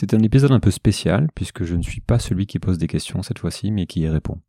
C'est 0.00 0.14
un 0.14 0.22
épisode 0.22 0.52
un 0.52 0.60
peu 0.60 0.70
spécial 0.70 1.28
puisque 1.34 1.64
je 1.64 1.76
ne 1.76 1.82
suis 1.82 2.00
pas 2.00 2.18
celui 2.18 2.46
qui 2.46 2.58
pose 2.58 2.78
des 2.78 2.86
questions 2.86 3.22
cette 3.22 3.38
fois-ci 3.38 3.70
mais 3.70 3.84
qui 3.84 4.00
y 4.00 4.08
répond. 4.08 4.40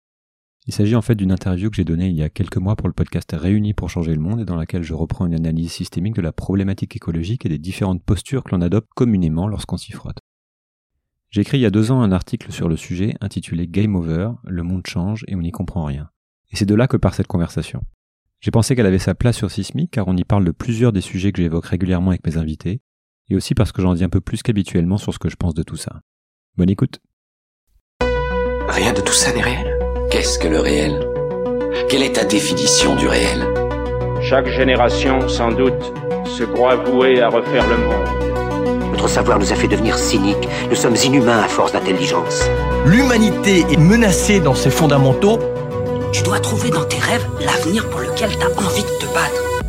Il 0.66 0.74
s'agit 0.74 0.96
en 0.96 1.02
fait 1.02 1.16
d'une 1.16 1.34
interview 1.34 1.70
que 1.70 1.76
j'ai 1.76 1.84
donnée 1.84 2.08
il 2.08 2.16
y 2.16 2.24
a 2.24 2.30
quelques 2.30 2.56
mois 2.56 2.78
pour 2.78 2.88
le 2.88 2.94
podcast 2.94 3.36
Réunis 3.38 3.74
pour 3.74 3.90
changer 3.90 4.16
le 4.16 4.22
monde 4.22 4.40
et 4.40 4.46
dans 4.46 4.56
laquelle 4.56 4.84
je 4.84 4.94
reprends 4.94 5.26
une 5.26 5.36
analyse 5.36 5.74
systémique 5.74 6.16
de 6.16 6.22
la 6.22 6.32
problématique 6.32 6.96
écologique 6.96 7.46
et 7.46 7.50
des 7.50 7.58
différentes 7.58 8.02
postures 8.02 8.46
que 8.46 8.56
l'on 8.56 8.62
adopte 8.62 8.88
communément 8.96 9.46
lorsqu'on 9.46 9.76
s'y 9.76 9.92
frotte. 9.92 10.20
J'ai 11.32 11.42
écrit 11.42 11.58
il 11.58 11.64
y 11.64 11.66
a 11.66 11.70
deux 11.70 11.92
ans 11.92 12.02
un 12.02 12.14
article 12.14 12.54
sur 12.54 12.70
le 12.70 12.78
sujet 12.78 13.16
intitulé 13.20 13.68
Game 13.68 13.98
Over, 13.98 14.30
le 14.46 14.64
monde 14.64 14.88
change 14.88 15.26
et 15.28 15.36
on 15.36 15.42
n'y 15.42 15.52
comprend 15.52 15.84
rien. 15.84 16.12
Et 16.52 16.56
c'est 16.56 16.66
de 16.66 16.76
là 16.76 16.88
que 16.88 16.96
part 16.96 17.14
cette 17.14 17.28
conversation. 17.28 17.84
J'ai 18.40 18.52
pensé 18.52 18.74
qu'elle 18.74 18.86
avait 18.86 19.00
sa 19.00 19.16
place 19.16 19.36
sur 19.36 19.52
Sismic 19.52 19.92
car 19.92 20.08
on 20.08 20.16
y 20.16 20.24
parle 20.24 20.46
de 20.46 20.52
plusieurs 20.52 20.94
des 20.94 21.02
sujets 21.02 21.34
que 21.34 21.42
j'évoque 21.42 21.66
régulièrement 21.66 22.12
avec 22.12 22.26
mes 22.26 22.38
invités, 22.38 22.80
et 23.30 23.36
aussi 23.36 23.56
parce 23.56 23.72
que 23.72 23.82
j'en 23.82 23.94
dis 23.94 24.04
un 24.04 24.10
peu 24.10 24.22
plus 24.22 24.44
qu'habituellement 24.44 24.98
sur 24.98 25.14
ce 25.14 25.20
que 25.20 25.30
je 25.30 25.36
pense 25.36 25.54
de 25.54 25.64
tout 25.64 25.78
ça. 25.78 26.02
Bonne 26.58 26.70
écoute. 26.70 27.00
Rien 28.68 28.94
de 28.94 29.02
tout 29.02 29.14
ça 29.14 29.34
n'est 29.34 29.42
réel. 29.42 29.80
Qu'est-ce 30.10 30.40
que 30.40 30.48
le 30.48 30.60
réel? 30.60 31.08
Quelle 31.90 32.04
est 32.04 32.14
ta 32.14 32.26
définition 32.26 32.96
du 32.96 33.08
réel? 33.08 33.46
Chaque 34.22 34.48
génération, 34.48 35.28
sans 35.28 35.52
doute, 35.52 35.94
se 36.26 36.44
croit 36.44 36.76
vouée 36.76 37.22
à 37.22 37.30
refaire 37.30 37.68
le 37.68 37.78
monde. 37.78 38.92
Notre 38.92 39.08
savoir 39.08 39.40
nous 39.40 39.52
a 39.52 39.56
fait 39.56 39.68
devenir 39.68 39.98
cyniques. 39.98 40.48
Nous 40.70 40.76
sommes 40.76 40.96
inhumains 40.96 41.40
à 41.40 41.48
force 41.48 41.72
d'intelligence. 41.72 42.44
L'humanité 42.86 43.66
est 43.72 43.80
menacée 43.80 44.40
dans 44.40 44.56
ses 44.56 44.70
fondamentaux. 44.70 45.40
Tu 46.14 46.24
dois 46.24 46.40
trouver 46.40 46.70
dans 46.70 46.86
tes 46.86 47.00
rêves 47.00 47.28
l'avenir 47.40 47.90
pour 47.90 48.02
lequel 48.02 48.30
tu 48.38 48.44
as 48.44 48.50
envie 48.50 48.84
de 48.84 49.00
te 49.00 49.06
battre. 49.14 49.61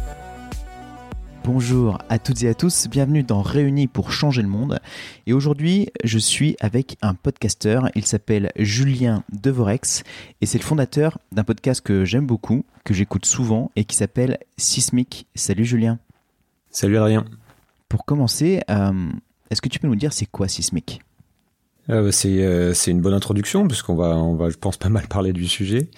Bonjour 1.45 1.99
à 2.09 2.21
toutes 2.21 2.45
et 2.45 2.49
à 2.49 2.55
tous, 2.55 2.87
bienvenue 2.89 3.25
dans 3.25 3.43
Réunis 3.43 3.89
pour 3.89 4.13
changer 4.13 4.43
le 4.43 4.49
monde. 4.49 4.79
Et 5.27 5.33
aujourd'hui, 5.33 5.89
je 6.05 6.19
suis 6.19 6.57
avec 6.61 6.97
un 7.03 7.15
podcasteur, 7.15 7.91
il 7.97 8.07
s'appelle 8.07 8.53
Julien 8.57 9.25
Devorex 9.33 10.05
et 10.41 10.47
c'est 10.47 10.59
le 10.59 10.63
fondateur 10.63 11.19
d'un 11.33 11.43
podcast 11.43 11.81
que 11.81 12.05
j'aime 12.05 12.27
beaucoup, 12.27 12.65
que 12.85 12.95
j'écoute 12.95 13.27
souvent 13.27 13.73
et 13.75 13.85
qui 13.85 13.97
s'appelle 13.97 14.39
Sismic. 14.57 15.27
Salut 15.35 15.65
Julien. 15.65 15.99
Salut 16.71 16.97
Adrien. 16.97 17.25
Pour 17.89 18.05
commencer, 18.05 18.61
euh, 18.71 19.11
est-ce 19.51 19.61
que 19.61 19.69
tu 19.69 19.81
peux 19.81 19.89
nous 19.89 19.97
dire 19.97 20.13
c'est 20.13 20.27
quoi 20.27 20.47
Sismic? 20.47 21.01
Euh, 21.91 22.13
c'est, 22.13 22.45
euh, 22.45 22.73
c'est 22.73 22.93
une 22.93 23.01
bonne 23.01 23.15
introduction 23.15 23.67
puisqu'on 23.67 23.97
va, 23.97 24.17
on 24.17 24.37
va, 24.37 24.49
je 24.49 24.57
pense, 24.57 24.77
pas 24.77 24.89
mal 24.89 25.09
parler 25.09 25.33
du 25.33 25.49
sujet. 25.49 25.91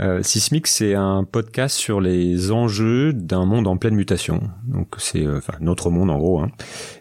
Euh, 0.00 0.22
Sismic, 0.22 0.66
c'est 0.66 0.94
un 0.94 1.24
podcast 1.24 1.74
sur 1.74 2.00
les 2.00 2.52
enjeux 2.52 3.14
d'un 3.14 3.46
monde 3.46 3.66
en 3.66 3.78
pleine 3.78 3.94
mutation. 3.94 4.42
Donc 4.64 4.94
c'est 4.98 5.24
euh, 5.24 5.40
notre 5.60 5.90
monde 5.90 6.10
en 6.10 6.18
gros, 6.18 6.40
hein. 6.40 6.50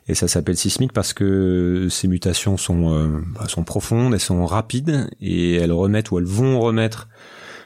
et 0.07 0.15
ça 0.15 0.29
s'appelle 0.29 0.55
Sismic 0.55 0.93
parce 0.93 1.11
que 1.13 1.87
ces 1.89 2.07
mutations 2.07 2.55
sont 2.55 2.93
euh, 2.93 3.19
bah, 3.35 3.47
sont 3.49 3.65
profondes, 3.65 4.13
elles 4.13 4.21
sont 4.21 4.45
rapides 4.45 5.09
et 5.19 5.55
elles 5.55 5.73
remettent 5.73 6.11
ou 6.11 6.17
elles 6.17 6.25
vont 6.25 6.61
remettre, 6.61 7.09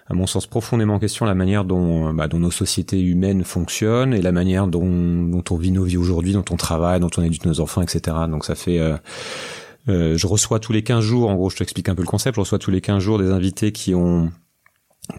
à 0.07 0.15
mon 0.15 0.25
sens, 0.25 0.47
profondément 0.47 0.95
en 0.95 0.99
question 0.99 1.25
la 1.25 1.35
manière 1.35 1.65
dont 1.65 2.11
bah, 2.13 2.27
dont 2.27 2.39
nos 2.39 2.51
sociétés 2.51 2.99
humaines 2.99 3.43
fonctionnent 3.43 4.15
et 4.15 4.23
la 4.23 4.31
manière 4.31 4.65
dont 4.65 5.23
dont 5.27 5.43
on 5.51 5.55
vit 5.55 5.71
nos 5.71 5.83
vies 5.83 5.97
aujourd'hui, 5.97 6.33
dont 6.33 6.45
on 6.49 6.57
travaille, 6.57 6.99
dont 6.99 7.11
on 7.15 7.21
éduque 7.21 7.45
nos 7.45 7.59
enfants, 7.59 7.83
etc. 7.83 8.17
Donc 8.27 8.43
ça 8.43 8.55
fait 8.55 8.79
euh, 8.79 10.17
je 10.17 10.27
reçois 10.27 10.59
tous 10.59 10.73
les 10.73 10.83
15 10.83 11.03
jours, 11.03 11.29
en 11.29 11.35
gros 11.35 11.51
je 11.51 11.57
t'explique 11.57 11.89
un 11.89 11.95
peu 11.95 12.01
le 12.01 12.07
concept, 12.07 12.35
je 12.35 12.41
reçois 12.41 12.57
tous 12.57 12.71
les 12.71 12.81
15 12.81 13.03
jours 13.03 13.19
des 13.19 13.29
invités 13.29 13.71
qui 13.71 13.93
ont 13.93 14.31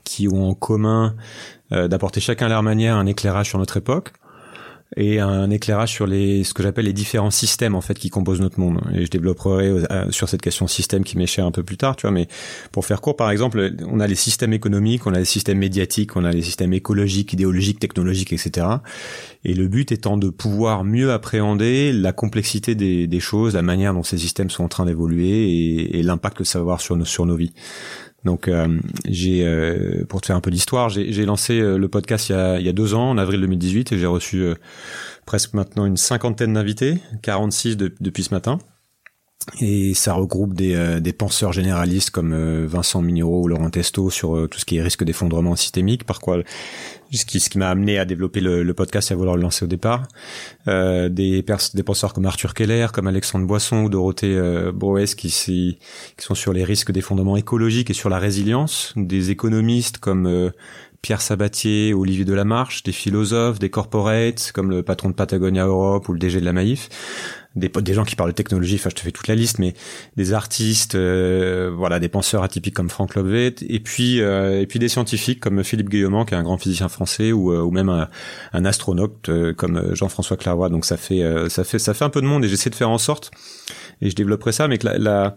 qui 0.04 0.28
ont 0.28 0.48
en 0.48 0.54
commun 0.54 1.14
euh, 1.72 1.88
d'apporter 1.88 2.20
chacun 2.20 2.46
à 2.46 2.48
leur 2.48 2.62
manière 2.62 2.96
un 2.96 3.06
éclairage 3.06 3.48
sur 3.48 3.58
notre 3.58 3.76
époque 3.76 4.12
et 4.96 5.20
un 5.20 5.50
éclairage 5.50 5.90
sur 5.90 6.06
les 6.06 6.44
ce 6.44 6.52
que 6.52 6.62
j'appelle 6.62 6.84
les 6.84 6.92
différents 6.92 7.30
systèmes 7.30 7.74
en 7.74 7.80
fait 7.80 7.94
qui 7.94 8.10
composent 8.10 8.40
notre 8.40 8.60
monde. 8.60 8.80
Et 8.92 9.06
je 9.06 9.10
développerai 9.10 9.68
euh, 9.68 10.10
sur 10.10 10.28
cette 10.28 10.42
question 10.42 10.66
système 10.66 11.02
qui 11.02 11.16
m'est 11.16 11.26
chère 11.26 11.46
un 11.46 11.50
peu 11.50 11.62
plus 11.62 11.76
tard 11.76 11.96
tu 11.96 12.02
vois 12.02 12.10
mais 12.10 12.28
pour 12.72 12.84
faire 12.84 13.00
court 13.00 13.16
par 13.16 13.30
exemple 13.30 13.72
on 13.88 14.00
a 14.00 14.06
les 14.06 14.14
systèmes 14.14 14.52
économiques 14.52 15.06
on 15.06 15.14
a 15.14 15.18
les 15.18 15.24
systèmes 15.24 15.58
médiatiques 15.58 16.16
on 16.16 16.24
a 16.24 16.30
les 16.30 16.42
systèmes 16.42 16.74
écologiques 16.74 17.32
idéologiques 17.32 17.78
technologiques 17.78 18.32
etc 18.32 18.66
et 19.44 19.54
le 19.54 19.66
but 19.66 19.92
étant 19.92 20.16
de 20.16 20.28
pouvoir 20.28 20.84
mieux 20.84 21.10
appréhender 21.10 21.92
la 21.92 22.12
complexité 22.12 22.74
des, 22.74 23.06
des 23.06 23.20
choses 23.20 23.54
la 23.54 23.62
manière 23.62 23.94
dont 23.94 24.02
ces 24.02 24.18
systèmes 24.18 24.50
sont 24.50 24.64
en 24.64 24.68
train 24.68 24.84
d'évoluer 24.84 25.48
et, 25.48 25.98
et 25.98 26.02
l'impact 26.02 26.38
que 26.38 26.44
ça 26.44 26.58
va 26.58 26.62
avoir 26.62 26.80
sur 26.80 26.96
nos 26.96 27.06
sur 27.06 27.24
nos 27.24 27.36
vies 27.36 27.54
donc 28.24 28.46
euh, 28.46 28.78
j'ai, 29.08 29.44
euh, 29.44 30.04
pour 30.08 30.20
te 30.20 30.26
faire 30.26 30.36
un 30.36 30.40
peu 30.40 30.50
d'histoire, 30.50 30.88
j'ai 30.88 31.24
lancé 31.24 31.60
euh, 31.60 31.76
le 31.76 31.88
podcast 31.88 32.28
il 32.28 32.32
y, 32.32 32.34
a, 32.36 32.58
il 32.60 32.64
y 32.64 32.68
a 32.68 32.72
deux 32.72 32.94
ans, 32.94 33.10
en 33.10 33.18
avril 33.18 33.40
2018, 33.40 33.92
et 33.92 33.98
j'ai 33.98 34.06
reçu 34.06 34.44
presque 35.26 35.54
maintenant 35.54 35.86
une 35.86 35.96
cinquantaine 35.96 36.52
d'invités, 36.52 36.98
46 37.22 37.76
depuis 37.76 38.22
ce 38.22 38.32
matin. 38.32 38.58
Et 39.60 39.94
ça 39.94 40.14
regroupe 40.14 40.54
des, 40.54 41.00
des 41.00 41.12
penseurs 41.12 41.52
généralistes 41.52 42.10
comme 42.10 42.64
Vincent 42.66 43.02
Mignoro 43.02 43.42
ou 43.42 43.48
Laurent 43.48 43.70
Testo 43.70 44.10
sur 44.10 44.48
tout 44.48 44.58
ce 44.58 44.64
qui 44.64 44.76
est 44.76 44.82
risque 44.82 45.04
d'effondrement 45.04 45.56
systémique, 45.56 46.04
par 46.04 46.20
quoi 46.20 46.38
ce 47.18 47.24
qui, 47.24 47.40
ce 47.40 47.50
qui 47.50 47.58
m'a 47.58 47.68
amené 47.68 47.98
à 47.98 48.04
développer 48.04 48.40
le, 48.40 48.62
le, 48.62 48.74
podcast 48.74 49.10
et 49.10 49.14
à 49.14 49.16
vouloir 49.16 49.36
le 49.36 49.42
lancer 49.42 49.64
au 49.64 49.68
départ. 49.68 50.06
Euh, 50.68 51.08
des, 51.08 51.44
des 51.74 51.82
penseurs 51.82 52.12
comme 52.14 52.26
Arthur 52.26 52.54
Keller, 52.54 52.88
comme 52.92 53.06
Alexandre 53.06 53.46
Boisson 53.46 53.84
ou 53.84 53.88
Dorothée 53.88 54.34
euh, 54.34 54.72
Broès 54.72 55.14
qui, 55.14 55.28
qui 55.28 55.78
sont 56.18 56.34
sur 56.34 56.52
les 56.52 56.64
risques 56.64 56.92
d'effondrement 56.92 57.36
écologique 57.36 57.90
et 57.90 57.94
sur 57.94 58.08
la 58.08 58.18
résilience. 58.18 58.94
Des 58.96 59.30
économistes 59.30 59.98
comme 59.98 60.26
euh, 60.26 60.50
Pierre 61.02 61.20
Sabatier, 61.20 61.92
Olivier 61.94 62.24
Delamarche, 62.24 62.82
des 62.82 62.92
philosophes, 62.92 63.58
des 63.58 63.70
corporates 63.70 64.52
comme 64.52 64.70
le 64.70 64.82
patron 64.82 65.10
de 65.10 65.14
Patagonia 65.14 65.66
Europe 65.66 66.08
ou 66.08 66.12
le 66.12 66.18
DG 66.18 66.40
de 66.40 66.44
la 66.44 66.52
Maïf 66.52 66.88
des, 67.54 67.68
des 67.68 67.94
gens 67.94 68.04
qui 68.04 68.16
parlent 68.16 68.30
de 68.30 68.34
technologie, 68.34 68.76
enfin 68.76 68.90
je 68.90 68.94
te 68.96 69.00
fais 69.00 69.12
toute 69.12 69.28
la 69.28 69.34
liste, 69.34 69.58
mais 69.58 69.74
des 70.16 70.32
artistes, 70.32 70.94
euh, 70.94 71.70
voilà, 71.74 72.00
des 72.00 72.08
penseurs 72.08 72.42
atypiques 72.42 72.74
comme 72.74 72.88
Franck 72.88 73.14
Lobvet, 73.14 73.54
et 73.68 73.80
puis 73.80 74.20
euh, 74.20 74.60
et 74.60 74.66
puis 74.66 74.78
des 74.78 74.88
scientifiques 74.88 75.40
comme 75.40 75.62
Philippe 75.62 75.88
Guillemont, 75.88 76.24
qui 76.24 76.34
est 76.34 76.36
un 76.36 76.42
grand 76.42 76.58
physicien 76.58 76.88
français, 76.88 77.32
ou, 77.32 77.52
euh, 77.52 77.60
ou 77.60 77.70
même 77.70 77.88
un, 77.88 78.08
un 78.52 78.64
astronaute 78.64 79.30
comme 79.56 79.94
Jean-François 79.94 80.36
Claroy. 80.36 80.68
Donc 80.68 80.84
ça 80.84 80.96
fait 80.96 81.22
ça 81.48 81.64
fait 81.64 81.78
ça 81.78 81.94
fait 81.94 82.04
un 82.04 82.10
peu 82.10 82.20
de 82.20 82.26
monde, 82.26 82.44
et 82.44 82.48
j'essaie 82.48 82.70
de 82.70 82.74
faire 82.74 82.90
en 82.90 82.98
sorte, 82.98 83.30
et 84.00 84.10
je 84.10 84.14
développerai 84.14 84.52
ça, 84.52 84.68
mais 84.68 84.78
que 84.78 84.86
la, 84.86 84.98
la 84.98 85.36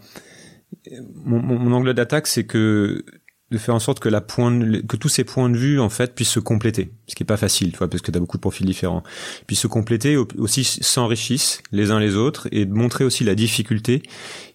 mon, 1.25 1.39
mon 1.41 1.71
angle 1.73 1.93
d'attaque, 1.93 2.27
c'est 2.27 2.45
que 2.45 3.03
de 3.51 3.57
faire 3.57 3.75
en 3.75 3.79
sorte 3.79 3.99
que 3.99 4.09
la 4.09 4.21
point 4.21 4.59
que 4.87 4.97
tous 4.97 5.09
ces 5.09 5.23
points 5.23 5.49
de 5.49 5.57
vue 5.57 5.79
en 5.79 5.89
fait 5.89 6.15
puissent 6.15 6.29
se 6.29 6.39
compléter. 6.39 6.91
Ce 7.07 7.15
qui 7.15 7.23
est 7.23 7.25
pas 7.27 7.37
facile 7.37 7.71
tu 7.71 7.77
vois 7.77 7.89
parce 7.89 8.01
que 8.01 8.11
tu 8.11 8.17
as 8.17 8.19
beaucoup 8.19 8.37
de 8.37 8.41
profils 8.41 8.65
différents. 8.65 9.03
Puis 9.45 9.55
se 9.55 9.67
compléter 9.67 10.17
aussi 10.17 10.63
s'enrichissent 10.63 11.61
les 11.71 11.91
uns 11.91 11.99
les 11.99 12.15
autres 12.15 12.47
et 12.51 12.65
de 12.65 12.73
montrer 12.73 13.03
aussi 13.03 13.23
la 13.23 13.35
difficulté 13.35 14.01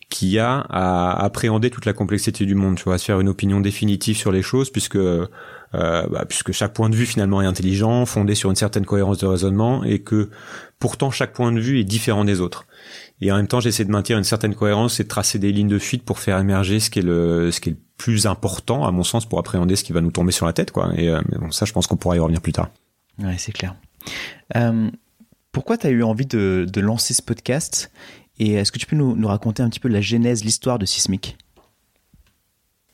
qu'il 0.08 0.28
y 0.28 0.40
a 0.40 0.58
à 0.68 1.24
appréhender 1.24 1.70
toute 1.70 1.86
la 1.86 1.92
complexité 1.92 2.44
du 2.44 2.56
monde 2.56 2.76
tu 2.76 2.82
vois 2.82 2.94
à 2.94 2.98
se 2.98 3.04
faire 3.04 3.20
une 3.20 3.28
opinion 3.28 3.60
définitive 3.60 4.16
sur 4.16 4.32
les 4.32 4.42
choses 4.42 4.70
puisque 4.70 4.96
euh, 4.96 5.28
bah, 5.72 6.24
puisque 6.28 6.50
chaque 6.50 6.72
point 6.72 6.90
de 6.90 6.96
vue 6.96 7.06
finalement 7.06 7.40
est 7.40 7.46
intelligent 7.46 8.04
fondé 8.06 8.34
sur 8.34 8.50
une 8.50 8.56
certaine 8.56 8.84
cohérence 8.84 9.18
de 9.18 9.26
raisonnement 9.26 9.84
et 9.84 10.00
que 10.00 10.30
pourtant 10.80 11.12
chaque 11.12 11.32
point 11.32 11.52
de 11.52 11.60
vue 11.60 11.78
est 11.78 11.84
différent 11.84 12.24
des 12.24 12.40
autres. 12.40 12.66
Et 13.20 13.30
en 13.30 13.36
même 13.36 13.46
temps 13.46 13.60
j'essaie 13.60 13.84
de 13.84 13.92
maintenir 13.92 14.18
une 14.18 14.24
certaine 14.24 14.56
cohérence 14.56 14.98
et 14.98 15.04
de 15.04 15.08
tracer 15.08 15.38
des 15.38 15.52
lignes 15.52 15.68
de 15.68 15.78
fuite 15.78 16.02
pour 16.02 16.18
faire 16.18 16.40
émerger 16.40 16.80
ce 16.80 16.90
qui 16.90 16.98
est 16.98 17.02
le 17.02 17.52
ce 17.52 17.60
qui 17.60 17.68
est 17.68 17.72
le 17.72 17.78
plus 18.00 18.26
important 18.26 18.86
à 18.86 18.90
mon 18.92 19.04
sens 19.04 19.26
pour 19.26 19.38
appréhender 19.38 19.76
ce 19.76 19.84
qui 19.84 19.92
va 19.92 20.00
nous 20.00 20.10
tomber 20.10 20.32
sur 20.32 20.46
la 20.46 20.54
tête 20.54 20.70
quoi. 20.70 20.90
Et 20.96 21.10
euh, 21.10 21.20
ça 21.50 21.66
je 21.66 21.72
pense 21.74 21.86
qu'on 21.86 21.98
pourra 21.98 22.16
y 22.16 22.18
revenir 22.18 22.40
plus 22.40 22.52
tard. 22.52 22.70
Ouais 23.18 23.36
c'est 23.36 23.52
clair. 23.52 23.74
Euh, 24.56 24.90
pourquoi 25.52 25.76
tu 25.76 25.86
as 25.86 25.90
eu 25.90 26.02
envie 26.02 26.24
de, 26.24 26.66
de, 26.66 26.80
lancer 26.80 27.12
ce 27.12 27.20
podcast? 27.20 27.92
Et 28.38 28.54
est-ce 28.54 28.72
que 28.72 28.78
tu 28.78 28.86
peux 28.86 28.96
nous, 28.96 29.14
nous 29.16 29.28
raconter 29.28 29.62
un 29.62 29.68
petit 29.68 29.80
peu 29.80 29.88
la 29.88 30.00
genèse 30.00 30.44
l'histoire 30.44 30.78
de 30.78 30.86
Sismic? 30.86 31.36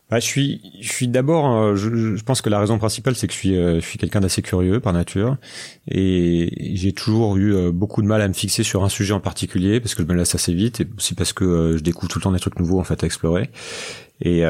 Bah, 0.09 0.21
je 0.21 0.25
suis, 0.25 0.61
je 0.81 0.89
suis 0.89 1.09
d'abord, 1.09 1.51
euh, 1.51 1.75
je, 1.75 2.17
je, 2.17 2.23
pense 2.23 2.41
que 2.41 2.49
la 2.49 2.61
raison 2.61 2.79
principale, 2.79 3.17
c'est 3.17 3.27
que 3.27 3.33
je 3.33 3.39
suis, 3.39 3.57
euh, 3.57 3.81
je 3.81 3.87
suis 3.87 3.99
quelqu'un 3.99 4.21
d'assez 4.21 4.41
curieux 4.41 4.79
par 4.79 4.93
nature, 4.93 5.37
et 5.89 6.77
j'ai 6.77 6.93
toujours 6.93 7.37
eu 7.37 7.53
euh, 7.53 7.73
beaucoup 7.73 8.03
de 8.03 8.07
mal 8.07 8.23
à 8.23 8.29
me 8.29 8.33
fixer 8.33 8.63
sur 8.63 8.85
un 8.85 8.89
sujet 8.89 9.15
en 9.15 9.21
particulier 9.21 9.81
parce 9.81 9.97
que 9.97 10.05
je 10.05 10.09
me 10.09 10.15
laisse 10.15 10.37
assez 10.37 10.55
vite, 10.55 10.81
et 10.81 10.89
aussi 10.97 11.15
parce 11.15 11.33
que 11.33 11.75
je 11.77 11.83
découvre 11.83 12.09
tout 12.09 12.21
le 12.21 12.23
temps 12.23 12.31
des 12.31 12.39
trucs 12.39 12.61
nouveaux 12.61 12.79
en 12.79 12.85
fait 12.85 13.03
à 13.03 13.07
explorer, 13.07 13.51
et 14.21 14.45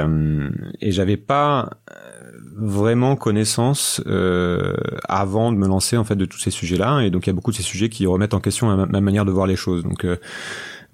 et 0.81 0.93
j'avais 0.93 1.17
pas 1.17 1.71
vraiment 2.59 3.17
connaissance 3.17 4.03
avant 5.09 5.53
de 5.53 5.57
me 5.57 5.67
lancer 5.67 5.97
en 5.97 6.05
fait 6.05 6.17
de 6.17 6.27
tous 6.27 6.39
ces 6.39 6.51
sujets-là, 6.51 7.01
et 7.01 7.11
donc 7.11 7.27
il 7.27 7.31
y 7.31 7.33
a 7.33 7.35
beaucoup 7.35 7.51
de 7.51 7.57
ces 7.57 7.63
sujets 7.63 7.89
qui 7.89 8.07
remettent 8.07 8.35
en 8.35 8.41
question 8.41 8.77
ma, 8.77 8.85
ma 8.85 9.01
manière 9.01 9.25
de 9.25 9.33
voir 9.33 9.47
les 9.47 9.57
choses, 9.57 9.83
donc 9.85 10.07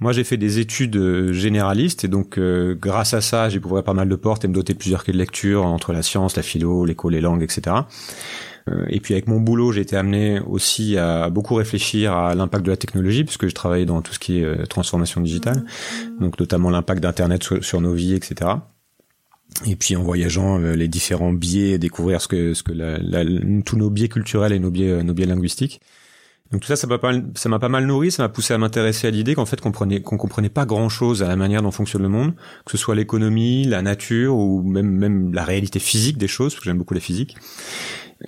moi, 0.03 0.13
j'ai 0.13 0.25
fait 0.25 0.37
des 0.37 0.59
études 0.59 0.97
euh, 0.97 1.33
généralistes 1.33 2.03
et 2.03 2.09
donc 2.09 2.37
euh, 2.37 2.75
grâce 2.75 3.15
à 3.15 3.21
ça, 3.21 3.49
j'ai 3.49 3.61
ouvert 3.65 3.85
pas 3.85 3.95
mal 3.95 4.09
de 4.09 4.17
portes 4.17 4.45
et 4.45 4.49
me 4.49 4.53
doter 4.53 4.73
de 4.73 4.79
plusieurs 4.79 5.05
clés 5.05 5.13
de 5.13 5.19
lecture 5.19 5.65
entre 5.65 5.93
la 5.93 6.03
science, 6.03 6.37
la 6.37 6.43
philo, 6.43 6.85
l'éco, 6.85 7.09
les 7.09 7.21
langues, 7.21 7.43
etc. 7.45 7.77
Euh, 8.69 8.85
et 8.89 8.99
puis 8.99 9.15
avec 9.15 9.29
mon 9.29 9.39
boulot, 9.39 9.71
j'ai 9.71 9.81
été 9.81 9.97
amené 9.97 10.41
aussi 10.41 10.99
à 10.99 11.31
beaucoup 11.31 11.55
réfléchir 11.55 12.15
à 12.15 12.35
l'impact 12.35 12.67
de 12.67 12.71
la 12.73 12.77
technologie, 12.77 13.23
puisque 13.23 13.47
je 13.47 13.55
travaille 13.55 13.87
dans 13.87 14.03
tout 14.03 14.13
ce 14.13 14.19
qui 14.19 14.39
est 14.39 14.67
transformation 14.67 15.21
digitale, 15.21 15.65
donc 16.21 16.39
notamment 16.41 16.71
l'impact 16.71 17.01
d'Internet 17.01 17.45
sur, 17.61 17.81
nos 17.81 17.95
vies, 17.95 18.15
etc. 18.15 18.51
Et 19.67 19.77
puis 19.77 19.95
en 19.95 20.03
voyageant 20.03 20.59
les 20.59 20.89
différents 20.89 21.33
biais, 21.33 21.79
découvrir 21.79 22.21
ce 22.21 22.27
que 22.27 22.55
ce 22.55 22.65
que 22.65 22.73
la, 22.73 22.99
la, 22.99 23.25
tous 23.65 23.77
nos 23.77 23.91
biais 23.91 24.09
culturels 24.09 24.53
et 24.53 24.59
nos 24.59 24.71
biais 24.71 25.05
nos 25.05 25.15
biais 25.15 25.27
linguistiques. 25.27 25.81
Donc 26.53 26.61
tout 26.61 26.67
ça, 26.67 26.77
ça 26.77 26.87
m'a 26.87 26.99
pas, 26.99 27.69
mal, 27.69 27.87
nourri, 27.87 28.11
ça 28.11 28.23
m'a 28.23 28.29
poussé 28.29 28.53
à 28.53 28.59
m'intéresser 28.59 29.07
à 29.07 29.11
l'idée 29.11 29.35
qu'en 29.35 29.47
fait, 29.47 29.61
qu'on 29.61 29.71
comprenait, 29.71 30.03
qu'on 30.03 30.19
comprenait 30.19 30.51
pas 30.51 30.67
grand 30.67 30.91
chose 30.91 31.23
à 31.23 31.29
la 31.29 31.37
manière 31.37 31.63
dont 31.63 31.71
fonctionne 31.71 32.03
le 32.03 32.11
monde, 32.11 32.35
que 32.67 32.73
ce 32.73 32.77
soit 32.77 32.95
l'économie, 32.95 33.65
la 33.65 33.81
nature 33.81 34.37
ou 34.37 34.63
même, 34.63 35.33
la 35.33 35.45
réalité 35.45 35.79
physique 35.79 36.19
des 36.19 36.29
choses, 36.29 36.53
parce 36.53 36.61
que 36.61 36.67
j'aime 36.67 36.77
beaucoup 36.77 36.93
la 36.93 37.01
physique. 37.01 37.37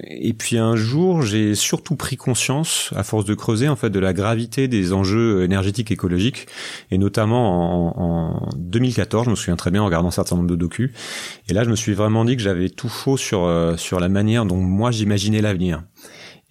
Et 0.06 0.32
puis 0.32 0.56
un 0.56 0.74
jour, 0.74 1.22
j'ai 1.22 1.54
surtout 1.54 1.96
pris 1.96 2.16
conscience, 2.16 2.92
à 2.96 3.04
force 3.04 3.26
de 3.26 3.34
creuser, 3.34 3.68
en 3.68 3.76
fait, 3.76 3.90
de 3.90 4.00
la 4.00 4.12
gravité 4.12 4.68
des 4.68 4.92
enjeux 4.92 5.44
énergétiques 5.44 5.90
écologiques, 5.90 6.46
et 6.90 6.98
notamment 6.98 7.92
en, 7.96 8.46
en 8.46 8.48
2014, 8.56 9.26
je 9.26 9.30
me 9.30 9.36
souviens 9.36 9.56
très 9.56 9.70
bien 9.70 9.82
en 9.82 9.84
regardant 9.84 10.08
un 10.08 10.12
certain 10.12 10.36
nombre 10.36 10.48
de 10.48 10.56
docus. 10.56 10.90
Et 11.48 11.52
là, 11.52 11.62
je 11.62 11.70
me 11.70 11.76
suis 11.76 11.92
vraiment 11.92 12.24
dit 12.24 12.36
que 12.36 12.42
j'avais 12.42 12.70
tout 12.70 12.88
faux 12.88 13.16
sur 13.16 13.44
euh, 13.44 13.76
sur 13.76 14.00
la 14.00 14.08
manière 14.08 14.46
dont 14.46 14.56
moi 14.56 14.90
j'imaginais 14.90 15.42
l'avenir, 15.42 15.84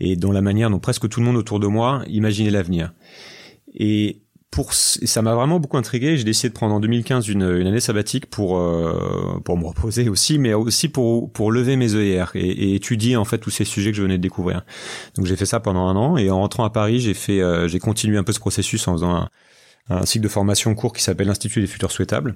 et 0.04 0.16
dont 0.16 0.32
la 0.32 0.42
manière 0.42 0.70
dont 0.70 0.80
presque 0.80 1.08
tout 1.08 1.20
le 1.20 1.26
monde 1.26 1.38
autour 1.38 1.60
de 1.60 1.68
moi 1.68 2.04
imaginait 2.08 2.52
l'avenir. 2.52 2.94
Et 3.74 4.22
pour 4.52 4.74
ça 4.74 5.22
m'a 5.24 5.34
vraiment 5.34 5.60
beaucoup 5.60 5.78
intrigué. 5.78 6.16
J'ai 6.16 6.26
décidé 6.26 6.50
de 6.50 6.54
prendre 6.54 6.76
en 6.76 6.80
2015 6.80 7.28
une, 7.28 7.42
une 7.42 7.66
année 7.66 7.80
sabbatique 7.80 8.28
pour 8.28 8.58
euh, 8.58 9.40
pour 9.44 9.58
me 9.58 9.66
reposer 9.66 10.10
aussi, 10.10 10.38
mais 10.38 10.54
aussi 10.54 10.90
pour 10.90 11.32
pour 11.32 11.52
lever 11.52 11.76
mes 11.76 11.96
œillères 11.96 12.32
et, 12.36 12.42
et, 12.42 12.76
étudier 12.76 13.16
en 13.16 13.26
fait 13.26 13.40
tous 13.40 13.50
ces 13.50 13.66
sujets 13.66 13.92
que 13.92 13.98
je 13.98 14.04
venais 14.04 14.18
de 14.18 14.22
découvrir. 14.22 14.64
Donc 15.16 15.26
j'ai 15.26 15.36
fait 15.36 15.48
ça 15.48 15.60
pendant 15.60 15.88
un 15.88 15.96
an 15.96 16.18
et 16.18 16.30
en 16.30 16.40
rentrant 16.40 16.66
à 16.66 16.70
Paris, 16.70 17.00
j'ai 17.00 17.16
fait 17.16 17.42
euh, 17.42 17.68
j'ai 17.68 17.80
continué 17.80 18.18
un 18.18 18.24
peu 18.24 18.34
ce 18.34 18.40
processus 18.40 18.88
en 18.88 18.94
faisant 18.94 19.16
un, 19.16 19.30
un 19.90 20.06
cycle 20.06 20.24
de 20.24 20.30
formation 20.30 20.76
court 20.76 20.94
qui 20.94 21.02
s'appelle 21.02 21.28
l'Institut 21.28 21.62
des 21.62 21.68
futurs 21.68 21.92
souhaitables 21.92 22.36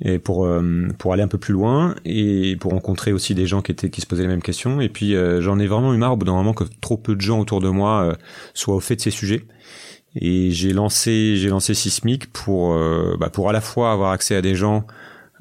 et 0.00 0.18
pour 0.18 0.46
euh, 0.46 0.88
pour 0.98 1.12
aller 1.12 1.22
un 1.22 1.28
peu 1.28 1.38
plus 1.38 1.52
loin 1.52 1.94
et 2.04 2.56
pour 2.56 2.72
rencontrer 2.72 3.12
aussi 3.12 3.34
des 3.34 3.46
gens 3.46 3.62
qui 3.62 3.72
étaient 3.72 3.90
qui 3.90 4.00
se 4.00 4.06
posaient 4.06 4.22
les 4.22 4.28
mêmes 4.28 4.42
questions. 4.42 4.80
Et 4.80 4.88
puis 4.88 5.14
euh, 5.14 5.40
j'en 5.40 5.58
ai 5.58 5.66
vraiment 5.66 5.92
eu 5.94 5.96
marre 5.96 6.12
au 6.12 6.16
bout 6.16 6.26
d'un 6.26 6.32
moment 6.32 6.54
que 6.54 6.64
trop 6.80 6.96
peu 6.96 7.16
de 7.16 7.20
gens 7.20 7.40
autour 7.40 7.60
de 7.60 7.68
moi 7.68 8.02
euh, 8.02 8.14
soient 8.54 8.76
au 8.76 8.80
fait 8.80 8.96
de 8.96 9.00
ces 9.00 9.10
sujets. 9.10 9.44
Et 10.14 10.50
j'ai 10.50 10.72
lancé 10.72 11.36
j'ai 11.36 11.48
lancé 11.48 11.74
Sismic 11.74 12.32
pour 12.32 12.72
euh, 12.72 13.16
bah 13.18 13.30
pour 13.30 13.48
à 13.48 13.52
la 13.52 13.60
fois 13.60 13.92
avoir 13.92 14.12
accès 14.12 14.36
à 14.36 14.42
des 14.42 14.54
gens 14.54 14.86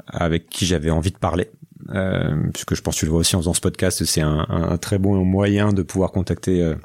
avec 0.07 0.50
qui 0.50 0.65
j'avais 0.65 0.89
envie 0.89 1.12
de 1.12 1.18
parler 1.18 1.50
euh, 1.89 2.36
puisque 2.54 2.75
je 2.75 2.81
pense 2.81 2.95
que 2.95 3.00
tu 3.00 3.06
le 3.06 3.12
vois 3.12 3.21
aussi 3.21 3.36
en 3.36 3.39
faisant 3.39 3.54
ce 3.54 3.62
podcast 3.62 4.04
c'est 4.04 4.21
un, 4.21 4.45
un, 4.50 4.77
très 4.77 4.98
bon 4.98 5.24
moyen 5.24 5.71
de 5.71 5.83
pouvoir 5.83 6.12
contacter 6.12 6.62
euh, 6.62 6.75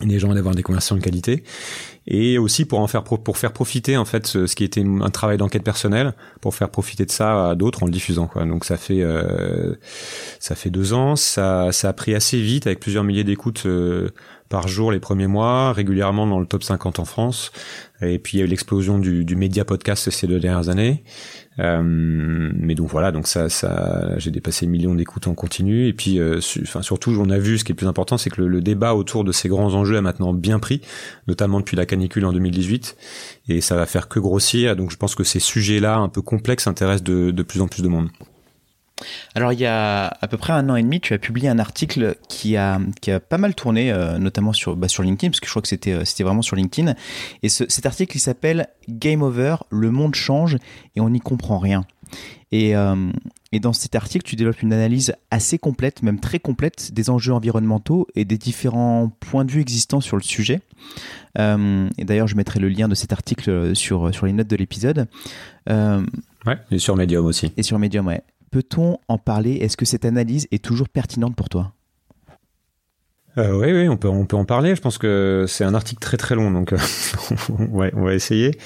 les 0.00 0.18
gens 0.18 0.32
d'avoir 0.32 0.54
des 0.54 0.62
conversations 0.62 0.96
de 0.96 1.00
qualité 1.00 1.42
et 2.06 2.38
aussi 2.38 2.64
pour 2.64 2.80
en 2.80 2.86
faire 2.86 3.02
pour 3.04 3.36
faire 3.36 3.52
profiter 3.52 3.96
en 3.96 4.04
fait 4.04 4.26
ce, 4.26 4.54
qui 4.54 4.64
était 4.64 4.84
un 4.84 5.10
travail 5.10 5.36
d'enquête 5.38 5.64
personnelle 5.64 6.14
pour 6.40 6.54
faire 6.54 6.70
profiter 6.70 7.04
de 7.04 7.10
ça 7.10 7.50
à 7.50 7.54
d'autres 7.54 7.82
en 7.82 7.86
le 7.86 7.92
diffusant 7.92 8.28
quoi 8.28 8.44
donc 8.44 8.64
ça 8.64 8.76
fait 8.76 9.02
euh, 9.02 9.74
ça 10.38 10.54
fait 10.54 10.70
deux 10.70 10.92
ans 10.92 11.16
ça 11.16 11.72
ça 11.72 11.88
a 11.88 11.92
pris 11.92 12.14
assez 12.14 12.40
vite 12.40 12.66
avec 12.66 12.80
plusieurs 12.80 13.04
milliers 13.04 13.24
d'écoutes 13.24 13.64
euh, 13.66 14.10
par 14.48 14.68
jour 14.68 14.92
les 14.92 15.00
premiers 15.00 15.26
mois, 15.26 15.72
régulièrement 15.72 16.26
dans 16.26 16.40
le 16.40 16.46
top 16.46 16.62
50 16.62 16.98
en 16.98 17.04
France. 17.04 17.52
Et 18.00 18.18
puis 18.18 18.38
il 18.38 18.40
y 18.40 18.42
a 18.42 18.46
eu 18.46 18.48
l'explosion 18.48 18.98
du 18.98 19.36
média 19.36 19.64
podcast 19.64 20.10
ces 20.10 20.26
deux 20.26 20.40
dernières 20.40 20.68
années. 20.68 21.04
Euh, 21.60 21.82
mais 21.82 22.74
donc 22.74 22.88
voilà, 22.88 23.10
donc 23.12 23.26
ça, 23.26 23.48
ça, 23.48 24.16
j'ai 24.18 24.30
dépassé 24.30 24.66
le 24.66 24.72
million 24.72 24.94
d'écoutes 24.94 25.26
en 25.26 25.34
continu. 25.34 25.88
Et 25.88 25.92
puis, 25.92 26.18
euh, 26.18 26.40
enfin 26.62 26.82
surtout, 26.82 27.16
on 27.18 27.30
a 27.30 27.38
vu 27.38 27.58
ce 27.58 27.64
qui 27.64 27.72
est 27.72 27.74
plus 27.74 27.86
important, 27.86 28.18
c'est 28.18 28.30
que 28.30 28.42
le, 28.42 28.60
débat 28.60 28.94
autour 28.94 29.24
de 29.24 29.32
ces 29.32 29.48
grands 29.48 29.74
enjeux 29.74 29.96
a 29.96 30.00
maintenant 30.00 30.32
bien 30.32 30.58
pris, 30.58 30.80
notamment 31.26 31.60
depuis 31.60 31.76
la 31.76 31.86
canicule 31.86 32.24
en 32.24 32.32
2018, 32.32 32.96
et 33.48 33.60
ça 33.60 33.76
va 33.76 33.86
faire 33.86 34.08
que 34.08 34.20
grossir. 34.20 34.76
Donc 34.76 34.90
je 34.90 34.96
pense 34.96 35.14
que 35.14 35.24
ces 35.24 35.40
sujets-là, 35.40 35.96
un 35.96 36.08
peu 36.08 36.22
complexes, 36.22 36.66
intéressent 36.66 37.04
de 37.04 37.42
plus 37.42 37.60
en 37.60 37.68
plus 37.68 37.82
de 37.82 37.88
monde. 37.88 38.08
Alors 39.34 39.52
il 39.52 39.60
y 39.60 39.66
a 39.66 40.06
à 40.20 40.28
peu 40.28 40.36
près 40.36 40.52
un 40.52 40.68
an 40.68 40.76
et 40.76 40.82
demi, 40.82 41.00
tu 41.00 41.14
as 41.14 41.18
publié 41.18 41.48
un 41.48 41.58
article 41.58 42.16
qui 42.28 42.56
a, 42.56 42.80
qui 43.00 43.10
a 43.10 43.20
pas 43.20 43.38
mal 43.38 43.54
tourné, 43.54 43.92
euh, 43.92 44.18
notamment 44.18 44.52
sur, 44.52 44.76
bah, 44.76 44.88
sur 44.88 45.02
LinkedIn, 45.02 45.30
parce 45.30 45.40
que 45.40 45.46
je 45.46 45.52
crois 45.52 45.62
que 45.62 45.68
c'était, 45.68 45.92
euh, 45.92 46.04
c'était 46.04 46.24
vraiment 46.24 46.42
sur 46.42 46.56
LinkedIn. 46.56 46.94
Et 47.42 47.48
ce, 47.48 47.64
cet 47.68 47.86
article 47.86 48.16
il 48.16 48.20
s'appelle 48.20 48.68
Game 48.88 49.22
Over, 49.22 49.56
le 49.70 49.90
monde 49.90 50.14
change 50.14 50.56
et 50.96 51.00
on 51.00 51.10
n'y 51.10 51.20
comprend 51.20 51.58
rien. 51.58 51.86
Et, 52.50 52.74
euh, 52.74 53.10
et 53.52 53.60
dans 53.60 53.72
cet 53.72 53.94
article, 53.94 54.24
tu 54.24 54.36
développes 54.36 54.62
une 54.62 54.72
analyse 54.72 55.14
assez 55.30 55.58
complète, 55.58 56.02
même 56.02 56.20
très 56.20 56.38
complète, 56.38 56.92
des 56.92 57.10
enjeux 57.10 57.32
environnementaux 57.32 58.06
et 58.14 58.24
des 58.24 58.38
différents 58.38 59.10
points 59.20 59.44
de 59.44 59.50
vue 59.50 59.60
existants 59.60 60.00
sur 60.00 60.16
le 60.16 60.22
sujet. 60.22 60.60
Euh, 61.38 61.88
et 61.98 62.04
d'ailleurs, 62.04 62.28
je 62.28 62.36
mettrai 62.36 62.60
le 62.60 62.68
lien 62.68 62.88
de 62.88 62.94
cet 62.94 63.12
article 63.12 63.76
sur, 63.76 64.14
sur 64.14 64.26
les 64.26 64.32
notes 64.32 64.48
de 64.48 64.56
l'épisode. 64.56 65.06
Euh, 65.68 66.04
ouais, 66.46 66.58
et 66.70 66.78
sur 66.78 66.96
Medium 66.96 67.26
aussi. 67.26 67.52
Et 67.56 67.62
sur 67.62 67.78
Medium, 67.78 68.06
ouais. 68.06 68.22
Peut-on 68.50 68.98
en 69.08 69.18
parler? 69.18 69.56
Est-ce 69.56 69.76
que 69.76 69.84
cette 69.84 70.04
analyse 70.04 70.46
est 70.50 70.64
toujours 70.64 70.88
pertinente 70.88 71.36
pour 71.36 71.48
toi? 71.48 71.72
Euh, 73.36 73.56
oui, 73.56 73.72
oui, 73.72 73.88
on 73.88 73.96
peut, 73.96 74.08
on 74.08 74.26
peut 74.26 74.36
en 74.36 74.44
parler. 74.44 74.74
Je 74.74 74.80
pense 74.80 74.98
que 74.98 75.44
c'est 75.46 75.64
un 75.64 75.74
article 75.74 76.00
très 76.00 76.16
très 76.16 76.34
long, 76.34 76.50
donc 76.50 76.74
ouais, 77.70 77.92
on 77.94 78.04
va 78.04 78.14
essayer. 78.14 78.58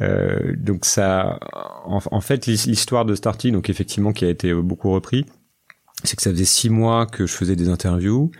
Euh, 0.00 0.54
donc 0.56 0.84
ça, 0.84 1.38
en, 1.84 2.20
fait, 2.20 2.46
l'histoire 2.46 3.04
de 3.04 3.14
article, 3.14 3.52
donc 3.52 3.68
effectivement, 3.68 4.12
qui 4.12 4.24
a 4.24 4.28
été 4.28 4.54
beaucoup 4.54 4.90
repris, 4.90 5.26
c'est 6.04 6.16
que 6.16 6.22
ça 6.22 6.30
faisait 6.30 6.44
six 6.44 6.70
mois 6.70 7.06
que 7.06 7.26
je 7.26 7.32
faisais 7.32 7.56
des 7.56 7.68
interviews 7.68 8.30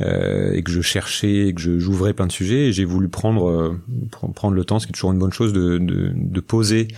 euh, 0.00 0.52
et 0.52 0.62
que 0.62 0.70
je 0.70 0.80
cherchais, 0.80 1.48
et 1.48 1.54
que 1.54 1.78
j'ouvrais 1.78 2.12
plein 2.12 2.26
de 2.26 2.32
sujets. 2.32 2.68
Et 2.68 2.72
j'ai 2.72 2.84
voulu 2.84 3.08
prendre 3.08 3.48
euh, 3.48 3.80
prendre 4.34 4.54
le 4.54 4.64
temps, 4.64 4.78
ce 4.78 4.86
qui 4.86 4.90
est 4.90 4.94
toujours 4.94 5.12
une 5.12 5.18
bonne 5.18 5.32
chose, 5.32 5.52
de, 5.52 5.78
de, 5.78 6.12
de 6.14 6.40
poser 6.40 6.88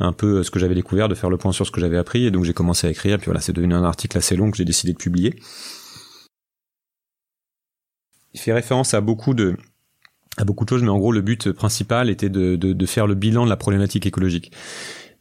un 0.00 0.12
peu 0.12 0.42
ce 0.42 0.50
que 0.50 0.58
j'avais 0.58 0.74
découvert, 0.74 1.08
de 1.08 1.14
faire 1.14 1.30
le 1.30 1.36
point 1.36 1.52
sur 1.52 1.66
ce 1.66 1.70
que 1.70 1.80
j'avais 1.80 1.98
appris. 1.98 2.24
Et 2.26 2.30
donc 2.30 2.44
j'ai 2.44 2.54
commencé 2.54 2.86
à 2.86 2.90
écrire. 2.90 3.18
Puis 3.18 3.26
voilà, 3.26 3.40
c'est 3.40 3.52
devenu 3.52 3.74
un 3.74 3.84
article 3.84 4.16
assez 4.18 4.36
long 4.36 4.50
que 4.50 4.56
j'ai 4.56 4.64
décidé 4.64 4.92
de 4.92 4.98
publier. 4.98 5.34
Il 8.34 8.40
fait 8.40 8.52
référence 8.52 8.94
à 8.94 9.00
beaucoup 9.00 9.34
de 9.34 9.56
à 10.36 10.44
beaucoup 10.44 10.64
de 10.64 10.70
choses, 10.70 10.82
mais 10.84 10.90
en 10.90 10.98
gros 10.98 11.10
le 11.10 11.20
but 11.20 11.50
principal 11.50 12.10
était 12.10 12.28
de, 12.28 12.54
de, 12.54 12.72
de 12.72 12.86
faire 12.86 13.08
le 13.08 13.16
bilan 13.16 13.44
de 13.44 13.50
la 13.50 13.56
problématique 13.56 14.06
écologique 14.06 14.52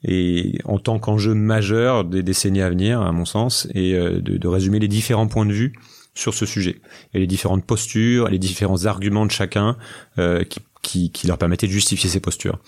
et 0.04 0.60
en 0.66 0.80
tant 0.80 1.00
qu'enjeu 1.00 1.34
majeur 1.34 2.06
des 2.06 2.24
décennies 2.24 2.62
à 2.62 2.70
venir, 2.70 3.02
à 3.02 3.12
mon 3.12 3.26
sens, 3.26 3.68
et 3.74 3.94
de, 3.94 4.20
de, 4.20 4.48
résumer 4.48 4.80
les 4.80 4.88
différents 4.88 5.28
points 5.28 5.46
de 5.46 5.54
vue 5.54 5.74
sur 6.18 6.34
ce 6.34 6.46
sujet 6.46 6.82
et 7.14 7.20
les 7.20 7.28
différentes 7.28 7.66
postures, 7.66 8.28
les 8.28 8.40
différents 8.40 8.86
arguments 8.86 9.26
de 9.26 9.32
chacun 9.32 9.78
euh, 10.18 10.44
qui, 10.44 10.60
qui, 10.82 11.12
qui, 11.12 11.28
leur 11.28 11.38
permettaient 11.38 11.68
de 11.68 11.72
justifier 11.72 12.10
ces 12.10 12.20
postures. 12.20 12.60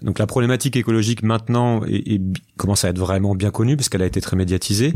Donc 0.00 0.18
la 0.18 0.26
problématique 0.26 0.76
écologique 0.76 1.22
maintenant 1.22 1.84
est, 1.84 2.14
est, 2.14 2.20
commence 2.56 2.86
à 2.86 2.88
être 2.88 2.98
vraiment 2.98 3.34
bien 3.34 3.50
connue 3.50 3.76
parce 3.76 3.90
qu'elle 3.90 4.02
a 4.02 4.06
été 4.06 4.20
très 4.22 4.34
médiatisée, 4.34 4.94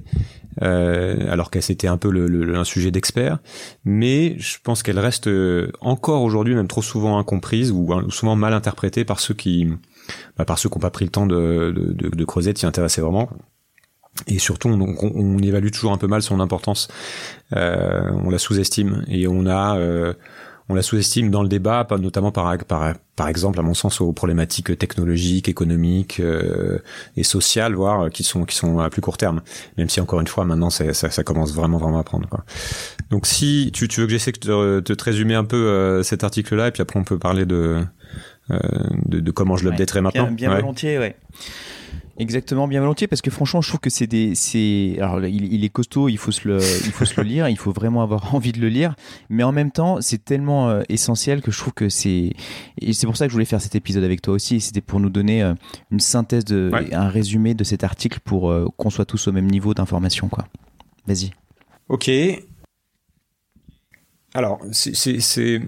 euh, 0.62 1.30
alors 1.30 1.50
qu'elle 1.50 1.62
c'était 1.62 1.88
un 1.88 1.98
peu 1.98 2.10
le, 2.10 2.26
le, 2.26 2.56
un 2.56 2.64
sujet 2.64 2.90
d'expert. 2.90 3.38
Mais 3.84 4.36
je 4.38 4.56
pense 4.62 4.82
qu'elle 4.82 4.98
reste 4.98 5.28
encore 5.80 6.22
aujourd'hui 6.22 6.54
même 6.54 6.68
trop 6.68 6.82
souvent 6.82 7.18
incomprise 7.18 7.70
ou 7.70 7.92
souvent 8.08 8.34
mal 8.34 8.54
interprétée 8.54 9.04
par 9.04 9.20
ceux 9.20 9.34
qui 9.34 9.68
bah, 10.36 10.44
par 10.44 10.58
ceux 10.58 10.68
qui 10.68 10.76
n'ont 10.76 10.80
pas 10.80 10.90
pris 10.90 11.04
le 11.04 11.10
temps 11.10 11.26
de, 11.26 12.24
creuser, 12.26 12.52
de 12.52 12.58
s'y 12.58 12.66
intéresser 12.66 13.00
vraiment. 13.00 13.28
Et 14.26 14.38
surtout, 14.38 14.68
on, 14.68 15.38
évalue 15.38 15.70
toujours 15.70 15.92
un 15.92 15.98
peu 15.98 16.08
mal 16.08 16.22
son 16.22 16.40
importance. 16.40 16.88
Euh, 17.54 18.10
on 18.24 18.30
la 18.30 18.38
sous-estime 18.38 19.04
et 19.06 19.28
on 19.28 19.46
a, 19.46 19.78
euh, 19.78 20.12
on 20.68 20.74
la 20.74 20.82
sous-estime 20.82 21.30
dans 21.30 21.42
le 21.42 21.48
débat, 21.48 21.86
notamment 21.98 22.30
par, 22.30 22.52
exemple, 23.28 23.58
à 23.58 23.62
mon 23.62 23.72
sens, 23.72 24.00
aux 24.02 24.12
problématiques 24.12 24.76
technologiques, 24.78 25.48
économiques 25.48 26.20
euh, 26.20 26.78
et 27.16 27.22
sociales, 27.22 27.74
voire 27.74 28.10
qui 28.10 28.22
sont 28.22 28.44
qui 28.44 28.54
sont 28.54 28.78
à 28.78 28.90
plus 28.90 29.00
court 29.00 29.16
terme. 29.16 29.40
Même 29.78 29.88
si 29.88 30.00
encore 30.00 30.20
une 30.20 30.26
fois, 30.26 30.44
maintenant, 30.44 30.68
ça, 30.68 31.24
commence 31.24 31.54
vraiment 31.54 31.78
vraiment 31.78 31.98
à 31.98 32.04
prendre. 32.04 32.28
Quoi. 32.28 32.44
Donc, 33.10 33.26
si 33.26 33.70
tu, 33.72 33.86
veux 33.86 34.06
que 34.06 34.12
j'essaie 34.12 34.32
de, 34.32 34.80
te 34.80 35.04
résumer 35.04 35.34
un 35.34 35.44
peu 35.44 35.56
euh, 35.56 36.02
cet 36.02 36.22
article-là, 36.22 36.68
et 36.68 36.70
puis 36.70 36.82
après, 36.82 37.00
on 37.00 37.04
peut 37.04 37.18
parler 37.18 37.46
de 37.46 37.82
de, 38.50 39.20
de, 39.20 39.30
comment 39.30 39.56
je 39.56 39.68
l'updaterai 39.68 39.98
ouais, 39.98 40.02
maintenant. 40.02 40.24
Bien, 40.24 40.32
bien 40.32 40.50
ouais. 40.50 40.60
volontiers, 40.60 40.98
ouais. 40.98 41.16
Exactement, 42.20 42.66
bien 42.66 42.80
volontiers, 42.80 43.06
parce 43.06 43.22
que 43.22 43.30
franchement, 43.30 43.60
je 43.60 43.68
trouve 43.68 43.78
que 43.78 43.90
c'est 43.90 44.08
des, 44.08 44.34
c'est, 44.34 44.96
alors 44.98 45.24
il, 45.24 45.52
il, 45.52 45.64
est 45.64 45.68
costaud, 45.68 46.08
il 46.08 46.18
faut 46.18 46.32
se 46.32 46.48
le, 46.48 46.56
il 46.56 46.90
faut 46.90 47.04
se 47.04 47.20
le 47.20 47.24
lire, 47.24 47.48
il 47.48 47.56
faut 47.56 47.70
vraiment 47.70 48.02
avoir 48.02 48.34
envie 48.34 48.50
de 48.50 48.60
le 48.60 48.68
lire, 48.68 48.96
mais 49.28 49.44
en 49.44 49.52
même 49.52 49.70
temps, 49.70 50.00
c'est 50.00 50.24
tellement 50.24 50.68
euh, 50.68 50.82
essentiel 50.88 51.42
que 51.42 51.52
je 51.52 51.58
trouve 51.58 51.74
que 51.74 51.88
c'est, 51.88 52.32
et 52.80 52.92
c'est 52.92 53.06
pour 53.06 53.16
ça 53.16 53.26
que 53.26 53.30
je 53.30 53.34
voulais 53.34 53.44
faire 53.44 53.60
cet 53.60 53.76
épisode 53.76 54.02
avec 54.02 54.20
toi 54.20 54.34
aussi, 54.34 54.60
c'était 54.60 54.80
pour 54.80 54.98
nous 54.98 55.10
donner 55.10 55.44
euh, 55.44 55.54
une 55.92 56.00
synthèse 56.00 56.44
de, 56.44 56.70
ouais. 56.72 56.92
un 56.92 57.08
résumé 57.08 57.54
de 57.54 57.62
cet 57.62 57.84
article 57.84 58.18
pour 58.24 58.50
euh, 58.50 58.66
qu'on 58.76 58.90
soit 58.90 59.04
tous 59.04 59.28
au 59.28 59.32
même 59.32 59.46
niveau 59.46 59.72
d'information, 59.72 60.28
quoi. 60.28 60.48
Vas-y. 61.06 61.30
Ok. 61.88 62.10
Alors, 64.34 64.60
c'est, 64.72 65.60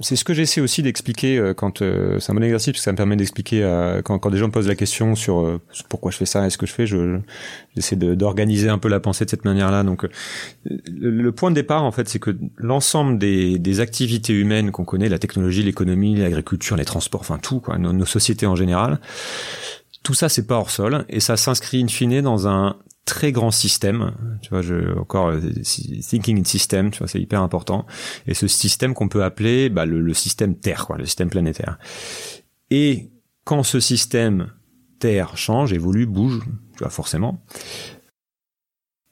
c'est 0.00 0.16
ce 0.16 0.24
que 0.24 0.32
j'essaie 0.32 0.60
aussi 0.60 0.82
d'expliquer 0.82 1.38
euh, 1.38 1.54
quand 1.54 1.82
euh, 1.82 2.18
c'est 2.20 2.32
un 2.32 2.34
bon 2.34 2.42
exercice 2.42 2.72
parce 2.72 2.80
que 2.80 2.84
ça 2.84 2.92
me 2.92 2.96
permet 2.96 3.16
d'expliquer 3.16 3.62
euh, 3.62 4.00
quand, 4.02 4.18
quand 4.18 4.30
des 4.30 4.38
gens 4.38 4.46
me 4.46 4.52
posent 4.52 4.68
la 4.68 4.74
question 4.74 5.14
sur, 5.14 5.40
euh, 5.40 5.60
pourquoi 5.88 6.10
je 6.10 6.16
fais 6.16 6.26
ça 6.26 6.46
et 6.46 6.50
ce 6.50 6.58
que 6.58 6.66
je 6.66 6.72
fais, 6.72 6.86
je 6.86 7.18
j'essaie 7.76 7.96
d'organiser 7.96 8.68
un 8.68 8.78
peu 8.78 8.88
la 8.88 8.98
pensée 8.98 9.24
de 9.24 9.30
cette 9.30 9.44
manière-là. 9.44 9.82
Donc 9.82 10.06
le, 10.64 11.10
le, 11.10 11.32
point 11.32 11.50
de 11.50 11.54
départ 11.54 11.84
en 11.84 11.92
fait, 11.92 12.08
c'est 12.08 12.18
que 12.18 12.36
l'ensemble 12.56 13.18
des, 13.18 13.58
des 13.58 13.80
activités 13.80 14.32
humaines 14.32 14.70
qu'on 14.70 14.84
connaît, 14.84 15.08
la 15.08 15.18
technologie, 15.18 15.62
l'économie, 15.62 16.16
l'agriculture, 16.16 16.76
les 16.76 16.84
transports, 16.84 17.20
enfin 17.20 17.38
tout 17.38 17.60
quoi, 17.60 17.78
nos, 17.78 17.92
nos 17.92 18.06
sociétés 18.06 18.46
en 18.46 18.56
général, 18.56 19.00
tout 20.02 20.14
ça 20.14 20.28
c'est 20.28 20.46
pas 20.46 20.56
hors 20.56 20.70
sol 20.70 21.04
et 21.08 21.20
ça 21.20 21.36
s'inscrit 21.36 21.82
in 21.82 21.88
fine 21.88 22.22
dans 22.22 22.48
un 22.48 22.76
très 23.10 23.32
grands 23.32 23.50
systèmes. 23.50 24.12
Tu 24.40 24.50
vois, 24.50 24.62
encore 24.96 25.30
euh, 25.30 25.40
thinking 26.00 26.40
in 26.40 26.44
system, 26.44 26.92
tu 26.92 27.00
vois, 27.00 27.08
c'est 27.08 27.20
hyper 27.20 27.42
important. 27.42 27.86
Et 28.28 28.34
ce 28.34 28.46
système 28.46 28.94
qu'on 28.94 29.08
peut 29.08 29.24
appeler 29.24 29.68
bah, 29.68 29.84
le, 29.84 30.14
système 30.14 30.54
Terre, 30.54 30.86
quoi, 30.86 30.96
le 30.96 31.04
système 31.04 31.28
planétaire. 31.28 31.76
Et 32.70 33.10
quand 33.44 33.64
ce 33.64 33.80
système 33.80 34.52
Terre 35.00 35.36
change, 35.36 35.72
évolue, 35.72 36.06
bouge, 36.06 36.38
tu 36.74 36.78
vois, 36.78 36.90
forcément, 36.90 37.44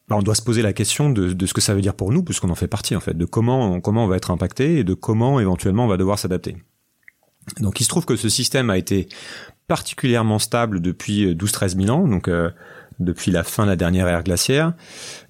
bah, 0.07 0.17
on 0.17 0.23
doit 0.23 0.37
se 0.37 0.43
poser 0.43 0.63
la 0.63 0.73
question 0.73 1.11
de, 1.11 1.45
ce 1.45 1.53
que 1.53 1.61
ça 1.61 1.75
veut 1.75 1.81
dire 1.83 1.95
pour 1.95 2.13
nous, 2.13 2.23
puisqu'on 2.23 2.51
en 2.51 2.55
fait 2.55 2.69
partie 2.69 2.95
en 2.95 3.01
fait, 3.01 3.15
de 3.15 3.25
comment 3.25 3.81
comment 3.81 4.05
on 4.05 4.09
va 4.09 4.17
être 4.17 4.31
impacté 4.31 4.79
et 4.79 4.85
de 4.85 4.95
comment 4.95 5.41
éventuellement 5.41 5.87
on 5.87 5.89
va 5.89 5.97
devoir 5.97 6.21
s'adapter. 6.21 6.57
Donc 7.61 7.81
il 7.81 7.85
se 7.85 7.89
trouve 7.89 8.07
que 8.07 8.17
ce 8.17 8.29
système 8.29 8.71
a 8.71 8.79
été 8.79 9.09
particulièrement 9.67 10.39
stable 10.39 10.81
depuis 10.81 11.35
12-13 11.35 11.83
000 11.83 11.97
ans, 11.97 12.07
donc 12.07 12.29
euh, 12.29 12.51
depuis 13.01 13.31
la 13.31 13.45
fin 13.45 13.65
de 13.65 13.71
la 13.71 13.77
dernière 13.77 14.09
ère 14.09 14.23
glaciaire, 14.23 14.73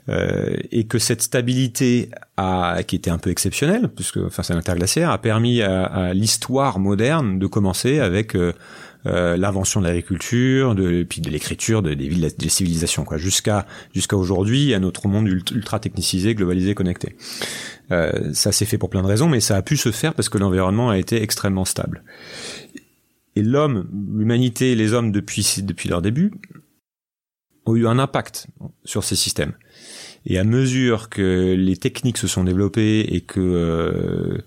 euh, 0.08 0.56
et 0.70 0.84
que 0.84 0.98
cette 0.98 1.22
stabilité 1.22 2.10
a, 2.36 2.82
qui 2.86 2.96
était 2.96 3.10
un 3.10 3.18
peu 3.18 3.30
exceptionnelle, 3.30 3.88
puisque 3.88 4.18
enfin 4.18 4.42
c'est 4.42 4.54
l'interglaciaire, 4.54 5.10
a 5.10 5.18
permis 5.18 5.60
à, 5.60 5.84
à 5.84 6.14
l'histoire 6.14 6.78
moderne 6.78 7.38
de 7.38 7.46
commencer 7.46 7.98
avec 7.98 8.34
euh, 8.34 8.52
euh, 9.06 9.36
l'invention 9.36 9.80
de 9.80 9.86
l'agriculture, 9.86 10.74
de, 10.74 11.04
puis 11.04 11.20
de 11.20 11.30
l'écriture, 11.30 11.82
de, 11.82 11.94
des, 11.94 12.08
des 12.08 12.48
civilisations, 12.48 13.04
quoi, 13.04 13.16
jusqu'à 13.16 13.64
jusqu'à 13.94 14.16
aujourd'hui, 14.16 14.74
à 14.74 14.80
notre 14.80 15.06
monde 15.06 15.28
ultra 15.28 15.78
technicisé, 15.78 16.34
globalisé, 16.34 16.74
connecté. 16.74 17.16
Euh, 17.92 18.32
ça 18.34 18.50
s'est 18.50 18.64
fait 18.64 18.76
pour 18.76 18.90
plein 18.90 19.02
de 19.02 19.06
raisons, 19.06 19.28
mais 19.28 19.40
ça 19.40 19.56
a 19.56 19.62
pu 19.62 19.76
se 19.76 19.92
faire 19.92 20.14
parce 20.14 20.28
que 20.28 20.36
l'environnement 20.36 20.90
a 20.90 20.98
été 20.98 21.22
extrêmement 21.22 21.64
stable. 21.64 22.02
Et 23.36 23.42
l'homme, 23.42 23.88
l'humanité, 24.16 24.74
les 24.74 24.92
hommes 24.92 25.12
depuis 25.12 25.62
depuis 25.62 25.88
leur 25.88 26.02
début 26.02 26.32
ont 27.68 27.76
eu 27.76 27.86
un 27.86 27.98
impact 27.98 28.48
sur 28.84 29.04
ces 29.04 29.16
systèmes. 29.16 29.52
Et 30.26 30.38
à 30.38 30.44
mesure 30.44 31.08
que 31.08 31.54
les 31.56 31.76
techniques 31.76 32.18
se 32.18 32.26
sont 32.26 32.44
développées 32.44 33.00
et 33.00 33.20
que 33.20 33.40
euh, 33.40 34.38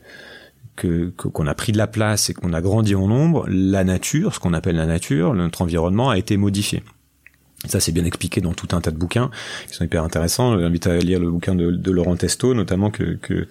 qu'on 1.16 1.48
a 1.48 1.54
pris 1.54 1.72
de 1.72 1.78
la 1.78 1.88
place 1.88 2.30
et 2.30 2.34
qu'on 2.34 2.54
a 2.54 2.62
grandi 2.62 2.96
en 2.96 3.08
nombre, 3.08 3.46
la 3.48 3.84
nature, 3.84 4.34
ce 4.34 4.40
qu'on 4.40 4.54
appelle 4.54 4.76
la 4.76 4.86
nature, 4.86 5.34
notre 5.34 5.62
environnement 5.62 6.10
a 6.10 6.18
été 6.18 6.38
modifié. 6.38 6.84
Ça, 7.66 7.80
c'est 7.80 7.92
bien 7.92 8.06
expliqué 8.06 8.42
dans 8.42 8.54
tout 8.54 8.76
un 8.76 8.82
tas 8.82 8.90
de 8.90 8.98
bouquins 8.98 9.30
qui 9.68 9.76
sont 9.76 9.84
hyper 9.84 10.04
intéressants. 10.04 10.60
J'invite 10.60 10.88
à 10.88 10.98
lire 10.98 11.20
le 11.20 11.30
bouquin 11.30 11.54
de, 11.54 11.70
de 11.70 11.92
Laurent 11.92 12.16
Testo, 12.16 12.56
notamment 12.56 12.90
que 12.90 13.18
que, 13.22 13.48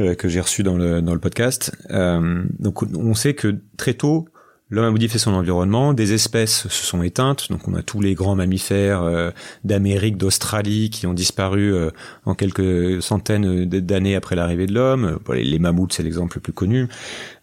euh, 0.00 0.14
que 0.14 0.28
j'ai 0.28 0.40
reçu 0.40 0.64
dans 0.64 0.76
le 0.76 1.00
dans 1.00 1.14
le 1.14 1.20
podcast. 1.20 1.70
Euh, 1.90 2.42
donc, 2.58 2.82
on 2.82 3.14
sait 3.14 3.34
que 3.34 3.56
très 3.76 3.94
tôt, 3.94 4.28
L'homme 4.70 4.84
a 4.84 4.90
modifié 4.90 5.18
son 5.18 5.32
environnement, 5.32 5.94
des 5.94 6.12
espèces 6.12 6.68
se 6.68 6.84
sont 6.84 7.02
éteintes, 7.02 7.50
donc 7.50 7.66
on 7.68 7.74
a 7.74 7.82
tous 7.82 8.02
les 8.02 8.14
grands 8.14 8.34
mammifères 8.34 9.02
euh, 9.02 9.30
d'Amérique, 9.64 10.18
d'Australie 10.18 10.90
qui 10.90 11.06
ont 11.06 11.14
disparu 11.14 11.72
euh, 11.72 11.90
en 12.26 12.34
quelques 12.34 13.02
centaines 13.02 13.64
d'années 13.64 14.14
après 14.14 14.36
l'arrivée 14.36 14.66
de 14.66 14.74
l'homme. 14.74 15.18
les, 15.32 15.58
mammouths, 15.58 15.94
c'est 15.94 16.02
l'exemple 16.02 16.36
le 16.36 16.42
plus 16.42 16.52
connu. 16.52 16.86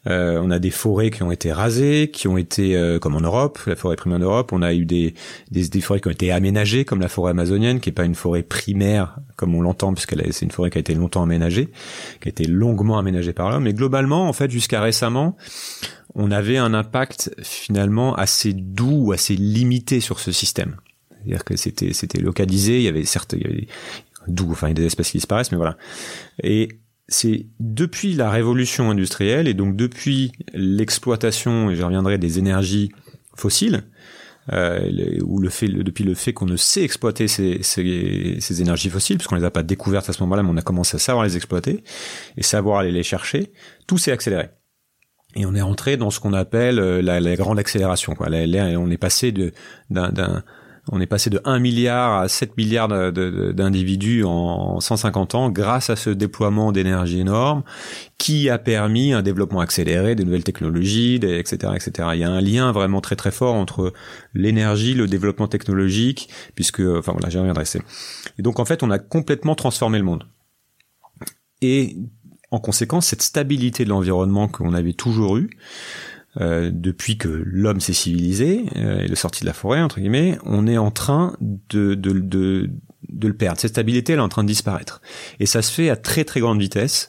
Euh, 0.06 0.40
on 0.44 0.52
a 0.52 0.60
des 0.60 0.70
forêts 0.70 1.10
qui 1.10 1.24
ont 1.24 1.32
été 1.32 1.52
rasées, 1.52 2.12
qui 2.14 2.28
ont 2.28 2.38
été, 2.38 2.80
comme 3.02 3.16
en 3.16 3.22
Europe, 3.22 3.58
la 3.66 3.76
forêt 3.76 3.96
primaire 3.96 4.20
d'Europe. 4.20 4.52
On 4.54 4.62
a 4.62 4.76
eu 4.76 4.86
des, 4.86 5.16
des, 5.50 5.68
des, 5.68 5.82
forêts 5.82 6.02
qui 6.02 6.10
ont 6.10 6.12
été 6.12 6.32
aménagées, 6.32 6.86
comme 6.86 7.02
la 7.02 7.08
forêt 7.08 7.32
amazonienne, 7.32 7.80
qui 7.80 7.90
est 7.90 7.92
pas 7.92 8.06
une 8.06 8.14
forêt 8.14 8.44
primaire 8.44 9.18
comme 9.36 9.56
on 9.56 9.62
l'entend, 9.62 9.94
puisque 9.94 10.16
c'est 10.32 10.46
une 10.46 10.52
forêt 10.52 10.70
qui 10.70 10.78
a 10.78 10.82
été 10.82 10.94
longtemps 10.94 11.24
aménagée, 11.24 11.70
qui 12.22 12.28
a 12.28 12.30
été 12.30 12.46
longuement 12.46 13.00
aménagée 13.00 13.34
par 13.34 13.50
l'homme. 13.50 13.64
Mais 13.64 13.74
globalement, 13.74 14.30
en 14.30 14.34
fait, 14.34 14.52
jusqu'à 14.52 14.80
récemment, 14.80 15.36
on 16.14 16.32
avait 16.32 16.58
un 16.58 16.74
impact 16.74 17.32
finalement 17.42 18.16
assez 18.16 18.54
doux, 18.54 19.12
assez 19.12 19.36
limité 19.36 20.00
sur 20.00 20.20
ce 20.20 20.32
système. 20.32 20.78
C'est-à-dire 21.10 21.44
que 21.44 21.56
c'était 21.56 21.94
c'était 21.94 22.22
localisé, 22.22 22.78
il 22.78 22.84
y 22.84 22.88
avait 22.88 23.06
certes 23.06 23.34
il 23.34 23.44
y 23.44 23.46
avait 23.48 23.68
doux, 24.28 24.52
enfin 24.52 24.68
il 24.68 24.72
y 24.72 24.72
a 24.72 24.76
des 24.76 24.86
espèces 24.86 25.12
qui 25.12 25.18
disparaissent, 25.18 25.52
mais 25.52 25.58
voilà. 25.58 25.78
Et 26.44 26.80
c'est 27.08 27.48
depuis 27.60 28.14
la 28.14 28.30
révolution 28.30 28.90
industrielle 28.90 29.48
et 29.48 29.54
donc 29.54 29.76
depuis 29.76 30.32
l'exploitation, 30.54 31.70
et 31.70 31.76
je 31.76 31.84
reviendrai, 31.84 32.18
des 32.18 32.40
énergies 32.40 32.92
fossiles, 33.36 33.84
euh, 34.54 35.20
ou 35.24 35.40
le 35.40 35.50
fait, 35.50 35.68
depuis 35.68 36.04
le 36.04 36.14
fait 36.14 36.34
qu'on 36.34 36.46
ne 36.46 36.58
sait 36.58 36.84
exploiter 36.84 37.28
ces, 37.28 37.62
ces, 37.64 38.38
ces 38.40 38.62
énergies 38.62 38.90
fossiles, 38.90 39.18
puisqu'on 39.18 39.36
les 39.36 39.44
a 39.44 39.52
pas 39.52 39.64
découvertes 39.64 40.10
à 40.10 40.14
ce 40.14 40.22
moment-là, 40.24 40.44
mais 40.44 40.50
on 40.50 40.58
a 40.58 40.62
commencé 40.62 40.96
à 40.96 41.00
savoir 41.00 41.26
les 41.26 41.36
exploiter 41.36 41.84
et 42.38 42.44
savoir 42.44 42.80
aller 42.80 42.92
les 42.92 43.04
chercher, 43.04 43.52
tout 43.88 43.98
s'est 43.98 44.12
accéléré. 44.12 44.50
Et 45.36 45.46
on 45.46 45.54
est 45.54 45.62
rentré 45.62 45.98
dans 45.98 46.10
ce 46.10 46.20
qu'on 46.20 46.34
appelle 46.34 46.80
euh, 46.80 47.02
la, 47.02 47.36
grande 47.36 47.60
accélération. 47.60 48.16
Quoi. 48.16 48.28
on 48.30 48.92
est 48.92 48.98
passé 48.98 49.32
de 49.32 49.52
d'un 49.90 50.44
on 50.92 51.02
est 51.02 51.08
passé 51.08 51.30
de 51.30 51.42
1 51.46 51.60
milliard 51.60 52.20
à 52.20 52.28
7 52.28 52.58
milliards 52.58 52.88
d'individus 52.88 54.24
en 54.24 54.80
150 54.80 55.36
ans 55.36 55.50
grâce 55.50 55.90
à 55.90 55.96
ce 55.96 56.12
déploiement 56.12 56.72
d'énergie 56.72 57.22
énorme 57.22 57.64
qui 58.18 58.50
a 58.50 58.60
permis 58.60 59.14
un 59.14 59.24
développement 59.24 59.62
accéléré 59.62 60.16
des 60.16 60.24
nouvelles 60.24 60.44
technologies, 60.44 61.16
etc., 61.16 61.74
etc. 61.76 62.10
Il 62.14 62.20
y 62.20 62.24
a 62.24 62.30
un 62.30 62.42
lien 62.42 62.72
vraiment 62.72 63.02
très 63.02 63.16
très 63.16 63.32
fort 63.32 63.56
entre 63.56 63.94
l'énergie, 64.34 64.94
le 64.94 65.08
développement 65.08 65.48
technologique, 65.48 66.30
puisque, 66.54 66.82
enfin 66.82 67.14
voilà, 67.14 67.30
j'y 67.30 67.40
reviendrai. 67.40 67.64
Et 68.38 68.42
donc 68.44 68.60
en 68.60 68.66
fait, 68.66 68.84
on 68.84 68.92
a 68.92 69.00
complètement 69.00 69.56
transformé 69.56 69.98
le 69.98 70.04
monde. 70.04 70.26
Et 71.62 71.98
en 72.52 72.60
conséquence, 72.60 73.08
cette 73.08 73.22
stabilité 73.22 73.84
de 73.86 73.90
l'environnement 73.90 74.48
qu'on 74.48 74.74
avait 74.74 74.94
toujours 74.94 75.38
eu, 75.38 75.50
euh, 76.42 76.70
depuis 76.74 77.18
que 77.18 77.30
l'homme 77.30 77.80
s'est 77.80 77.94
civilisé 77.94 78.66
euh, 78.76 79.00
et 79.00 79.08
le 79.08 79.16
sorti 79.16 79.42
de 79.42 79.46
la 79.46 79.54
forêt 79.54 79.80
entre 79.80 80.02
guillemets, 80.02 80.38
on 80.44 80.68
est 80.68 80.78
en 80.78 80.92
train 80.92 81.38
de, 81.40 81.96
de, 81.96 82.12
de, 82.12 82.70
de 83.08 83.28
le 83.28 83.34
perdre. 83.34 83.60
Cette 83.60 83.72
stabilité, 83.72 84.14
elle 84.14 84.20
est 84.20 84.22
en 84.22 84.28
train 84.28 84.44
de 84.44 84.50
disparaître. 84.50 85.02
Et 85.40 85.46
ça 85.46 85.62
se 85.62 85.72
fait 85.72 85.90
à 85.90 85.96
très 85.96 86.26
très 86.26 86.42
grande 86.42 86.60
vitesse. 86.60 87.08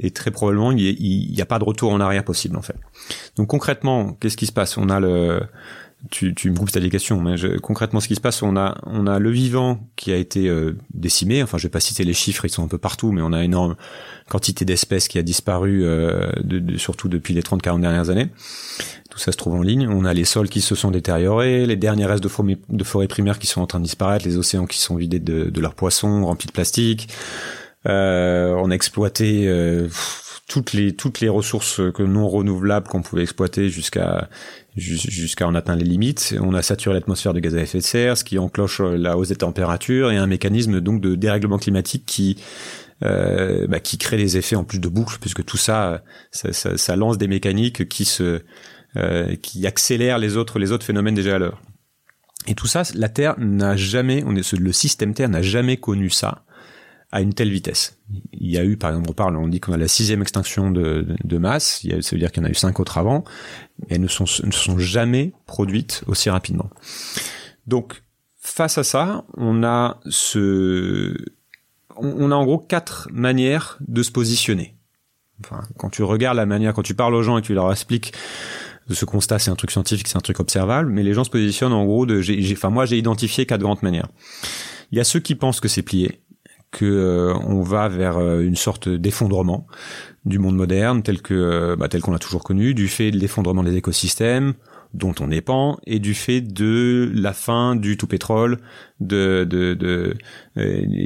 Et 0.00 0.10
très 0.10 0.32
probablement, 0.32 0.72
il 0.72 1.30
n'y 1.32 1.40
a, 1.40 1.46
pas 1.46 1.60
de 1.60 1.64
retour 1.64 1.92
en 1.92 2.00
arrière 2.00 2.24
possible 2.24 2.56
en 2.56 2.62
fait. 2.62 2.76
Donc 3.36 3.48
concrètement, 3.48 4.14
qu'est-ce 4.14 4.36
qui 4.36 4.46
se 4.46 4.52
passe? 4.52 4.76
On 4.76 4.88
a 4.88 4.98
le 4.98 5.42
tu, 6.10 6.34
tu 6.34 6.50
me 6.50 6.56
coupes 6.56 6.70
ta 6.70 6.80
question, 6.88 7.20
mais 7.20 7.36
concrètement, 7.62 8.00
ce 8.00 8.08
qui 8.08 8.14
se 8.14 8.20
passe, 8.20 8.42
on 8.42 8.56
a, 8.56 8.78
on 8.84 9.06
a 9.06 9.18
le 9.18 9.30
vivant 9.30 9.88
qui 9.96 10.12
a 10.12 10.16
été 10.16 10.48
euh, 10.48 10.76
décimé. 10.92 11.42
Enfin, 11.42 11.58
je 11.58 11.64
vais 11.64 11.70
pas 11.70 11.80
citer 11.80 12.04
les 12.04 12.12
chiffres, 12.12 12.44
ils 12.44 12.50
sont 12.50 12.64
un 12.64 12.68
peu 12.68 12.78
partout, 12.78 13.12
mais 13.12 13.22
on 13.22 13.32
a 13.32 13.38
une 13.38 13.50
énorme 13.54 13.76
quantité 14.28 14.64
d'espèces 14.64 15.08
qui 15.08 15.18
a 15.18 15.22
disparu, 15.22 15.84
euh, 15.84 16.30
de, 16.42 16.76
surtout 16.76 17.08
depuis 17.08 17.34
les 17.34 17.42
30-40 17.42 17.80
dernières 17.80 18.10
années. 18.10 18.28
Tout 19.10 19.18
ça 19.18 19.32
se 19.32 19.36
trouve 19.36 19.54
en 19.54 19.62
ligne. 19.62 19.88
On 19.88 20.04
a 20.04 20.12
les 20.12 20.24
sols 20.24 20.48
qui 20.48 20.60
se 20.60 20.74
sont 20.74 20.90
détériorés, 20.90 21.66
les 21.66 21.76
derniers 21.76 22.06
restes 22.06 22.24
de 22.24 22.28
forêts, 22.28 22.58
de 22.68 22.84
forêts 22.84 23.08
primaires 23.08 23.38
qui 23.38 23.46
sont 23.46 23.60
en 23.60 23.66
train 23.66 23.80
de 23.80 23.84
disparaître, 23.84 24.26
les 24.26 24.36
océans 24.36 24.66
qui 24.66 24.78
sont 24.78 24.96
vidés 24.96 25.20
de, 25.20 25.50
de 25.50 25.60
leurs 25.60 25.74
poissons 25.74 26.26
remplis 26.26 26.46
de 26.46 26.52
plastique. 26.52 27.08
Euh, 27.86 28.54
on 28.58 28.70
a 28.70 28.74
exploité 28.74 29.46
euh, 29.46 29.88
toutes 30.48 30.72
les 30.72 30.94
toutes 30.94 31.20
les 31.20 31.28
ressources 31.28 31.80
que 31.94 32.02
non 32.02 32.28
renouvelables 32.28 32.86
qu'on 32.86 33.02
pouvait 33.02 33.22
exploiter 33.22 33.70
jusqu'à 33.70 34.28
jusqu'à 34.76 35.46
en 35.46 35.54
atteindre 35.54 35.82
les 35.82 35.88
limites. 35.88 36.34
On 36.40 36.54
a 36.54 36.62
saturé 36.62 36.94
l'atmosphère 36.94 37.32
de 37.32 37.40
gaz 37.40 37.54
à 37.54 37.60
effet 37.60 37.78
de 37.78 37.82
serre, 37.82 38.18
ce 38.18 38.24
qui 38.24 38.38
enclenche 38.38 38.80
la 38.80 39.16
hausse 39.16 39.28
des 39.28 39.36
températures 39.36 40.10
et 40.10 40.16
un 40.16 40.26
mécanisme 40.26 40.80
donc 40.80 41.00
de 41.00 41.14
dérèglement 41.14 41.58
climatique 41.58 42.04
qui 42.06 42.38
euh, 43.02 43.66
bah, 43.66 43.80
qui 43.80 43.98
crée 43.98 44.16
des 44.16 44.36
effets 44.36 44.56
en 44.56 44.64
plus 44.64 44.78
de 44.80 44.88
boucle, 44.88 45.18
puisque 45.20 45.44
tout 45.44 45.56
ça 45.56 46.02
ça, 46.30 46.52
ça, 46.52 46.76
ça 46.76 46.96
lance 46.96 47.18
des 47.18 47.28
mécaniques 47.28 47.88
qui 47.88 48.04
se 48.04 48.42
euh, 48.96 49.36
qui 49.36 49.66
accélèrent 49.66 50.18
les 50.18 50.36
autres 50.36 50.58
les 50.58 50.72
autres 50.72 50.84
phénomènes 50.84 51.14
déjà 51.14 51.36
à 51.36 51.38
l'heure. 51.38 51.60
Et 52.46 52.54
tout 52.54 52.66
ça, 52.66 52.82
la 52.94 53.08
Terre 53.08 53.34
n'a 53.38 53.74
jamais, 53.74 54.22
on 54.26 54.36
est, 54.36 54.52
le 54.52 54.72
système 54.72 55.14
Terre 55.14 55.30
n'a 55.30 55.40
jamais 55.40 55.78
connu 55.78 56.10
ça 56.10 56.44
à 57.14 57.20
une 57.20 57.32
telle 57.32 57.50
vitesse. 57.50 57.96
Il 58.32 58.50
y 58.50 58.58
a 58.58 58.64
eu, 58.64 58.76
par 58.76 58.90
exemple, 58.90 59.08
on 59.08 59.12
parle, 59.12 59.36
on 59.36 59.46
dit 59.46 59.60
qu'on 59.60 59.72
a 59.72 59.76
la 59.76 59.86
sixième 59.86 60.20
extinction 60.20 60.72
de, 60.72 61.06
de, 61.22 61.38
masse, 61.38 61.86
ça 62.00 62.10
veut 62.10 62.18
dire 62.18 62.32
qu'il 62.32 62.42
y 62.42 62.44
en 62.44 62.48
a 62.48 62.50
eu 62.50 62.56
cinq 62.56 62.80
autres 62.80 62.98
avant, 62.98 63.22
et 63.88 63.94
elles 63.94 64.00
ne 64.00 64.08
sont, 64.08 64.24
ne 64.42 64.50
sont 64.50 64.78
jamais 64.78 65.32
produites 65.46 66.02
aussi 66.08 66.28
rapidement. 66.28 66.68
Donc, 67.68 68.02
face 68.40 68.78
à 68.78 68.82
ça, 68.82 69.24
on 69.36 69.62
a 69.62 70.00
ce, 70.10 71.16
on, 71.96 72.32
a 72.32 72.34
en 72.34 72.44
gros 72.44 72.58
quatre 72.58 73.08
manières 73.12 73.78
de 73.86 74.02
se 74.02 74.10
positionner. 74.10 74.74
Enfin, 75.44 75.60
quand 75.78 75.90
tu 75.90 76.02
regardes 76.02 76.36
la 76.36 76.46
manière, 76.46 76.74
quand 76.74 76.82
tu 76.82 76.96
parles 76.96 77.14
aux 77.14 77.22
gens 77.22 77.38
et 77.38 77.42
tu 77.42 77.54
leur 77.54 77.70
expliques 77.70 78.12
ce 78.90 79.04
constat, 79.04 79.38
c'est 79.38 79.52
un 79.52 79.56
truc 79.56 79.70
scientifique, 79.70 80.08
c'est 80.08 80.18
un 80.18 80.20
truc 80.20 80.40
observable, 80.40 80.90
mais 80.90 81.04
les 81.04 81.14
gens 81.14 81.22
se 81.22 81.30
positionnent 81.30 81.72
en 81.72 81.84
gros 81.84 82.06
de, 82.06 82.20
enfin 82.52 82.70
moi 82.70 82.86
j'ai 82.86 82.98
identifié 82.98 83.46
quatre 83.46 83.60
grandes 83.60 83.82
manières. 83.82 84.08
Il 84.90 84.98
y 84.98 85.00
a 85.00 85.04
ceux 85.04 85.20
qui 85.20 85.34
pensent 85.34 85.60
que 85.60 85.68
c'est 85.68 85.82
plié, 85.82 86.20
que 86.74 86.84
euh, 86.84 87.34
on 87.46 87.62
va 87.62 87.88
vers 87.88 88.18
euh, 88.18 88.40
une 88.40 88.56
sorte 88.56 88.88
d'effondrement 88.88 89.66
du 90.24 90.38
monde 90.38 90.56
moderne 90.56 91.02
tel 91.02 91.22
que 91.22 91.34
euh, 91.34 91.76
bah, 91.76 91.88
tel 91.88 92.02
qu'on 92.02 92.10
l'a 92.10 92.18
toujours 92.18 92.42
connu, 92.42 92.74
du 92.74 92.88
fait 92.88 93.10
de 93.12 93.18
l'effondrement 93.18 93.62
des 93.62 93.76
écosystèmes, 93.76 94.54
dont 94.92 95.14
on 95.20 95.28
dépend 95.28 95.78
et 95.86 95.98
du 95.98 96.14
fait 96.14 96.40
de 96.40 97.10
la 97.14 97.32
fin 97.32 97.74
du 97.74 97.96
tout 97.96 98.06
pétrole, 98.06 98.58
de, 99.00 99.44
de, 99.48 99.74
de 99.74 100.16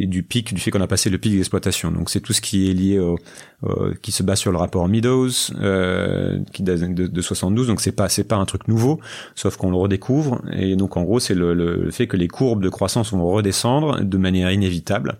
du 0.06 0.22
pic, 0.22 0.52
du 0.52 0.60
fait 0.60 0.70
qu'on 0.70 0.82
a 0.82 0.86
passé 0.86 1.08
le 1.08 1.16
pic 1.16 1.34
d'exploitation. 1.34 1.90
Donc 1.90 2.10
c'est 2.10 2.20
tout 2.20 2.34
ce 2.34 2.42
qui 2.42 2.70
est 2.70 2.74
lié 2.74 2.98
au, 2.98 3.18
qui 4.02 4.12
se 4.12 4.22
base 4.22 4.38
sur 4.38 4.52
le 4.52 4.58
rapport 4.58 4.86
Meadows 4.88 5.30
euh, 5.58 6.38
qui 6.52 6.62
date 6.62 6.80
de, 6.94 7.06
de 7.06 7.20
72. 7.22 7.66
Donc 7.66 7.80
c'est 7.80 7.92
pas 7.92 8.10
c'est 8.10 8.24
pas 8.24 8.36
un 8.36 8.44
truc 8.44 8.68
nouveau, 8.68 9.00
sauf 9.34 9.56
qu'on 9.56 9.70
le 9.70 9.76
redécouvre. 9.76 10.42
Et 10.52 10.76
donc 10.76 10.98
en 10.98 11.02
gros 11.02 11.18
c'est 11.18 11.34
le, 11.34 11.54
le 11.54 11.90
fait 11.90 12.06
que 12.06 12.18
les 12.18 12.28
courbes 12.28 12.62
de 12.62 12.68
croissance 12.68 13.12
vont 13.12 13.26
redescendre 13.26 14.04
de 14.04 14.18
manière 14.18 14.52
inévitable. 14.52 15.18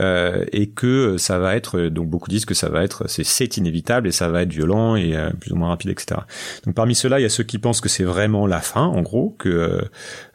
Euh, 0.00 0.44
et 0.50 0.70
que 0.70 1.18
ça 1.18 1.38
va 1.38 1.54
être 1.54 1.82
donc 1.82 2.08
beaucoup 2.08 2.28
disent 2.28 2.46
que 2.46 2.54
ça 2.54 2.68
va 2.68 2.82
être 2.82 3.08
c'est 3.08 3.56
inévitable 3.56 4.08
et 4.08 4.12
ça 4.12 4.28
va 4.28 4.42
être 4.42 4.52
violent 4.52 4.96
et 4.96 5.14
euh, 5.14 5.30
plus 5.30 5.52
ou 5.52 5.56
moins 5.56 5.68
rapide 5.68 5.90
etc 5.90 6.22
donc 6.64 6.74
parmi 6.74 6.96
ceux-là 6.96 7.20
il 7.20 7.22
y 7.22 7.26
a 7.26 7.28
ceux 7.28 7.44
qui 7.44 7.58
pensent 7.58 7.80
que 7.80 7.88
c'est 7.88 8.02
vraiment 8.02 8.48
la 8.48 8.60
fin 8.60 8.86
en 8.86 9.02
gros 9.02 9.36
que 9.38 9.84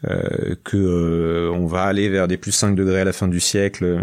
euh, 0.07 0.55
que 0.63 1.51
on 1.53 1.65
va 1.65 1.83
aller 1.83 2.07
vers 2.07 2.29
des 2.29 2.37
plus 2.37 2.53
5 2.53 2.73
degrés 2.73 3.01
à 3.01 3.03
la 3.03 3.11
fin 3.11 3.27
du 3.27 3.41
siècle 3.41 3.99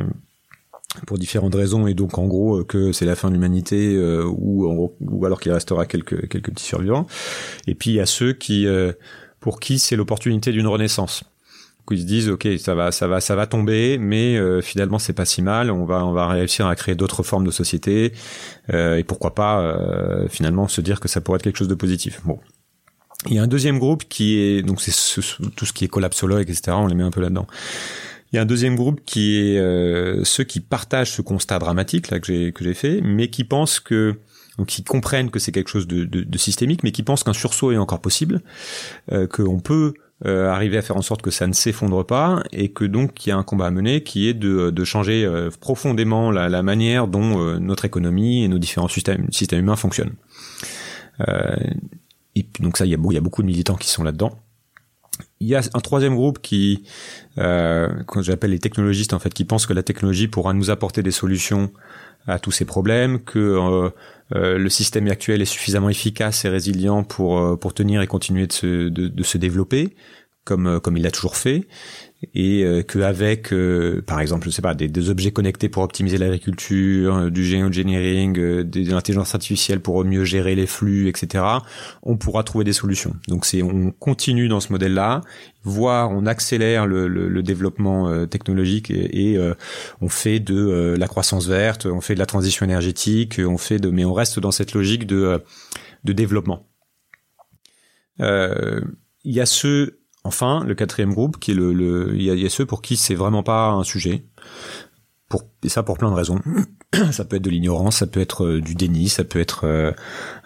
pour 1.06 1.16
différentes 1.16 1.54
raisons 1.54 1.86
et 1.86 1.94
donc 1.94 2.18
en 2.18 2.26
gros 2.26 2.62
que 2.62 2.92
c'est 2.92 3.06
la 3.06 3.16
fin 3.16 3.28
de 3.28 3.34
l'humanité 3.34 3.98
ou 3.98 4.92
ou 5.00 5.24
alors 5.24 5.40
qu'il 5.40 5.52
restera 5.52 5.86
quelques 5.86 6.28
quelques 6.28 6.50
petits 6.50 6.64
survivants. 6.64 7.06
Et 7.66 7.74
puis 7.74 7.90
il 7.90 7.96
y 7.96 8.00
a 8.00 8.06
ceux 8.06 8.32
qui 8.32 8.66
pour 9.40 9.60
qui 9.60 9.78
c'est 9.78 9.96
l'opportunité 9.96 10.52
d'une 10.52 10.66
renaissance 10.66 11.24
ils 11.94 12.00
se 12.00 12.06
disent 12.06 12.28
ok 12.28 12.48
ça 12.58 12.74
va 12.74 12.92
ça 12.92 13.06
va 13.06 13.20
ça 13.20 13.34
va 13.36 13.46
tomber 13.46 13.98
mais 13.98 14.36
euh, 14.36 14.60
finalement 14.60 14.98
c'est 14.98 15.12
pas 15.12 15.24
si 15.24 15.42
mal. 15.42 15.70
On 15.70 15.84
va 15.84 16.04
on 16.04 16.12
va 16.12 16.28
réussir 16.28 16.66
à 16.66 16.74
créer 16.76 16.94
d'autres 16.94 17.22
formes 17.22 17.44
de 17.44 17.50
société 17.50 18.12
euh, 18.72 18.96
et 18.96 19.04
pourquoi 19.04 19.34
pas 19.34 19.60
euh, 19.60 20.28
finalement 20.28 20.68
se 20.68 20.80
dire 20.80 21.00
que 21.00 21.08
ça 21.08 21.20
pourrait 21.20 21.36
être 21.36 21.42
quelque 21.42 21.58
chose 21.58 21.68
de 21.68 21.74
positif. 21.74 22.20
Bon. 22.24 22.38
Il 23.26 23.34
y 23.34 23.38
a 23.38 23.42
un 23.42 23.46
deuxième 23.48 23.78
groupe 23.78 24.04
qui 24.08 24.38
est 24.38 24.62
donc 24.62 24.80
c'est 24.80 24.92
tout 25.56 25.66
ce 25.66 25.72
qui 25.72 25.84
est 25.84 25.88
collapsologue 25.88 26.48
etc 26.48 26.76
on 26.78 26.86
les 26.86 26.94
met 26.94 27.02
un 27.02 27.10
peu 27.10 27.20
là 27.22 27.30
dedans 27.30 27.46
il 28.30 28.36
y 28.36 28.38
a 28.38 28.42
un 28.42 28.46
deuxième 28.46 28.76
groupe 28.76 29.00
qui 29.06 29.38
est 29.38 29.58
euh, 29.58 30.22
ceux 30.24 30.44
qui 30.44 30.60
partagent 30.60 31.12
ce 31.12 31.22
constat 31.22 31.58
dramatique 31.58 32.10
là 32.10 32.20
que 32.20 32.26
j'ai 32.26 32.52
que 32.52 32.62
j'ai 32.62 32.74
fait 32.74 33.00
mais 33.02 33.28
qui 33.28 33.44
pensent 33.44 33.80
que 33.80 34.16
donc 34.58 34.68
qui 34.68 34.84
comprennent 34.84 35.30
que 35.30 35.38
c'est 35.38 35.52
quelque 35.52 35.68
chose 35.68 35.86
de, 35.86 36.04
de, 36.04 36.22
de, 36.22 36.38
systémique, 36.38 36.82
mais 36.82 36.92
qui 36.92 37.02
pensent 37.02 37.24
qu'un 37.24 37.32
sursaut 37.32 37.72
est 37.72 37.76
encore 37.76 38.00
possible, 38.00 38.40
euh, 39.12 39.26
qu'on 39.26 39.60
peut 39.60 39.94
euh, 40.24 40.48
arriver 40.48 40.78
à 40.78 40.82
faire 40.82 40.96
en 40.96 41.02
sorte 41.02 41.20
que 41.20 41.30
ça 41.30 41.46
ne 41.46 41.52
s'effondre 41.52 42.06
pas 42.06 42.42
et 42.50 42.70
que 42.70 42.86
donc 42.86 43.26
il 43.26 43.28
y 43.28 43.32
a 43.32 43.36
un 43.36 43.42
combat 43.42 43.66
à 43.66 43.70
mener 43.70 44.02
qui 44.02 44.26
est 44.28 44.32
de, 44.32 44.70
de 44.70 44.84
changer 44.84 45.26
euh, 45.26 45.50
profondément 45.60 46.30
la, 46.30 46.48
la, 46.48 46.62
manière 46.62 47.06
dont 47.06 47.38
euh, 47.38 47.58
notre 47.58 47.84
économie 47.84 48.42
et 48.42 48.48
nos 48.48 48.58
différents 48.58 48.88
systèmes, 48.88 49.30
systèmes 49.30 49.60
humains 49.60 49.76
fonctionnent. 49.76 50.14
et 52.34 52.46
donc 52.60 52.78
ça, 52.78 52.86
il 52.86 52.92
y, 52.92 52.94
a, 52.94 52.98
il 52.98 53.12
y 53.12 53.18
a 53.18 53.20
beaucoup 53.20 53.42
de 53.42 53.46
militants 53.46 53.76
qui 53.76 53.90
sont 53.90 54.04
là-dedans. 54.04 54.38
Il 55.40 55.48
y 55.48 55.54
a 55.54 55.60
un 55.74 55.80
troisième 55.80 56.14
groupe 56.14 56.40
qui, 56.40 56.84
euh, 57.36 57.88
que 58.04 58.22
j'appelle 58.22 58.52
les 58.52 58.58
technologistes 58.58 59.12
en 59.12 59.18
fait, 59.18 59.34
qui 59.34 59.44
pensent 59.44 59.66
que 59.66 59.74
la 59.74 59.82
technologie 59.82 60.28
pourra 60.28 60.54
nous 60.54 60.70
apporter 60.70 61.02
des 61.02 61.10
solutions 61.10 61.70
à 62.26 62.38
tous 62.38 62.52
ces 62.52 62.64
problèmes, 62.64 63.20
que 63.20 63.92
euh, 64.34 64.38
euh, 64.46 64.58
le 64.58 64.68
système 64.68 65.06
actuel 65.08 65.42
est 65.42 65.46
suffisamment 65.46 65.88
efficace 65.88 66.44
et 66.44 66.48
résilient 66.48 67.04
pour 67.04 67.38
euh, 67.38 67.56
pour 67.56 67.74
tenir 67.74 68.02
et 68.02 68.06
continuer 68.06 68.46
de 68.46 68.52
se 68.52 68.88
de, 68.88 69.08
de 69.08 69.22
se 69.22 69.38
développer 69.38 69.96
comme 70.44 70.80
comme 70.80 70.96
il 70.96 71.02
l'a 71.02 71.10
toujours 71.10 71.36
fait 71.36 71.66
et 72.34 72.64
euh, 72.64 72.82
qu'avec, 72.82 73.52
euh, 73.52 74.02
par 74.06 74.20
exemple, 74.20 74.46
je 74.46 74.50
sais 74.50 74.62
pas, 74.62 74.74
des, 74.74 74.88
des 74.88 75.10
objets 75.10 75.32
connectés 75.32 75.68
pour 75.68 75.82
optimiser 75.82 76.16
l'agriculture, 76.16 77.14
euh, 77.16 77.30
du 77.30 77.44
géoengineering, 77.44 78.38
euh, 78.38 78.64
de 78.64 78.90
l'intelligence 78.90 79.34
artificielle 79.34 79.80
pour 79.80 80.02
mieux 80.02 80.24
gérer 80.24 80.54
les 80.54 80.66
flux, 80.66 81.08
etc., 81.08 81.44
on 82.02 82.16
pourra 82.16 82.42
trouver 82.42 82.64
des 82.64 82.72
solutions. 82.72 83.14
Donc 83.28 83.44
c'est, 83.44 83.62
on 83.62 83.90
continue 83.90 84.48
dans 84.48 84.60
ce 84.60 84.72
modèle-là, 84.72 85.20
voire 85.62 86.10
on 86.10 86.24
accélère 86.24 86.86
le, 86.86 87.06
le, 87.06 87.28
le 87.28 87.42
développement 87.42 88.26
technologique 88.26 88.90
et, 88.90 89.32
et 89.32 89.52
on 90.00 90.08
fait 90.08 90.38
de 90.38 90.94
la 90.96 91.08
croissance 91.08 91.48
verte, 91.48 91.86
on 91.86 92.00
fait 92.00 92.14
de 92.14 92.18
la 92.20 92.26
transition 92.26 92.64
énergétique, 92.64 93.40
on 93.44 93.58
fait 93.58 93.78
de, 93.78 93.90
mais 93.90 94.04
on 94.04 94.14
reste 94.14 94.38
dans 94.38 94.52
cette 94.52 94.74
logique 94.74 95.06
de 95.06 95.42
de 96.04 96.12
développement. 96.12 96.68
Il 98.20 98.84
y 99.24 99.40
a 99.40 99.46
ceux 99.46 100.05
Enfin, 100.26 100.64
le 100.66 100.74
quatrième 100.74 101.14
groupe, 101.14 101.38
qui 101.38 101.52
est 101.52 101.54
le, 101.54 101.72
le 101.72 102.14
il 102.16 102.22
y, 102.22 102.46
a, 102.46 102.48
ceux 102.48 102.66
pour 102.66 102.82
qui 102.82 102.96
c'est 102.96 103.14
vraiment 103.14 103.42
pas 103.42 103.70
un 103.70 103.84
sujet. 103.84 104.24
Pour, 105.28 105.42
et 105.64 105.68
ça 105.68 105.82
pour 105.82 105.98
plein 105.98 106.10
de 106.10 106.14
raisons. 106.14 106.40
ça 107.12 107.24
peut 107.24 107.36
être 107.36 107.42
de 107.42 107.50
l'ignorance, 107.50 107.96
ça 107.96 108.06
peut 108.06 108.20
être 108.20 108.44
euh, 108.44 108.60
du 108.60 108.74
déni, 108.74 109.08
ça 109.08 109.24
peut 109.24 109.40
être 109.40 109.64
euh, 109.64 109.92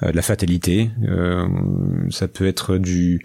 euh, 0.03 0.11
de 0.11 0.17
la 0.17 0.23
fatalité, 0.23 0.91
ça 2.11 2.29
peut 2.29 2.47
être 2.47 2.77
du 2.79 3.25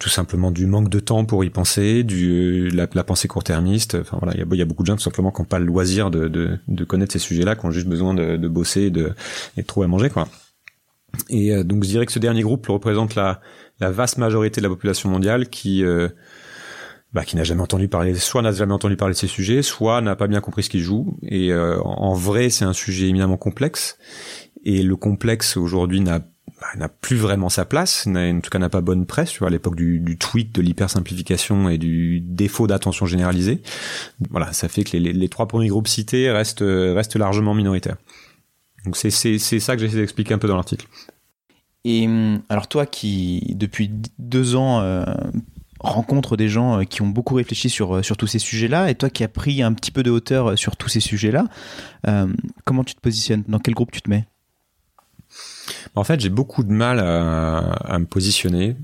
tout 0.00 0.08
simplement 0.08 0.50
du 0.50 0.66
manque 0.66 0.88
de 0.88 1.00
temps 1.00 1.24
pour 1.24 1.44
y 1.44 1.50
penser, 1.50 2.02
du 2.04 2.68
la, 2.70 2.86
pensée 2.86 3.28
court-termiste. 3.28 3.96
Enfin 4.00 4.18
voilà, 4.20 4.34
il 4.34 4.58
y 4.58 4.62
a, 4.62 4.64
beaucoup 4.64 4.82
de 4.82 4.86
gens 4.88 4.96
tout 4.96 5.02
simplement 5.02 5.30
qui 5.30 5.40
n'ont 5.40 5.46
pas 5.46 5.58
le 5.58 5.66
loisir 5.66 6.10
de, 6.10 6.28
de, 6.28 6.84
connaître 6.84 7.12
ces 7.12 7.18
sujets-là, 7.18 7.56
qui 7.56 7.66
ont 7.66 7.70
juste 7.70 7.88
besoin 7.88 8.14
de, 8.14 8.36
de 8.36 8.48
bosser 8.48 8.82
et 8.82 8.90
de, 8.90 9.12
et 9.56 9.62
de 9.62 9.66
trouver 9.66 9.84
à 9.84 9.88
manger 9.88 10.10
quoi. 10.10 10.28
Et 11.28 11.64
donc 11.64 11.84
je 11.84 11.88
dirais 11.88 12.06
que 12.06 12.12
ce 12.12 12.18
dernier 12.18 12.42
groupe 12.42 12.66
représente 12.66 13.14
la 13.14 13.40
la 13.82 13.90
vaste 13.90 14.16
majorité 14.18 14.60
de 14.60 14.66
la 14.66 14.70
population 14.70 15.10
mondiale 15.10 15.48
qui 15.48 15.84
euh, 15.84 16.08
bah, 17.12 17.24
qui 17.24 17.36
n'a 17.36 17.44
jamais 17.44 17.60
entendu 17.60 17.88
parler, 17.88 18.14
soit 18.14 18.40
n'a 18.40 18.52
jamais 18.52 18.72
entendu 18.72 18.96
parler 18.96 19.12
de 19.12 19.18
ces 19.18 19.26
sujets, 19.26 19.62
soit 19.62 20.00
n'a 20.00 20.16
pas 20.16 20.28
bien 20.28 20.40
compris 20.40 20.62
ce 20.62 20.70
qu'ils 20.70 20.80
jouent. 20.80 21.18
Et 21.22 21.52
euh, 21.52 21.78
en 21.82 22.14
vrai, 22.14 22.48
c'est 22.48 22.64
un 22.64 22.72
sujet 22.72 23.08
éminemment 23.08 23.36
complexe. 23.36 23.98
Et 24.64 24.82
le 24.82 24.96
complexe 24.96 25.56
aujourd'hui 25.56 26.00
n'a 26.00 26.20
bah, 26.20 26.68
n'a 26.76 26.88
plus 26.88 27.16
vraiment 27.16 27.48
sa 27.48 27.64
place, 27.64 28.06
en 28.06 28.40
tout 28.40 28.50
cas 28.50 28.60
n'a 28.60 28.68
pas 28.68 28.82
bonne 28.82 29.04
presse, 29.04 29.32
tu 29.32 29.40
vois, 29.40 29.48
à 29.48 29.50
l'époque 29.50 29.74
du, 29.74 29.98
du 29.98 30.16
tweet, 30.16 30.54
de 30.54 30.62
l'hypersimplification 30.62 31.68
et 31.68 31.76
du 31.76 32.20
défaut 32.20 32.68
d'attention 32.68 33.04
généralisée. 33.04 33.62
Voilà, 34.30 34.52
ça 34.52 34.68
fait 34.68 34.84
que 34.84 34.96
les, 34.96 35.12
les, 35.12 35.28
trois 35.28 35.48
premiers 35.48 35.68
groupes 35.68 35.88
cités 35.88 36.30
restent, 36.30 36.64
restent 36.64 37.16
largement 37.16 37.52
minoritaires. 37.52 37.96
Donc 38.84 38.96
c'est 38.96 39.10
ça 39.10 39.76
que 39.76 39.82
j'essaie 39.82 39.96
d'expliquer 39.96 40.34
un 40.34 40.38
peu 40.38 40.48
dans 40.48 40.56
l'article. 40.56 40.86
Et 41.84 42.06
hum, 42.06 42.42
alors 42.48 42.68
toi 42.68 42.86
qui, 42.86 43.54
depuis 43.56 43.90
deux 44.18 44.54
ans, 44.54 44.80
euh, 44.80 45.04
rencontre 45.80 46.36
des 46.36 46.48
gens 46.48 46.80
euh, 46.80 46.84
qui 46.84 47.02
ont 47.02 47.08
beaucoup 47.08 47.34
réfléchi 47.34 47.70
sur, 47.70 47.96
euh, 47.96 48.02
sur 48.02 48.16
tous 48.16 48.28
ces 48.28 48.38
sujets-là, 48.38 48.90
et 48.90 48.94
toi 48.94 49.10
qui 49.10 49.24
as 49.24 49.28
pris 49.28 49.62
un 49.62 49.72
petit 49.72 49.90
peu 49.90 50.02
de 50.02 50.10
hauteur 50.10 50.56
sur 50.58 50.76
tous 50.76 50.88
ces 50.88 51.00
sujets-là, 51.00 51.46
comment 52.64 52.84
tu 52.84 52.94
te 52.94 53.00
positionnes? 53.00 53.44
Dans 53.48 53.58
quel 53.58 53.74
groupe 53.74 53.90
tu 53.90 54.02
te 54.02 54.10
mets? 54.10 54.26
En 55.94 56.04
fait, 56.04 56.20
j'ai 56.20 56.28
beaucoup 56.28 56.62
de 56.62 56.72
mal 56.72 56.98
à, 57.00 57.58
à 57.58 57.98
me 57.98 58.06
positionner. 58.06 58.76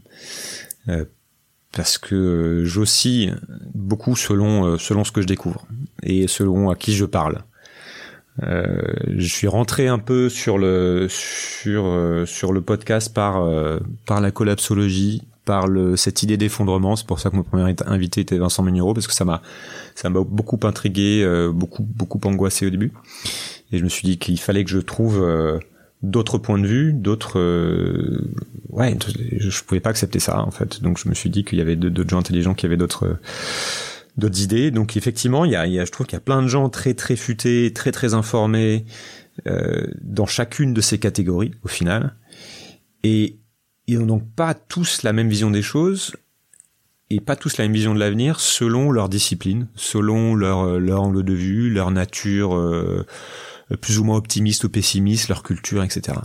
parce 1.72 1.98
que 1.98 2.62
j'oscille 2.64 3.38
beaucoup 3.74 4.16
selon 4.16 4.78
selon 4.78 5.04
ce 5.04 5.12
que 5.12 5.20
je 5.20 5.26
découvre 5.26 5.66
et 6.02 6.26
selon 6.26 6.70
à 6.70 6.74
qui 6.74 6.94
je 6.94 7.04
parle. 7.04 7.44
Euh, 8.42 8.66
je 9.16 9.27
suis 9.27 9.48
rentré 9.48 9.88
un 9.88 9.98
peu 9.98 10.29
sur 10.29 10.59
le 10.59 11.07
sur 11.09 11.87
euh, 11.87 12.24
sur 12.24 12.53
le 12.53 12.61
podcast 12.61 13.12
par 13.12 13.42
euh, 13.42 13.79
par 14.07 14.20
la 14.20 14.31
collapsologie, 14.31 15.22
par 15.44 15.66
le, 15.66 15.96
cette 15.96 16.22
idée 16.22 16.37
d'effondrement. 16.37 16.94
C'est 16.94 17.07
pour 17.07 17.18
ça 17.20 17.31
que 17.31 17.37
mon 17.37 17.42
premier 17.42 17.74
invité 17.87 18.20
était 18.20 18.38
Vincent 18.38 18.62
Menureau 18.62 18.94
parce 18.94 19.07
que 19.07 19.14
ça 19.14 19.24
m'a 19.24 19.42
ça 19.94 20.09
m'a 20.09 20.20
beaucoup 20.20 20.61
intrigué, 20.62 21.27
beaucoup 21.53 21.83
beaucoup 21.83 22.20
angoissé 22.24 22.66
au 22.66 22.70
début. 22.70 22.92
Et 23.72 23.79
je 23.79 23.85
me 23.85 23.88
suis 23.88 24.07
dit 24.07 24.18
qu'il 24.18 24.38
fallait 24.38 24.64
que 24.64 24.70
je 24.70 24.79
trouve 24.79 25.27
d'autres 26.03 26.38
points 26.38 26.59
de 26.59 26.66
vue, 26.66 26.92
d'autres 26.92 27.40
ouais, 28.70 28.96
je, 29.37 29.51
je 29.51 29.64
pouvais 29.64 29.81
pas 29.81 29.90
accepter 29.90 30.20
ça 30.20 30.42
en 30.42 30.53
fait. 30.53 30.81
Donc 30.81 30.98
je 30.98 31.09
me 31.09 31.14
suis 31.14 31.29
dit 31.29 31.44
qu'il 31.44 31.59
y 31.59 31.62
avait 31.62 31.77
d'autres 31.77 32.09
gens 32.09 32.18
intelligents 32.18 32.55
qui 32.55 32.66
avaient 32.66 32.77
d'autres 32.77 33.18
d'autres 34.18 34.42
idées. 34.42 34.70
Donc 34.70 34.96
effectivement, 34.96 35.44
il 35.44 35.52
y 35.52 35.57
a, 35.57 35.66
il 35.66 35.72
y 35.72 35.81
a, 35.81 35.85
je 35.85 35.90
trouve 35.90 36.07
qu'il 36.07 36.16
y 36.16 36.18
a 36.18 36.20
plein 36.20 36.42
de 36.42 36.48
gens 36.48 36.68
très 36.68 36.94
très 36.94 37.16
futés, 37.16 37.72
très 37.72 37.92
très 37.92 38.14
informés 38.14 38.85
euh, 39.46 39.87
dans 40.02 40.26
chacune 40.26 40.74
de 40.74 40.81
ces 40.81 40.98
catégories 40.98 41.52
au 41.62 41.68
final, 41.68 42.16
et 43.04 43.38
ils 43.87 43.98
n'ont 44.00 44.07
donc 44.07 44.35
pas 44.35 44.52
tous 44.54 45.02
la 45.02 45.12
même 45.12 45.28
vision 45.28 45.50
des 45.50 45.62
choses 45.62 46.14
et 47.11 47.20
pas 47.20 47.37
tous 47.37 47.57
la 47.57 47.64
même 47.64 47.72
vision 47.72 47.94
de 47.94 48.00
l'avenir 48.00 48.38
selon 48.38 48.90
leur 48.90 49.09
discipline, 49.09 49.68
selon 49.76 50.35
leur 50.35 50.78
leur 50.78 51.02
angle 51.02 51.22
de 51.22 51.33
vue, 51.33 51.70
leur 51.70 51.90
nature 51.90 52.54
euh, 52.54 53.07
plus 53.81 53.98
ou 53.98 54.04
moins 54.04 54.16
optimiste 54.16 54.64
ou 54.64 54.68
pessimiste, 54.68 55.28
leur 55.28 55.42
culture, 55.42 55.83
etc 55.83 56.18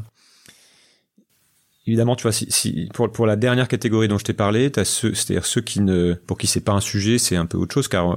évidemment, 1.87 2.15
tu 2.15 2.23
vois, 2.23 2.31
si, 2.31 2.47
si 2.49 2.89
pour, 2.93 3.11
pour 3.11 3.25
la 3.25 3.35
dernière 3.35 3.67
catégorie 3.67 4.07
dont 4.07 4.17
je 4.17 4.23
t'ai 4.23 4.33
parlé, 4.33 4.71
t'as 4.71 4.85
ceux, 4.85 5.13
c'est-à-dire 5.13 5.45
ceux 5.45 5.61
qui 5.61 5.81
ne, 5.81 6.13
pour 6.13 6.37
qui 6.37 6.47
c'est 6.47 6.61
pas 6.61 6.73
un 6.73 6.81
sujet, 6.81 7.17
c'est 7.17 7.35
un 7.35 7.45
peu 7.45 7.57
autre 7.57 7.73
chose, 7.73 7.87
car 7.87 8.11
euh, 8.11 8.15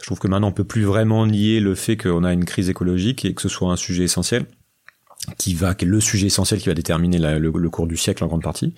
je 0.00 0.06
trouve 0.06 0.18
que 0.18 0.28
maintenant 0.28 0.48
on 0.48 0.52
peut 0.52 0.64
plus 0.64 0.82
vraiment 0.82 1.26
nier 1.26 1.60
le 1.60 1.74
fait 1.74 1.96
qu'on 1.96 2.24
a 2.24 2.32
une 2.32 2.44
crise 2.44 2.68
écologique 2.68 3.24
et 3.24 3.34
que 3.34 3.42
ce 3.42 3.48
soit 3.48 3.70
un 3.70 3.76
sujet 3.76 4.04
essentiel, 4.04 4.46
qui 5.38 5.54
va, 5.54 5.74
qui 5.74 5.84
est 5.84 5.88
le 5.88 6.00
sujet 6.00 6.26
essentiel 6.26 6.60
qui 6.60 6.68
va 6.68 6.74
déterminer 6.74 7.18
la, 7.18 7.38
le, 7.38 7.52
le, 7.54 7.70
cours 7.70 7.86
du 7.86 7.96
siècle 7.96 8.24
en 8.24 8.26
grande 8.26 8.42
partie. 8.42 8.74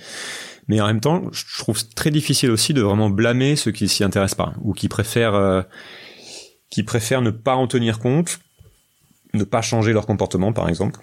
Mais 0.69 0.81
en 0.81 0.87
même 0.87 1.01
temps, 1.01 1.23
je 1.33 1.45
trouve 1.59 1.87
très 1.95 2.11
difficile 2.11 2.51
aussi 2.51 2.75
de 2.75 2.83
vraiment 2.83 3.11
blâmer 3.11 3.57
ceux 3.57 3.71
qui 3.71 3.89
s'y 3.89 4.05
intéressent 4.05 4.37
pas 4.37 4.55
ou 4.63 4.73
qui 4.73 4.89
préfèrent, 4.89 5.35
euh, 5.35 5.63
qui 6.71 6.83
préfèrent 6.83 7.23
ne 7.23 7.31
pas 7.31 7.55
en 7.55 7.67
tenir 7.67 7.99
compte, 7.99 8.41
ne 9.33 9.45
pas 9.45 9.63
changer 9.63 9.93
leur 9.93 10.07
comportement, 10.07 10.53
par 10.53 10.69
exemple 10.69 11.01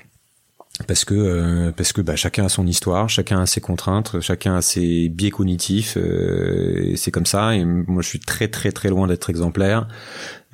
parce 0.88 1.06
que 1.06 1.14
euh, 1.14 1.72
parce 1.72 1.94
que 1.94 2.02
bah, 2.02 2.16
chacun 2.16 2.46
a 2.46 2.50
son 2.50 2.66
histoire, 2.68 3.10
chacun 3.10 3.42
a 3.42 3.46
ses 3.46 3.62
contraintes, 3.62 4.20
chacun 4.22 4.56
a 4.56 4.62
ses 4.62 5.10
biais 5.10 5.32
cognitifs. 5.32 5.98
Euh, 5.98 6.94
c'est 6.96 7.12
comme 7.12 7.26
ça. 7.26 7.56
Et 7.56 7.66
moi, 7.66 8.02
je 8.02 8.08
suis 8.08 8.20
très 8.20 8.48
très 8.48 8.72
très 8.72 8.90
loin 8.90 9.08
d'être 9.08 9.30
exemplaire. 9.30 9.88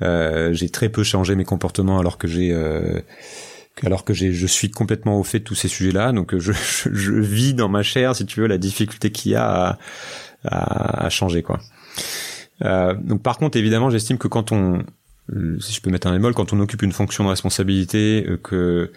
Euh, 0.02 0.52
j'ai 0.52 0.68
très 0.68 0.88
peu 0.88 1.02
changé 1.02 1.34
mes 1.34 1.44
comportements 1.44 1.98
alors 1.98 2.18
que 2.18 2.28
j'ai 2.28 2.54
alors 3.84 4.04
que 4.04 4.12
je 4.12 4.46
suis 4.46 4.70
complètement 4.70 5.20
au 5.20 5.22
fait 5.22 5.40
de 5.40 5.44
tous 5.44 5.54
ces 5.54 5.68
sujets-là. 5.68 6.12
Donc 6.12 6.36
je, 6.36 6.52
je, 6.52 7.12
vis 7.12 7.54
dans 7.54 7.68
ma 7.68 7.82
chair, 7.82 8.16
si 8.16 8.26
tu 8.26 8.40
veux, 8.40 8.46
la 8.46 8.58
difficulté 8.58 9.12
qu'il 9.12 9.32
y 9.32 9.34
a 9.36 9.46
à, 9.48 9.78
à, 10.44 11.06
à 11.06 11.10
changer 11.10 11.42
quoi. 11.42 11.60
donc 12.60 13.22
par 13.22 13.38
contre, 13.38 13.56
évidemment, 13.56 13.90
j'estime 13.90 14.18
que 14.18 14.28
quand 14.28 14.52
on 14.52 14.82
si 15.60 15.74
je 15.74 15.82
peux 15.82 15.90
mettre 15.90 16.06
un 16.06 16.12
bémol, 16.12 16.32
quand 16.32 16.54
on 16.54 16.60
occupe 16.60 16.80
une 16.80 16.92
fonction 16.92 17.24
de 17.24 17.28
responsabilité, 17.28 18.26
que 18.42 18.90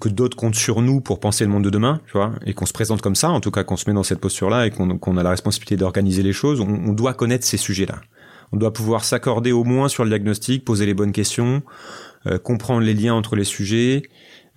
que 0.00 0.08
d'autres 0.08 0.36
comptent 0.36 0.54
sur 0.54 0.82
nous 0.82 1.00
pour 1.00 1.20
penser 1.20 1.44
le 1.44 1.50
monde 1.50 1.64
de 1.64 1.70
demain, 1.70 2.00
tu 2.06 2.12
vois, 2.12 2.32
et 2.46 2.54
qu'on 2.54 2.66
se 2.66 2.72
présente 2.72 3.02
comme 3.02 3.14
ça, 3.14 3.30
en 3.30 3.40
tout 3.40 3.50
cas 3.50 3.64
qu'on 3.64 3.76
se 3.76 3.88
met 3.88 3.94
dans 3.94 4.02
cette 4.02 4.20
posture-là 4.20 4.66
et 4.66 4.70
qu'on 4.70 5.16
a 5.16 5.22
la 5.22 5.30
responsabilité 5.30 5.76
d'organiser 5.76 6.22
les 6.22 6.32
choses, 6.32 6.60
on, 6.60 6.68
on, 6.68 6.92
doit 6.92 7.14
connaître 7.14 7.46
ces 7.46 7.56
sujets-là. 7.56 8.00
On 8.52 8.56
doit 8.56 8.72
pouvoir 8.72 9.04
s'accorder 9.04 9.52
au 9.52 9.64
moins 9.64 9.88
sur 9.88 10.04
le 10.04 10.10
diagnostic, 10.10 10.64
poser 10.64 10.86
les 10.86 10.94
bonnes 10.94 11.12
questions, 11.12 11.62
euh, 12.26 12.38
comprendre 12.38 12.80
les 12.80 12.94
liens 12.94 13.14
entre 13.14 13.36
les 13.36 13.44
sujets, 13.44 14.04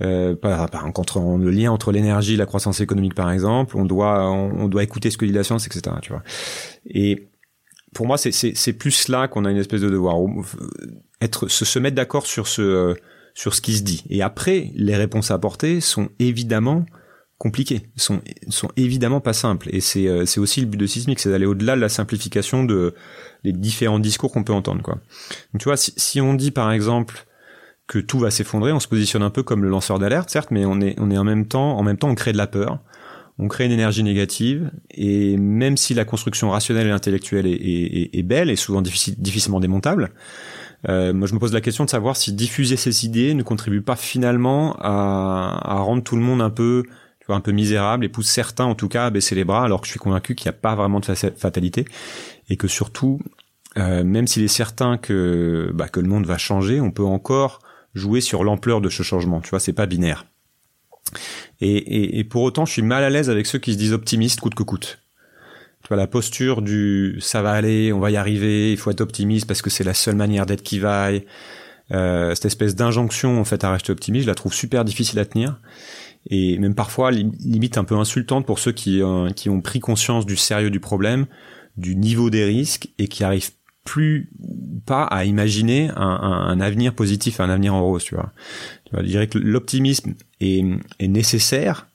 euh, 0.04 0.36
par, 0.36 0.70
par, 0.70 0.86
le 0.86 1.50
lien 1.50 1.72
entre 1.72 1.92
l'énergie 1.92 2.36
et 2.36 2.38
la 2.38 2.46
croissance 2.46 2.80
économique 2.82 3.16
par 3.16 3.32
exemple. 3.32 3.76
On 3.78 3.86
doit 3.86 4.30
on, 4.32 4.68
doit 4.68 4.84
écouter 4.84 5.10
ce 5.10 5.18
que 5.18 5.26
dit 5.26 5.32
la 5.32 5.44
science, 5.44 5.66
etc. 5.66 5.96
Tu 6.02 6.12
vois. 6.12 6.22
Et 6.86 7.30
pour 7.94 8.06
moi, 8.06 8.18
c'est 8.18 8.74
plus 8.74 9.08
là 9.08 9.28
qu'on 9.28 9.46
a 9.46 9.52
une 9.52 9.58
espèce 9.58 9.82
de 9.82 9.90
devoir, 9.90 10.18
être 11.20 11.48
se, 11.48 11.66
se 11.66 11.80
mettre 11.80 11.96
d'accord 11.96 12.28
sur 12.28 12.48
ce 12.48 12.96
sur 13.38 13.54
ce 13.54 13.62
qui 13.62 13.78
se 13.78 13.84
dit. 13.84 14.04
Et 14.10 14.24
après, 14.24 14.72
les 14.74 14.96
réponses 14.96 15.30
à 15.30 15.36
apporter 15.36 15.80
sont 15.80 16.10
évidemment 16.18 16.88
compliquées, 17.38 17.84
sont, 17.96 18.20
sont 18.50 18.70
évidemment 18.78 19.22
pas 19.22 19.34
simples. 19.34 19.70
Et 19.72 19.80
c'est, 19.80 20.08
euh, 20.08 20.26
c'est 20.26 20.40
aussi 20.40 20.60
le 20.60 20.66
but 20.66 20.78
de 20.78 20.88
Sismic, 20.88 21.20
c'est 21.20 21.30
d'aller 21.30 21.46
au-delà 21.46 21.76
de 21.76 21.82
la 21.82 21.88
simplification 21.88 22.64
de 22.64 22.96
des 23.44 23.52
différents 23.54 24.00
discours 24.00 24.32
qu'on 24.32 24.44
peut 24.44 24.54
entendre. 24.54 24.82
Quoi. 24.82 24.98
Tu 25.60 25.66
vois, 25.66 25.78
si, 25.78 25.94
si 25.98 26.20
on 26.20 26.34
dit 26.34 26.50
par 26.50 26.72
exemple 26.72 27.28
que 27.86 28.00
tout 28.00 28.18
va 28.18 28.32
s'effondrer, 28.32 28.72
on 28.72 28.80
se 28.80 28.88
positionne 28.88 29.22
un 29.22 29.30
peu 29.30 29.44
comme 29.44 29.62
le 29.62 29.70
lanceur 29.70 30.00
d'alerte, 30.00 30.32
certes, 30.32 30.50
mais 30.50 30.66
on 30.66 30.82
est, 30.82 30.96
on 31.00 31.12
est 31.12 31.18
en 31.20 31.24
même 31.24 31.48
temps, 31.48 31.78
en 31.78 31.84
même 31.84 32.00
temps, 32.00 32.10
on 32.10 32.16
crée 32.16 32.32
de 32.32 32.38
la 32.38 32.48
peur, 32.48 32.80
on 33.38 33.48
crée 33.48 33.66
une 33.66 33.72
énergie 33.72 34.02
négative, 34.02 34.72
et 34.90 35.38
même 35.38 35.78
si 35.78 35.94
la 35.94 36.06
construction 36.06 36.50
rationnelle 36.50 36.88
et 36.88 36.92
intellectuelle 36.92 37.46
est, 37.46 37.52
est, 37.52 38.18
est 38.18 38.24
belle 38.24 38.50
et 38.50 38.56
souvent 38.56 38.82
difficile, 38.82 39.14
difficilement 39.20 39.60
démontable, 39.60 40.10
euh, 40.88 41.14
moi, 41.14 41.28
je 41.28 41.34
me 41.34 41.40
pose 41.40 41.54
la 41.54 41.62
question 41.62 41.86
de 41.86 41.90
savoir 41.90 42.16
si 42.16 42.34
diffuser 42.34 42.78
ces 42.78 43.06
idées 43.06 43.34
ne 43.34 43.44
contribue 43.44 43.82
pas 43.82 43.96
finalement 43.96 44.76
à, 44.80 45.80
rendre 45.80 46.04
tout 46.04 46.16
le 46.16 46.22
monde 46.22 46.42
un 46.42 46.50
peu, 46.50 46.84
un 47.28 47.42
peu 47.42 47.52
misérable 47.52 48.06
et 48.06 48.10
pousse 48.10 48.28
certains, 48.28 48.66
en 48.66 48.76
tout 48.76 48.88
cas, 48.88 49.08
à 49.08 49.10
baisser 49.10 49.36
les 49.36 49.44
bras, 49.44 49.64
alors 49.64 49.82
que 49.82 49.88
je 49.88 49.92
suis 49.92 50.00
convaincu 50.00 50.36
qu'il 50.36 50.46
n'y 50.46 50.56
a 50.56 50.60
pas 50.60 50.76
vraiment 50.76 51.00
de 51.00 51.06
fatalité 51.06 51.86
et 52.50 52.58
que 52.58 52.68
surtout, 52.68 53.20
euh, 53.78 54.04
même 54.04 54.28
s'il 54.28 54.44
est 54.44 54.48
certain 54.48 54.98
que 54.98 55.72
bah, 55.74 55.88
que 55.90 56.00
le 56.00 56.08
monde 56.08 56.26
va 56.26 56.38
changer, 56.38 56.80
on 56.80 56.92
peut 56.92 57.06
encore 57.06 57.60
jouer 57.96 58.22
sur 58.22 58.44
l'ampleur 58.44 58.80
de 58.80 58.90
ce 58.90 59.04
changement. 59.04 59.42
Tu 59.42 59.50
vois, 59.50 59.60
c'est 59.60 59.74
pas 59.74 59.88
binaire. 59.88 60.26
Et 61.60 62.24
pour 62.26 62.44
autant, 62.44 62.66
je 62.66 62.74
suis 62.74 62.82
mal 62.82 63.04
à 63.04 63.10
l'aise 63.10 63.30
avec 63.30 63.48
ceux 63.48 63.58
qui 63.58 63.74
se 63.74 63.78
disent 63.78 63.94
optimistes 63.94 64.42
coûte 64.42 64.54
que 64.54 64.64
coûte 64.64 65.00
tu 65.88 65.96
la 65.96 66.08
posture 66.08 66.62
du 66.62 67.18
ça 67.22 67.42
va 67.42 67.52
aller, 67.52 67.94
on 67.94 68.00
va 68.00 68.12
y 68.12 68.18
arriver, 68.18 68.72
il 68.72 68.78
faut 68.78 68.92
être 68.92 69.02
optimiste 69.02 69.48
parce 69.48 69.62
que 69.62 69.70
c'est 69.70 69.84
la 69.84 69.94
seule 69.94 70.16
manière 70.16 70.46
d'être 70.46 70.64
qui 70.64 70.80
vaille. 70.80 71.26
Euh, 71.92 72.36
cette 72.36 72.46
espèce 72.46 72.76
d'injonction 72.76 73.40
en 73.40 73.46
fait 73.46 73.64
à 73.64 73.72
rester 73.72 73.94
optimiste, 73.94 74.26
je 74.26 74.30
la 74.30 74.36
trouve 74.36 74.54
super 74.54 74.84
difficile 74.84 75.20
à 75.20 75.26
tenir 75.26 75.62
et 76.30 76.58
même 76.58 76.76
parfois 76.76 77.12
limite 77.12 77.78
un 77.78 77.86
peu 77.86 77.96
insultante 77.96 78.46
pour 78.46 78.60
ceux 78.60 78.74
qui, 78.74 79.02
euh, 79.02 79.30
qui 79.30 79.50
ont 79.50 79.62
pris 79.62 79.80
conscience 79.80 80.26
du 80.26 80.36
sérieux 80.36 80.70
du 80.70 80.82
problème, 80.82 81.26
du 81.78 81.96
niveau 81.96 82.30
des 82.30 82.44
risques 82.44 82.90
et 82.98 83.08
qui 83.08 83.24
arrivent 83.24 83.52
plus 83.86 84.30
pas 84.86 85.04
à 85.04 85.24
imaginer 85.24 85.90
un, 85.96 86.02
un, 86.02 86.60
avenir 86.60 86.94
positif, 86.94 87.40
un 87.40 87.50
avenir 87.50 87.74
en 87.74 87.82
rose, 87.82 88.04
tu 88.04 88.16
vois. 88.16 88.34
Tu 88.84 88.92
vois 88.92 89.04
je 89.04 89.08
dirais 89.08 89.28
que 89.28 89.38
l'optimisme 89.38 90.16
est, 90.42 90.66
est 91.00 91.08
nécessaire, 91.08 91.88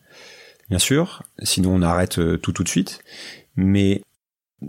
bien 0.70 0.78
sûr, 0.78 1.22
sinon 1.42 1.74
on 1.74 1.82
arrête 1.82 2.18
euh, 2.18 2.38
tout 2.38 2.52
tout 2.52 2.64
de 2.64 2.68
suite 2.70 3.02
mais 3.56 4.02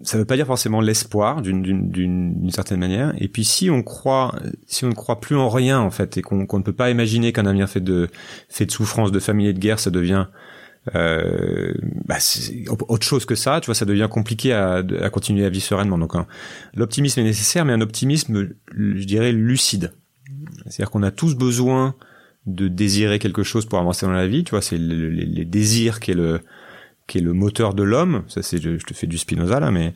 ça 0.02 0.18
veut 0.18 0.26
pas 0.26 0.36
dire 0.36 0.48
forcément 0.48 0.82
l'espoir 0.82 1.42
d'une 1.42 2.50
certaine 2.52 2.80
manière. 2.80 3.14
Et 3.20 3.28
puis 3.28 3.44
si 3.44 3.70
on 3.70 3.84
croit, 3.84 4.36
si 4.66 4.86
on 4.86 4.90
ne 4.90 4.96
croit 4.96 5.20
plus 5.20 5.36
en 5.36 5.50
rien 5.50 5.80
en 5.80 5.92
fait, 5.92 6.18
et 6.18 6.22
qu'on 6.22 6.38
ne 6.38 6.64
peut 6.64 6.74
pas 6.74 6.90
imaginer 6.90 7.32
qu'un 7.32 7.46
avenir 7.46 7.70
fait 7.70 7.82
de 7.82 8.10
fait 8.50 8.66
de 8.66 8.72
souffrance, 8.72 9.12
de 9.12 9.20
famille 9.20 9.48
et 9.48 9.54
de 9.54 9.60
guerre, 9.60 9.80
ça 9.80 9.92
devient 9.92 10.28
euh, 10.96 11.74
bah, 12.06 12.18
autre 12.90 13.06
chose 13.06 13.26
que 13.26 13.36
ça. 13.36 13.62
Tu 13.62 13.68
vois, 13.68 13.76
ça 13.76 13.86
devient 13.86 14.08
compliqué 14.10 14.54
à, 14.54 14.84
à 15.02 15.10
continuer 15.10 15.46
à 15.46 15.50
vivre 15.50 15.64
sereinement. 15.64 15.98
Donc 15.98 16.14
l'optimisme 16.74 17.20
est 17.20 17.24
nécessaire, 17.24 17.66
mais 17.66 17.74
un 17.74 17.82
optimisme, 17.82 18.50
je 18.76 19.06
dirais, 19.06 19.32
lucide. 19.32 19.94
C'est-à-dire 20.66 20.92
qu'on 20.92 21.04
a 21.04 21.12
tous 21.12 21.36
besoin 21.36 21.96
de 22.46 22.68
désirer 22.68 23.20
quelque 23.20 23.44
chose 23.44 23.66
pour 23.66 23.80
avancer 23.80 24.06
dans 24.06 24.12
la 24.12 24.28
vie. 24.28 24.44
Tu 24.44 24.52
vois, 24.52 24.62
c'est 24.62 24.78
les 24.78 25.46
désirs 25.46 26.00
qui 26.00 26.12
est 26.12 26.16
le 26.16 26.42
qui 27.14 27.20
est 27.20 27.22
le 27.22 27.34
moteur 27.34 27.76
de 27.76 27.84
l'homme, 27.84 28.24
ça 28.28 28.42
c'est 28.42 28.60
je 28.60 28.84
te 28.84 28.96
fais 28.96 29.06
du 29.06 29.20
Spinoza 29.20 29.60
là, 29.60 29.70
mais 29.70 29.94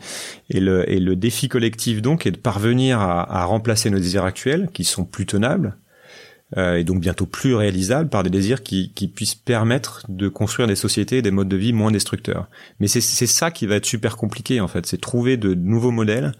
et 0.51 0.59
le 0.59 0.87
et 0.87 0.99
le 0.99 1.15
défi 1.15 1.49
collectif 1.49 1.99
donc 2.03 2.27
est 2.27 2.31
de 2.31 2.37
parvenir 2.37 2.99
à, 2.99 3.43
remplacer 3.45 3.89
nos 3.89 3.97
désirs 3.97 4.23
actuels 4.23 4.69
qui 4.71 4.83
sont 4.83 5.03
plus 5.03 5.25
tenables 5.25 5.77
euh, 6.57 6.75
et 6.75 6.83
donc 6.83 6.99
bientôt 6.99 7.25
plus 7.25 7.55
réalisables 7.55 8.07
par 8.07 8.21
des 8.21 8.29
désirs 8.29 8.61
qui, 8.61 8.93
qui 8.93 9.07
puissent 9.07 9.33
permettre 9.33 10.05
de 10.09 10.27
construire 10.29 10.67
des 10.67 10.75
sociétés 10.75 11.17
et 11.17 11.21
des 11.23 11.31
modes 11.31 11.49
de 11.49 11.57
vie 11.57 11.73
moins 11.73 11.89
destructeurs. 11.89 12.49
Mais 12.79 12.87
c'est 12.87 13.01
c'est 13.01 13.25
ça 13.25 13.49
qui 13.49 13.65
va 13.65 13.77
être 13.77 13.87
super 13.87 14.15
compliqué 14.15 14.61
en 14.61 14.67
fait, 14.67 14.85
c'est 14.85 15.01
trouver 15.01 15.37
de 15.37 15.55
nouveaux 15.55 15.89
modèles 15.89 16.33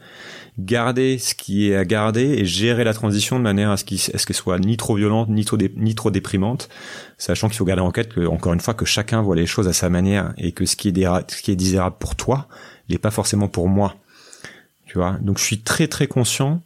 garder 0.59 1.19
ce 1.19 1.35
qui 1.35 1.69
est 1.69 1.75
à 1.75 1.85
garder 1.85 2.23
et 2.23 2.45
gérer 2.45 2.83
la 2.83 2.93
transition 2.93 3.37
de 3.37 3.43
manière 3.43 3.69
à 3.69 3.77
ce 3.77 3.85
qu'elle 3.85 4.35
soit 4.35 4.59
ni 4.59 4.75
trop 4.75 4.95
violente 4.95 5.29
ni 5.29 5.45
trop 5.45 5.57
ni 5.75 5.95
trop 5.95 6.09
déprimante, 6.09 6.69
sachant 7.17 7.47
qu'il 7.47 7.57
faut 7.57 7.65
garder 7.65 7.83
en 7.83 7.91
tête 7.91 8.13
que 8.13 8.25
encore 8.25 8.53
une 8.53 8.59
fois 8.59 8.73
que 8.73 8.85
chacun 8.85 9.21
voit 9.21 9.35
les 9.35 9.45
choses 9.45 9.67
à 9.67 9.73
sa 9.73 9.89
manière 9.89 10.33
et 10.37 10.51
que 10.51 10.65
ce 10.65 10.75
qui 10.75 10.89
est 10.89 11.03
ce 11.27 11.41
qui 11.41 11.51
est 11.51 11.55
désirable 11.55 11.97
pour 11.99 12.15
toi 12.15 12.47
n'est 12.89 12.97
pas 12.97 13.11
forcément 13.11 13.47
pour 13.47 13.67
moi. 13.67 13.95
Tu 14.85 14.97
vois? 14.97 15.17
Donc 15.21 15.37
je 15.37 15.43
suis 15.43 15.59
très 15.59 15.87
très 15.87 16.07
conscient 16.07 16.63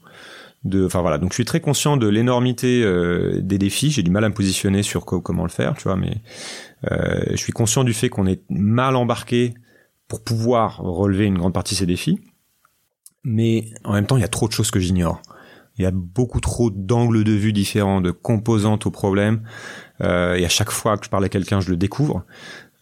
de 0.64 0.86
enfin 0.86 1.02
voilà, 1.02 1.18
donc 1.18 1.32
je 1.32 1.36
suis 1.36 1.46
très 1.46 1.60
conscient 1.60 1.98
de 1.98 2.08
l'énormité 2.08 2.84
euh, 2.84 3.42
des 3.42 3.58
défis, 3.58 3.90
j'ai 3.90 4.04
du 4.04 4.12
mal 4.12 4.24
à 4.24 4.30
me 4.30 4.34
positionner 4.34 4.84
sur 4.84 5.06
comment 5.06 5.44
le 5.44 5.50
faire, 5.50 5.74
tu 5.76 5.84
vois, 5.84 5.96
mais 5.96 6.18
euh, 6.92 7.24
je 7.32 7.38
suis 7.38 7.52
conscient 7.52 7.84
du 7.84 7.94
fait 7.94 8.10
qu'on 8.10 8.28
est 8.28 8.44
mal 8.50 8.96
embarqué 8.96 9.56
pour 10.08 10.24
pouvoir 10.24 10.78
relever 10.78 11.26
une 11.26 11.38
grande 11.38 11.54
partie 11.54 11.74
de 11.74 11.80
ces 11.80 11.86
défis 11.88 12.20
mais 13.24 13.70
en 13.84 13.94
même 13.94 14.06
temps, 14.06 14.18
il 14.18 14.22
y 14.22 14.26
a 14.26 14.30
trop 14.30 14.48
de 14.48 14.54
choses 14.54 14.72
que 14.72 14.80
j'ignore. 14.80 15.22
Il 15.78 15.84
y 15.84 15.86
a 15.86 15.92
beaucoup 15.92 16.40
trop 16.40 16.70
d'angles 16.70 17.24
de 17.24 17.32
vue 17.32 17.54
différents, 17.54 18.02
de 18.02 18.12
composantes 18.12 18.86
au 18.86 18.92
problème. 18.92 19.42
Euh, 20.02 20.36
et 20.36 20.46
à 20.46 20.50
chaque 20.50 20.72
fois 20.72 20.98
que 20.98 21.06
je 21.06 21.10
parle 21.10 21.26
à 21.26 21.30
quelqu'un, 21.30 21.62
je 21.62 21.70
le 21.70 21.78
découvre 21.78 22.26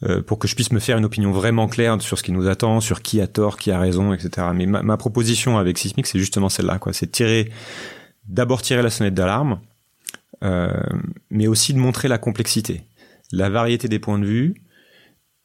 euh, 0.04 0.22
pour 0.22 0.40
que 0.40 0.48
je 0.48 0.56
puisse 0.56 0.72
me 0.72 0.80
faire 0.80 0.98
une 0.98 1.06
opinion 1.06 1.32
vraiment 1.32 1.68
claire 1.68 2.02
sur 2.02 2.18
ce 2.18 2.24
qui 2.24 2.32
nous 2.32 2.48
attend, 2.48 2.80
sur 2.80 3.02
qui 3.02 3.22
a 3.22 3.28
tort, 3.28 3.58
qui 3.58 3.72
a 3.72 3.80
raison, 3.80 4.14
etc. 4.14 4.48
Mais 4.56 4.66
ma, 4.66 4.98
proposition 4.98 5.58
avec 5.58 5.78
Sismic, 5.78 6.08
c'est 6.08 6.20
justement 6.20 6.50
celle-là, 6.50 6.80
quoi. 6.80 6.94
C'est 6.94 7.12
tirer, 7.12 7.52
d'abord 8.26 8.62
tirer 8.62 8.82
la 8.82 8.90
sonnette 8.90 9.14
d'alarme, 9.14 9.60
euh, 10.44 10.72
mais 11.30 11.48
aussi 11.48 11.74
de 11.74 11.80
montrer 11.80 12.08
la 12.08 12.18
complexité, 12.18 12.84
la 13.32 13.50
variété 13.50 13.88
des 13.90 14.00
points 14.00 14.20
de 14.20 14.26
vue, 14.26 14.56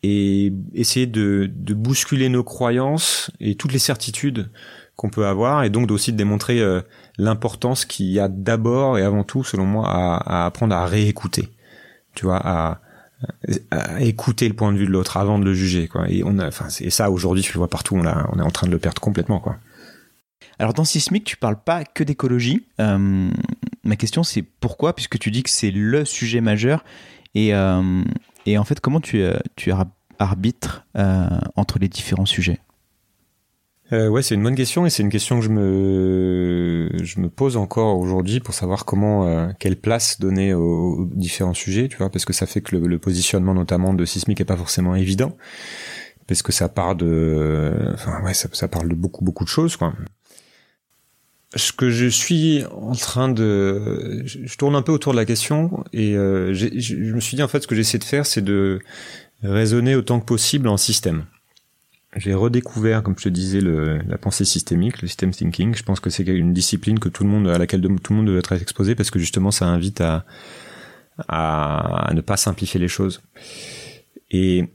et 0.04 0.52
essayer 0.72 1.06
de, 1.06 1.50
de 1.52 1.74
bousculer 1.74 2.28
nos 2.28 2.44
croyances 2.44 3.30
et 3.40 3.56
toutes 3.56 3.72
les 3.72 3.78
certitudes 3.78 4.50
qu'on 4.96 5.10
peut 5.10 5.26
avoir 5.26 5.64
et 5.64 5.70
donc 5.70 5.90
aussi 5.90 6.12
de 6.12 6.16
démontrer 6.16 6.60
euh, 6.60 6.80
l'importance 7.18 7.84
qu'il 7.84 8.06
y 8.06 8.20
a 8.20 8.28
d'abord 8.28 8.98
et 8.98 9.02
avant 9.02 9.24
tout, 9.24 9.44
selon 9.44 9.64
moi, 9.64 9.88
à, 9.88 10.46
apprendre 10.46 10.74
à 10.74 10.86
réécouter. 10.86 11.48
Tu 12.14 12.26
vois, 12.26 12.40
à, 12.44 12.80
écouter 14.00 14.48
le 14.48 14.54
point 14.54 14.72
de 14.72 14.76
vue 14.76 14.86
de 14.86 14.90
l'autre 14.90 15.16
avant 15.16 15.38
de 15.38 15.44
le 15.44 15.54
juger. 15.54 15.88
Quoi. 15.88 16.10
Et 16.10 16.22
on 16.24 16.38
enfin, 16.38 16.68
c'est 16.68 16.90
ça 16.90 17.10
aujourd'hui, 17.10 17.42
je 17.42 17.52
le 17.52 17.58
vois 17.58 17.68
partout, 17.68 17.96
on, 17.96 18.04
on 18.04 18.38
est 18.38 18.42
en 18.42 18.50
train 18.50 18.66
de 18.66 18.72
le 18.72 18.78
perdre 18.78 19.00
complètement. 19.00 19.40
Quoi. 19.40 19.56
Alors 20.58 20.74
dans 20.74 20.84
Sismic, 20.84 21.24
tu 21.24 21.36
parles 21.36 21.60
pas 21.60 21.84
que 21.84 22.04
d'écologie. 22.04 22.66
Euh, 22.80 23.30
ma 23.82 23.96
question 23.96 24.22
c'est 24.22 24.42
pourquoi, 24.42 24.94
puisque 24.94 25.18
tu 25.18 25.30
dis 25.30 25.42
que 25.42 25.50
c'est 25.50 25.70
le 25.70 26.04
sujet 26.04 26.40
majeur, 26.42 26.84
et, 27.34 27.54
euh, 27.54 28.04
et 28.46 28.58
en 28.58 28.64
fait 28.64 28.80
comment 28.80 29.00
tu, 29.00 29.24
tu 29.56 29.72
arbitres 30.18 30.84
entre 31.56 31.78
les 31.78 31.88
différents 31.88 32.26
sujets? 32.26 32.60
Euh, 33.92 34.08
ouais, 34.08 34.22
c'est 34.22 34.34
une 34.34 34.42
bonne 34.42 34.54
question 34.54 34.86
et 34.86 34.90
c'est 34.90 35.02
une 35.02 35.10
question 35.10 35.38
que 35.40 35.44
je 35.44 35.50
me 35.50 36.88
je 37.02 37.20
me 37.20 37.28
pose 37.28 37.58
encore 37.58 37.98
aujourd'hui 37.98 38.40
pour 38.40 38.54
savoir 38.54 38.86
comment 38.86 39.26
euh, 39.26 39.48
quelle 39.58 39.76
place 39.76 40.18
donner 40.18 40.54
aux, 40.54 41.06
différents 41.12 41.52
sujets, 41.52 41.88
tu 41.88 41.98
vois, 41.98 42.08
parce 42.08 42.24
que 42.24 42.32
ça 42.32 42.46
fait 42.46 42.62
que 42.62 42.76
le, 42.76 42.98
positionnement 42.98 43.52
notamment 43.52 43.92
de 43.92 44.04
Sismic 44.06 44.40
est 44.40 44.46
pas 44.46 44.56
forcément 44.56 44.94
évident, 44.94 45.36
parce 46.26 46.42
que 46.42 46.50
ça 46.50 46.70
part 46.70 46.96
de, 46.96 47.74
enfin 47.92 48.22
ouais, 48.24 48.32
ça, 48.32 48.48
ça 48.52 48.68
parle 48.68 48.88
de 48.88 48.94
beaucoup 48.94 49.22
beaucoup 49.22 49.44
de 49.44 49.50
choses, 49.50 49.76
quoi. 49.76 49.92
ce 51.54 51.70
que 51.72 51.90
je 51.90 52.06
suis 52.06 52.64
en 52.72 52.94
train 52.94 53.28
de, 53.28 54.22
je 54.24 54.56
tourne 54.56 54.76
un 54.76 54.82
peu 54.82 54.92
autour 54.92 55.12
de 55.12 55.18
la 55.18 55.26
question 55.26 55.84
et 55.92 56.16
euh, 56.16 56.54
je 56.54 56.94
me 57.14 57.20
suis 57.20 57.36
dit 57.36 57.42
en 57.42 57.48
fait 57.48 57.60
ce 57.60 57.66
que 57.66 57.74
j'essaie 57.74 57.98
de 57.98 58.04
faire, 58.04 58.24
c'est 58.24 58.42
de 58.42 58.80
raisonner 59.42 59.94
autant 59.94 60.20
que 60.20 60.24
possible 60.24 60.68
en 60.68 60.78
système. 60.78 61.26
J'ai 62.16 62.34
redécouvert, 62.34 63.02
comme 63.02 63.14
je 63.18 63.24
te 63.24 63.28
disais, 63.28 63.60
le, 63.60 63.98
la 64.06 64.18
pensée 64.18 64.44
systémique, 64.44 65.02
le 65.02 65.08
system 65.08 65.32
thinking. 65.32 65.74
Je 65.74 65.82
pense 65.82 65.98
que 65.98 66.10
c'est 66.10 66.22
une 66.22 66.52
discipline 66.52 66.98
que 67.00 67.08
tout 67.08 67.24
le 67.24 67.30
monde, 67.30 67.48
à 67.48 67.58
laquelle 67.58 67.80
tout 67.80 68.12
le 68.12 68.16
monde 68.16 68.26
doit 68.26 68.38
être 68.38 68.52
exposé 68.52 68.94
parce 68.94 69.10
que 69.10 69.18
justement, 69.18 69.50
ça 69.50 69.66
invite 69.66 70.00
à, 70.00 70.24
à, 71.28 72.10
ne 72.14 72.20
pas 72.20 72.36
simplifier 72.36 72.78
les 72.78 72.88
choses. 72.88 73.20
Et 74.30 74.68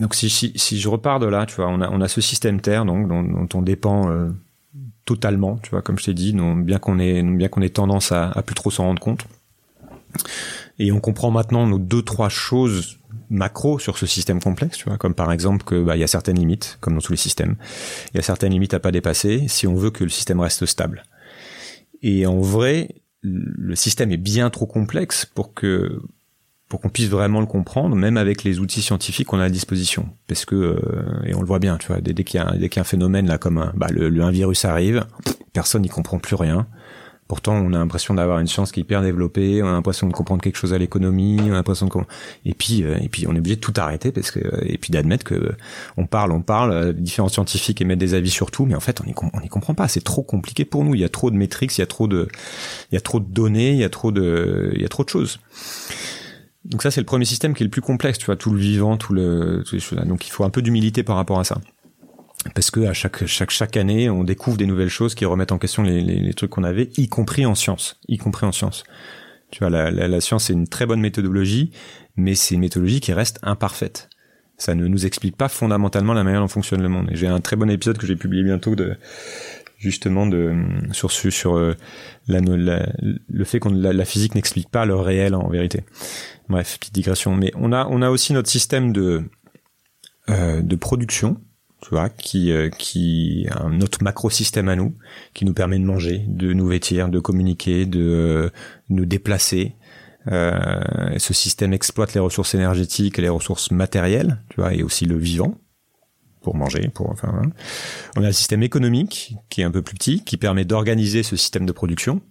donc, 0.00 0.14
si, 0.14 0.28
si, 0.28 0.52
si, 0.56 0.78
je 0.78 0.88
repars 0.88 1.18
de 1.18 1.26
là, 1.26 1.46
tu 1.46 1.56
vois, 1.56 1.68
on 1.68 1.80
a, 1.80 1.88
on 1.88 2.00
a 2.02 2.08
ce 2.08 2.20
système 2.20 2.60
Terre, 2.60 2.84
donc 2.84 3.08
dont, 3.08 3.22
dont 3.22 3.48
on 3.54 3.62
dépend 3.62 4.10
euh, 4.10 4.28
totalement, 5.06 5.56
tu 5.62 5.70
vois, 5.70 5.80
comme 5.80 5.98
je 5.98 6.04
t'ai 6.04 6.14
dit, 6.14 6.34
non, 6.34 6.56
bien 6.56 6.78
qu'on 6.78 6.98
ait, 6.98 7.22
bien 7.22 7.48
qu'on 7.48 7.62
ait 7.62 7.70
tendance 7.70 8.12
à, 8.12 8.30
à 8.30 8.42
plus 8.42 8.54
trop 8.54 8.70
s'en 8.70 8.84
rendre 8.84 9.00
compte. 9.00 9.26
Et 10.78 10.92
on 10.92 11.00
comprend 11.00 11.30
maintenant 11.30 11.66
nos 11.66 11.78
deux 11.78 12.02
trois 12.02 12.28
choses 12.28 12.98
macro 13.30 13.78
sur 13.78 13.98
ce 13.98 14.06
système 14.06 14.40
complexe, 14.40 14.78
tu 14.78 14.84
vois, 14.84 14.98
comme 14.98 15.14
par 15.14 15.32
exemple 15.32 15.64
que 15.64 15.82
bah, 15.82 15.96
il 15.96 16.00
y 16.00 16.04
a 16.04 16.08
certaines 16.08 16.38
limites, 16.38 16.78
comme 16.80 16.94
dans 16.94 17.00
tous 17.00 17.12
les 17.12 17.18
systèmes, 17.18 17.56
il 18.12 18.16
y 18.16 18.20
a 18.20 18.22
certaines 18.22 18.52
limites 18.52 18.74
à 18.74 18.80
pas 18.80 18.92
dépasser 18.92 19.46
si 19.48 19.66
on 19.66 19.74
veut 19.74 19.90
que 19.90 20.04
le 20.04 20.10
système 20.10 20.40
reste 20.40 20.66
stable. 20.66 21.04
Et 22.02 22.26
en 22.26 22.40
vrai, 22.40 22.96
le 23.22 23.74
système 23.74 24.12
est 24.12 24.16
bien 24.16 24.50
trop 24.50 24.66
complexe 24.66 25.24
pour 25.24 25.54
que 25.54 26.00
pour 26.68 26.80
qu'on 26.80 26.88
puisse 26.88 27.08
vraiment 27.08 27.38
le 27.38 27.46
comprendre, 27.46 27.94
même 27.94 28.16
avec 28.16 28.42
les 28.42 28.58
outils 28.58 28.82
scientifiques 28.82 29.28
qu'on 29.28 29.38
a 29.38 29.44
à 29.44 29.48
disposition. 29.48 30.08
Parce 30.26 30.44
que 30.44 30.56
euh, 30.56 31.22
et 31.24 31.32
on 31.32 31.40
le 31.40 31.46
voit 31.46 31.60
bien, 31.60 31.78
tu 31.78 31.86
vois, 31.86 32.00
dès, 32.00 32.12
qu'il 32.24 32.40
y 32.40 32.42
a 32.42 32.50
dès 32.56 32.68
qu'il 32.68 32.78
y 32.78 32.80
a 32.80 32.82
un 32.82 32.84
phénomène 32.84 33.28
là 33.28 33.38
comme 33.38 33.58
un, 33.58 33.72
bah, 33.76 33.86
le, 33.90 34.08
le 34.08 34.22
un 34.22 34.32
virus 34.32 34.64
arrive, 34.64 35.06
personne 35.52 35.82
n'y 35.82 35.88
comprend 35.88 36.18
plus 36.18 36.34
rien. 36.34 36.66
Pourtant, 37.28 37.54
on 37.54 37.72
a 37.72 37.78
l'impression 37.78 38.14
d'avoir 38.14 38.38
une 38.38 38.46
science 38.46 38.70
qui 38.70 38.78
est 38.78 38.82
hyper 38.82 39.02
développée, 39.02 39.60
on 39.60 39.66
a 39.66 39.72
l'impression 39.72 40.06
de 40.06 40.12
comprendre 40.12 40.42
quelque 40.42 40.56
chose 40.56 40.72
à 40.72 40.78
l'économie, 40.78 41.38
on 41.42 41.52
a 41.52 41.54
l'impression 41.54 41.86
de 41.86 41.92
et 42.44 42.54
puis 42.54 42.84
euh, 42.84 42.98
et 43.02 43.08
puis 43.08 43.26
on 43.26 43.34
est 43.34 43.38
obligé 43.38 43.56
de 43.56 43.60
tout 43.60 43.72
arrêter 43.76 44.12
parce 44.12 44.30
que 44.30 44.38
euh, 44.38 44.60
et 44.62 44.78
puis 44.78 44.92
d'admettre 44.92 45.24
que 45.24 45.34
euh, 45.34 45.56
on 45.96 46.06
parle, 46.06 46.30
on 46.30 46.40
parle, 46.40 46.92
différents 46.92 47.28
scientifiques 47.28 47.80
émettent 47.80 47.98
des 47.98 48.14
avis 48.14 48.30
sur 48.30 48.52
tout, 48.52 48.64
mais 48.64 48.76
en 48.76 48.80
fait 48.80 49.00
on 49.00 49.04
n'y 49.04 49.10
y 49.10 49.48
comprend 49.48 49.74
pas, 49.74 49.88
c'est 49.88 50.04
trop 50.04 50.22
compliqué 50.22 50.64
pour 50.64 50.84
nous, 50.84 50.94
il 50.94 51.00
y 51.00 51.04
a 51.04 51.08
trop 51.08 51.32
de 51.32 51.36
métriques, 51.36 51.76
il 51.76 51.80
y 51.80 51.82
a 51.82 51.86
trop 51.86 52.06
de 52.06 52.28
il 52.92 52.94
y 52.94 52.98
a 52.98 53.00
trop 53.00 53.18
de 53.18 53.26
données, 53.26 53.72
il 53.72 53.78
y 53.78 53.84
a 53.84 53.90
trop 53.90 54.12
de 54.12 54.70
il 54.74 54.80
y 54.80 54.84
a 54.84 54.88
trop 54.88 55.02
de 55.02 55.08
choses. 55.08 55.40
Donc 56.64 56.82
ça 56.82 56.92
c'est 56.92 57.00
le 57.00 57.06
premier 57.06 57.24
système 57.24 57.54
qui 57.54 57.64
est 57.64 57.66
le 57.66 57.70
plus 57.70 57.82
complexe, 57.82 58.18
tu 58.18 58.26
vois, 58.26 58.36
tout 58.36 58.50
le 58.50 58.58
vivant, 58.58 58.96
tout 58.96 59.14
le 59.14 59.64
donc 60.04 60.28
il 60.28 60.30
faut 60.30 60.44
un 60.44 60.50
peu 60.50 60.62
d'humilité 60.62 61.02
par 61.02 61.16
rapport 61.16 61.40
à 61.40 61.44
ça 61.44 61.58
parce 62.54 62.70
que 62.70 62.80
à 62.86 62.92
chaque 62.92 63.26
chaque 63.26 63.50
chaque 63.50 63.76
année, 63.76 64.10
on 64.10 64.24
découvre 64.24 64.56
des 64.56 64.66
nouvelles 64.66 64.88
choses 64.88 65.14
qui 65.14 65.24
remettent 65.24 65.52
en 65.52 65.58
question 65.58 65.82
les, 65.82 66.00
les, 66.00 66.20
les 66.20 66.34
trucs 66.34 66.50
qu'on 66.50 66.64
avait, 66.64 66.90
y 66.96 67.08
compris 67.08 67.46
en 67.46 67.54
science, 67.54 68.00
y 68.08 68.18
compris 68.18 68.46
en 68.46 68.52
science. 68.52 68.84
Tu 69.50 69.60
vois, 69.60 69.70
la, 69.70 69.90
la, 69.90 70.08
la 70.08 70.20
science 70.20 70.44
c'est 70.44 70.52
une 70.52 70.68
très 70.68 70.86
bonne 70.86 71.00
méthodologie, 71.00 71.70
mais 72.16 72.34
c'est 72.34 72.54
une 72.54 72.60
méthodologie 72.62 73.00
qui 73.00 73.12
reste 73.12 73.38
imparfaite. 73.42 74.08
Ça 74.58 74.74
ne 74.74 74.86
nous 74.86 75.04
explique 75.04 75.36
pas 75.36 75.48
fondamentalement 75.48 76.14
la 76.14 76.24
manière 76.24 76.40
dont 76.40 76.48
fonctionne 76.48 76.82
le 76.82 76.88
monde. 76.88 77.10
J'ai 77.12 77.26
un 77.26 77.40
très 77.40 77.56
bon 77.56 77.68
épisode 77.70 77.98
que 77.98 78.06
j'ai 78.06 78.16
publié 78.16 78.42
bientôt 78.42 78.74
de 78.74 78.96
justement 79.78 80.26
de 80.26 80.54
sur 80.92 81.12
sur 81.12 81.56
euh, 81.56 81.74
la, 82.28 82.40
le 82.40 83.44
fait 83.44 83.58
qu'on 83.58 83.70
la, 83.70 83.92
la, 83.92 84.04
physique 84.04 84.34
n'explique 84.34 84.70
pas 84.70 84.86
le 84.86 84.96
réel 84.96 85.34
en 85.34 85.48
vérité. 85.48 85.84
Bref, 86.48 86.78
petite 86.78 86.94
digression. 86.94 87.36
Mais 87.36 87.52
on 87.54 87.72
a 87.72 87.86
on 87.90 88.00
a 88.00 88.10
aussi 88.10 88.32
notre 88.32 88.48
système 88.48 88.92
de 88.92 89.24
euh, 90.30 90.62
de 90.62 90.76
production 90.76 91.40
tu 91.82 91.90
vois, 91.90 92.08
qui 92.08 92.50
euh, 92.50 92.70
qui 92.70 93.46
un 93.50 93.80
autre 93.80 94.02
macro 94.02 94.30
système 94.30 94.68
à 94.68 94.76
nous, 94.76 94.94
qui 95.34 95.44
nous 95.44 95.54
permet 95.54 95.78
de 95.78 95.84
manger, 95.84 96.24
de 96.26 96.52
nous 96.52 96.66
vêtir, 96.66 97.08
de 97.08 97.20
communiquer, 97.20 97.86
de 97.86 98.00
euh, 98.00 98.50
nous 98.88 99.04
déplacer. 99.04 99.74
Euh, 100.28 101.18
ce 101.18 101.32
système 101.32 101.72
exploite 101.72 102.14
les 102.14 102.20
ressources 102.20 102.56
énergétiques 102.56 103.16
et 103.20 103.22
les 103.22 103.28
ressources 103.28 103.70
matérielles, 103.70 104.42
tu 104.48 104.60
vois, 104.60 104.74
et 104.74 104.82
aussi 104.82 105.04
le 105.04 105.16
vivant 105.16 105.54
pour 106.42 106.56
manger, 106.56 106.88
pour 106.92 107.10
enfin. 107.10 107.42
On 108.16 108.22
a 108.22 108.26
le 108.26 108.32
système 108.32 108.62
économique 108.62 109.36
qui 109.50 109.60
est 109.60 109.64
un 109.64 109.70
peu 109.70 109.82
plus 109.82 109.94
petit, 109.94 110.24
qui 110.24 110.36
permet 110.36 110.64
d'organiser 110.64 111.22
ce 111.22 111.36
système 111.36 111.66
de 111.66 111.72
production 111.72 112.22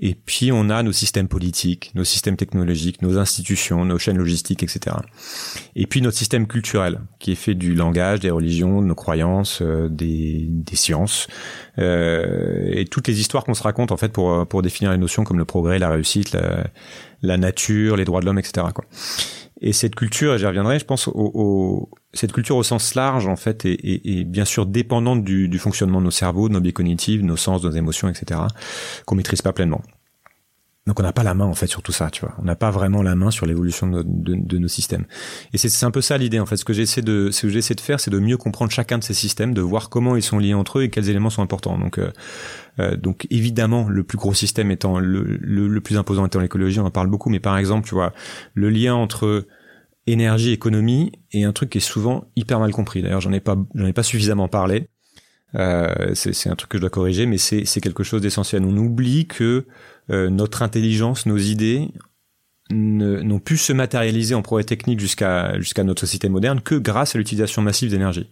et 0.00 0.14
puis 0.14 0.52
on 0.52 0.70
a 0.70 0.82
nos 0.82 0.92
systèmes 0.92 1.28
politiques, 1.28 1.92
nos 1.94 2.04
systèmes 2.04 2.36
technologiques, 2.36 3.02
nos 3.02 3.18
institutions, 3.18 3.84
nos 3.84 3.98
chaînes 3.98 4.18
logistiques, 4.18 4.62
etc. 4.62 4.96
Et 5.76 5.86
puis 5.86 6.00
notre 6.02 6.16
système 6.16 6.46
culturel, 6.46 7.00
qui 7.18 7.32
est 7.32 7.36
fait 7.36 7.54
du 7.54 7.74
langage, 7.74 8.20
des 8.20 8.30
religions, 8.30 8.82
de 8.82 8.86
nos 8.86 8.94
croyances, 8.94 9.60
euh, 9.62 9.88
des, 9.88 10.48
sciences, 10.74 11.26
euh, 11.78 12.68
et 12.70 12.84
toutes 12.84 13.08
les 13.08 13.20
histoires 13.20 13.44
qu'on 13.44 13.54
se 13.54 13.62
raconte 13.62 13.92
en 13.92 13.96
fait 13.96 14.12
pour, 14.12 14.46
pour 14.46 14.62
définir 14.62 14.90
les 14.90 14.98
notions 14.98 15.24
comme 15.24 15.38
le 15.38 15.44
progrès, 15.44 15.78
la 15.78 15.90
réussite, 15.90 16.36
la, 17.22 17.36
nature, 17.36 17.96
les 17.96 18.04
droits 18.04 18.20
de 18.20 18.26
l'homme, 18.26 18.38
etc. 18.38 18.66
Et 19.66 19.72
cette 19.72 19.94
culture, 19.94 20.34
et 20.34 20.38
j'y 20.38 20.44
reviendrai, 20.44 20.78
je 20.78 20.84
pense, 20.84 21.08
au, 21.08 21.88
cette 22.12 22.34
culture 22.34 22.56
au 22.56 22.62
sens 22.62 22.94
large, 22.94 23.26
en 23.26 23.34
fait, 23.34 23.64
est 23.64 24.24
bien 24.24 24.44
sûr 24.44 24.66
dépendante 24.66 25.24
du, 25.24 25.48
du, 25.48 25.58
fonctionnement 25.58 26.00
de 26.00 26.04
nos 26.04 26.10
cerveaux, 26.10 26.50
de 26.50 26.52
nos 26.52 26.60
biais 26.60 26.74
cognitifs, 26.74 27.22
de 27.22 27.26
nos 27.26 27.38
sens, 27.38 27.62
de 27.62 27.70
nos 27.70 27.74
émotions, 27.74 28.10
etc., 28.10 28.42
qu'on 29.06 29.14
maîtrise 29.14 29.40
pas 29.40 29.54
pleinement. 29.54 29.80
Donc 30.86 31.00
on 31.00 31.02
n'a 31.02 31.14
pas 31.14 31.22
la 31.22 31.32
main 31.32 31.46
en 31.46 31.54
fait 31.54 31.66
sur 31.66 31.80
tout 31.80 31.92
ça, 31.92 32.10
tu 32.10 32.20
vois. 32.20 32.34
On 32.38 32.44
n'a 32.44 32.56
pas 32.56 32.70
vraiment 32.70 33.02
la 33.02 33.14
main 33.14 33.30
sur 33.30 33.46
l'évolution 33.46 33.86
de, 33.86 34.58
nos 34.58 34.68
systèmes. 34.68 35.06
Et 35.54 35.58
c'est 35.58 35.86
un 35.86 35.90
peu 35.90 36.02
ça 36.02 36.18
l'idée 36.18 36.38
en 36.40 36.44
fait. 36.44 36.58
Ce 36.58 36.64
que 36.64 36.74
j'essaie 36.74 37.00
de, 37.00 37.30
ce 37.30 37.42
que 37.42 37.48
j'essaie 37.48 37.74
de 37.74 37.80
faire, 37.80 38.00
c'est 38.00 38.10
de 38.10 38.18
mieux 38.18 38.36
comprendre 38.36 38.70
chacun 38.70 38.98
de 38.98 39.04
ces 39.04 39.14
systèmes, 39.14 39.54
de 39.54 39.62
voir 39.62 39.88
comment 39.88 40.14
ils 40.14 40.22
sont 40.22 40.38
liés 40.38 40.52
entre 40.52 40.80
eux 40.80 40.82
et 40.82 40.90
quels 40.90 41.08
éléments 41.08 41.30
sont 41.30 41.40
importants. 41.40 41.78
Donc, 41.78 41.96
euh, 41.96 42.12
euh, 42.80 42.96
donc 42.96 43.26
évidemment, 43.30 43.88
le 43.88 44.04
plus 44.04 44.18
gros 44.18 44.34
système 44.34 44.70
étant 44.70 44.98
le, 44.98 45.22
le, 45.22 45.80
plus 45.80 45.96
imposant 45.96 46.26
étant 46.26 46.40
l'écologie, 46.40 46.80
on 46.80 46.86
en 46.86 46.90
parle 46.90 47.08
beaucoup. 47.08 47.30
Mais 47.30 47.40
par 47.40 47.56
exemple, 47.56 47.88
tu 47.88 47.94
vois, 47.94 48.12
le 48.52 48.68
lien 48.68 48.94
entre 48.94 49.46
énergie, 50.06 50.52
économie 50.52 51.12
est 51.32 51.44
un 51.44 51.52
truc 51.52 51.70
qui 51.70 51.78
est 51.78 51.80
souvent 51.80 52.26
hyper 52.36 52.60
mal 52.60 52.72
compris. 52.72 53.00
D'ailleurs, 53.00 53.22
j'en 53.22 53.32
ai 53.32 53.40
pas, 53.40 53.56
j'en 53.74 53.86
ai 53.86 53.94
pas 53.94 54.02
suffisamment 54.02 54.48
parlé. 54.48 54.90
Euh, 55.54 56.14
c'est 56.14 56.48
un 56.48 56.56
truc 56.56 56.70
que 56.70 56.78
je 56.78 56.80
dois 56.80 56.90
corriger, 56.90 57.26
mais 57.26 57.38
c'est 57.38 57.80
quelque 57.80 58.02
chose 58.02 58.20
d'essentiel. 58.20 58.64
On 58.64 58.76
oublie 58.76 59.26
que 59.26 59.66
notre 60.08 60.62
intelligence, 60.62 61.26
nos 61.26 61.38
idées 61.38 61.88
n'ont 62.70 63.38
pu 63.38 63.56
se 63.56 63.72
matérialiser 63.72 64.34
en 64.34 64.42
progrès 64.42 64.64
technique 64.64 65.00
jusqu'à 65.00 65.58
jusqu'à 65.58 65.84
notre 65.84 66.00
société 66.00 66.28
moderne 66.28 66.60
que 66.60 66.76
grâce 66.76 67.14
à 67.14 67.18
l'utilisation 67.18 67.62
massive 67.62 67.90
d'énergie. 67.90 68.30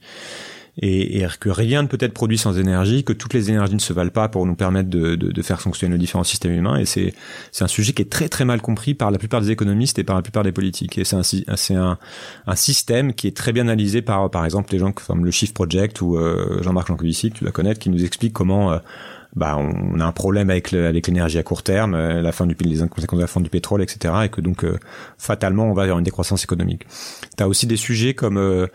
Et, 0.79 1.19
et, 1.19 1.27
que 1.39 1.51
rien 1.51 1.83
ne 1.83 1.87
peut 1.87 1.99
être 2.01 2.15
produit 2.15 2.39
sans 2.39 2.59
énergie, 2.59 3.05
que 3.05 3.13
toutes 3.13 3.35
les 3.35 3.51
énergies 3.51 3.75
ne 3.75 3.79
se 3.79 3.93
valent 3.93 4.11
pas 4.11 4.31
pour 4.31 4.47
nous 4.47 4.55
permettre 4.55 4.89
de, 4.89 5.17
de, 5.17 5.31
de 5.31 5.43
faire 5.43 5.61
fonctionner 5.61 5.93
nos 5.93 5.99
différents 5.99 6.25
systèmes 6.25 6.55
humains. 6.55 6.79
Et 6.79 6.87
c'est 6.87 7.13
un 7.61 7.67
sujet 7.69 7.93
qui 7.93 8.01
est 8.01 8.11
très 8.11 8.31
très 8.31 8.47
mal 8.47 8.63
compris 8.63 8.95
par 8.95 9.11
la 9.11 9.19
plupart 9.19 9.43
des 9.43 9.51
économistes 9.51 9.99
et 9.99 10.05
par 10.05 10.17
la 10.17 10.23
plupart 10.23 10.45
des 10.45 10.53
politiques. 10.53 10.97
Et 10.97 11.05
c'est 11.05 11.17
un 11.17 11.77
un, 11.77 11.99
un 12.47 12.57
système 12.57 13.13
qui 13.13 13.27
est 13.27 13.37
très 13.37 13.53
bien 13.53 13.65
analysé 13.65 14.01
par 14.01 14.31
par 14.31 14.47
exemple 14.47 14.73
les 14.73 14.79
gens 14.79 14.93
comme 14.93 15.27
le 15.27 15.31
Shift 15.31 15.53
Project 15.53 16.01
ou 16.01 16.17
euh, 16.17 16.63
Jean-Marc 16.63 16.89
Jancovici, 16.89 17.31
tu 17.33 17.45
dois 17.45 17.53
connaître, 17.53 17.79
qui 17.79 17.91
nous 17.91 18.03
explique 18.03 18.33
comment 18.33 18.73
euh, 18.73 18.79
bah, 19.35 19.57
on 19.57 19.99
a 19.99 20.05
un 20.05 20.13
problème 20.13 20.51
avec 20.51 20.75
avec 20.75 21.07
l'énergie 21.07 21.39
à 21.39 21.43
court 21.43 21.63
terme, 21.63 21.95
euh, 21.95 22.21
la 22.21 22.33
fin 22.33 22.47
du 22.47 22.55
les 22.61 22.87
conséquences 22.89 23.19
de 23.19 23.23
la 23.23 23.27
fin 23.27 23.41
du 23.41 23.49
pétrole, 23.49 23.83
etc. 23.83 24.15
Et 24.25 24.29
que 24.29 24.43
donc 24.43 24.65
euh, 24.65 24.79
fatalement 25.17 25.65
on 25.65 25.73
va 25.73 25.87
vers 25.87 25.99
une 25.99 26.05
décroissance 26.05 26.45
économique. 26.45 26.87
T'as 27.37 27.47
aussi 27.47 27.67
des 27.67 27.79
sujets 27.79 28.13
comme 28.13 28.37
euh, 28.37 28.67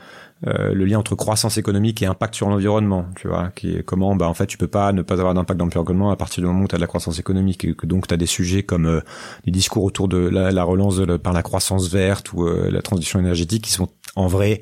le 0.43 0.85
lien 0.85 0.97
entre 0.97 1.13
croissance 1.13 1.59
économique 1.59 2.01
et 2.01 2.07
impact 2.07 2.33
sur 2.33 2.49
l'environnement, 2.49 3.05
tu 3.15 3.27
vois, 3.27 3.49
qui 3.55 3.75
est 3.75 3.83
comment 3.83 4.15
bah 4.15 4.27
en 4.27 4.33
fait 4.33 4.47
tu 4.47 4.57
peux 4.57 4.67
pas 4.67 4.93
ne 4.93 5.03
pas 5.03 5.15
avoir 5.15 5.35
d'impact 5.35 5.59
dans 5.59 5.65
l'environnement 5.65 6.09
à 6.09 6.15
partir 6.15 6.41
du 6.41 6.47
moment 6.47 6.63
où 6.63 6.67
tu 6.67 6.73
as 6.73 6.79
de 6.79 6.81
la 6.81 6.87
croissance 6.87 7.19
économique 7.19 7.63
et 7.63 7.75
que 7.75 7.85
donc 7.85 8.07
tu 8.07 8.13
as 8.15 8.17
des 8.17 8.25
sujets 8.25 8.63
comme 8.63 9.01
les 9.45 9.51
discours 9.51 9.83
autour 9.83 10.07
de 10.07 10.17
la, 10.17 10.63
relance 10.63 10.99
par 11.21 11.33
la 11.33 11.43
croissance 11.43 11.91
verte 11.91 12.33
ou 12.33 12.47
la 12.47 12.81
transition 12.81 13.19
énergétique 13.19 13.63
qui 13.63 13.71
sont 13.71 13.89
en 14.15 14.25
vrai 14.27 14.59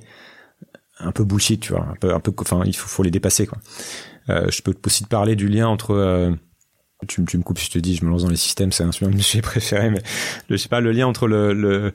un 0.99 1.11
peu 1.11 1.23
bullshit, 1.23 1.61
tu 1.61 1.73
vois, 1.73 1.85
un 1.89 1.95
peu 1.99 2.13
un 2.13 2.19
peu 2.19 2.33
enfin 2.39 2.61
il 2.65 2.75
faut, 2.75 2.87
faut 2.87 3.03
les 3.03 3.11
dépasser 3.11 3.45
quoi. 3.47 3.57
Euh, 4.29 4.49
je 4.49 4.61
peux 4.61 4.73
aussi 4.85 5.03
te 5.03 5.09
parler 5.09 5.35
du 5.35 5.47
lien 5.47 5.67
entre 5.67 5.91
euh, 5.91 6.31
tu, 7.07 7.23
tu, 7.25 7.37
me 7.37 7.43
coupes 7.43 7.59
si 7.59 7.65
je 7.67 7.71
te 7.71 7.79
dis, 7.79 7.95
je 7.95 8.05
me 8.05 8.09
lance 8.09 8.23
dans 8.23 8.29
les 8.29 8.35
systèmes, 8.35 8.71
c'est 8.71 8.83
un 8.83 8.91
sujets 8.91 9.41
préférés, 9.43 9.89
mais 9.89 10.01
je 10.49 10.55
sais 10.55 10.69
pas, 10.69 10.79
le 10.79 10.91
lien 10.91 11.07
entre 11.07 11.27
le, 11.27 11.53
le 11.53 11.93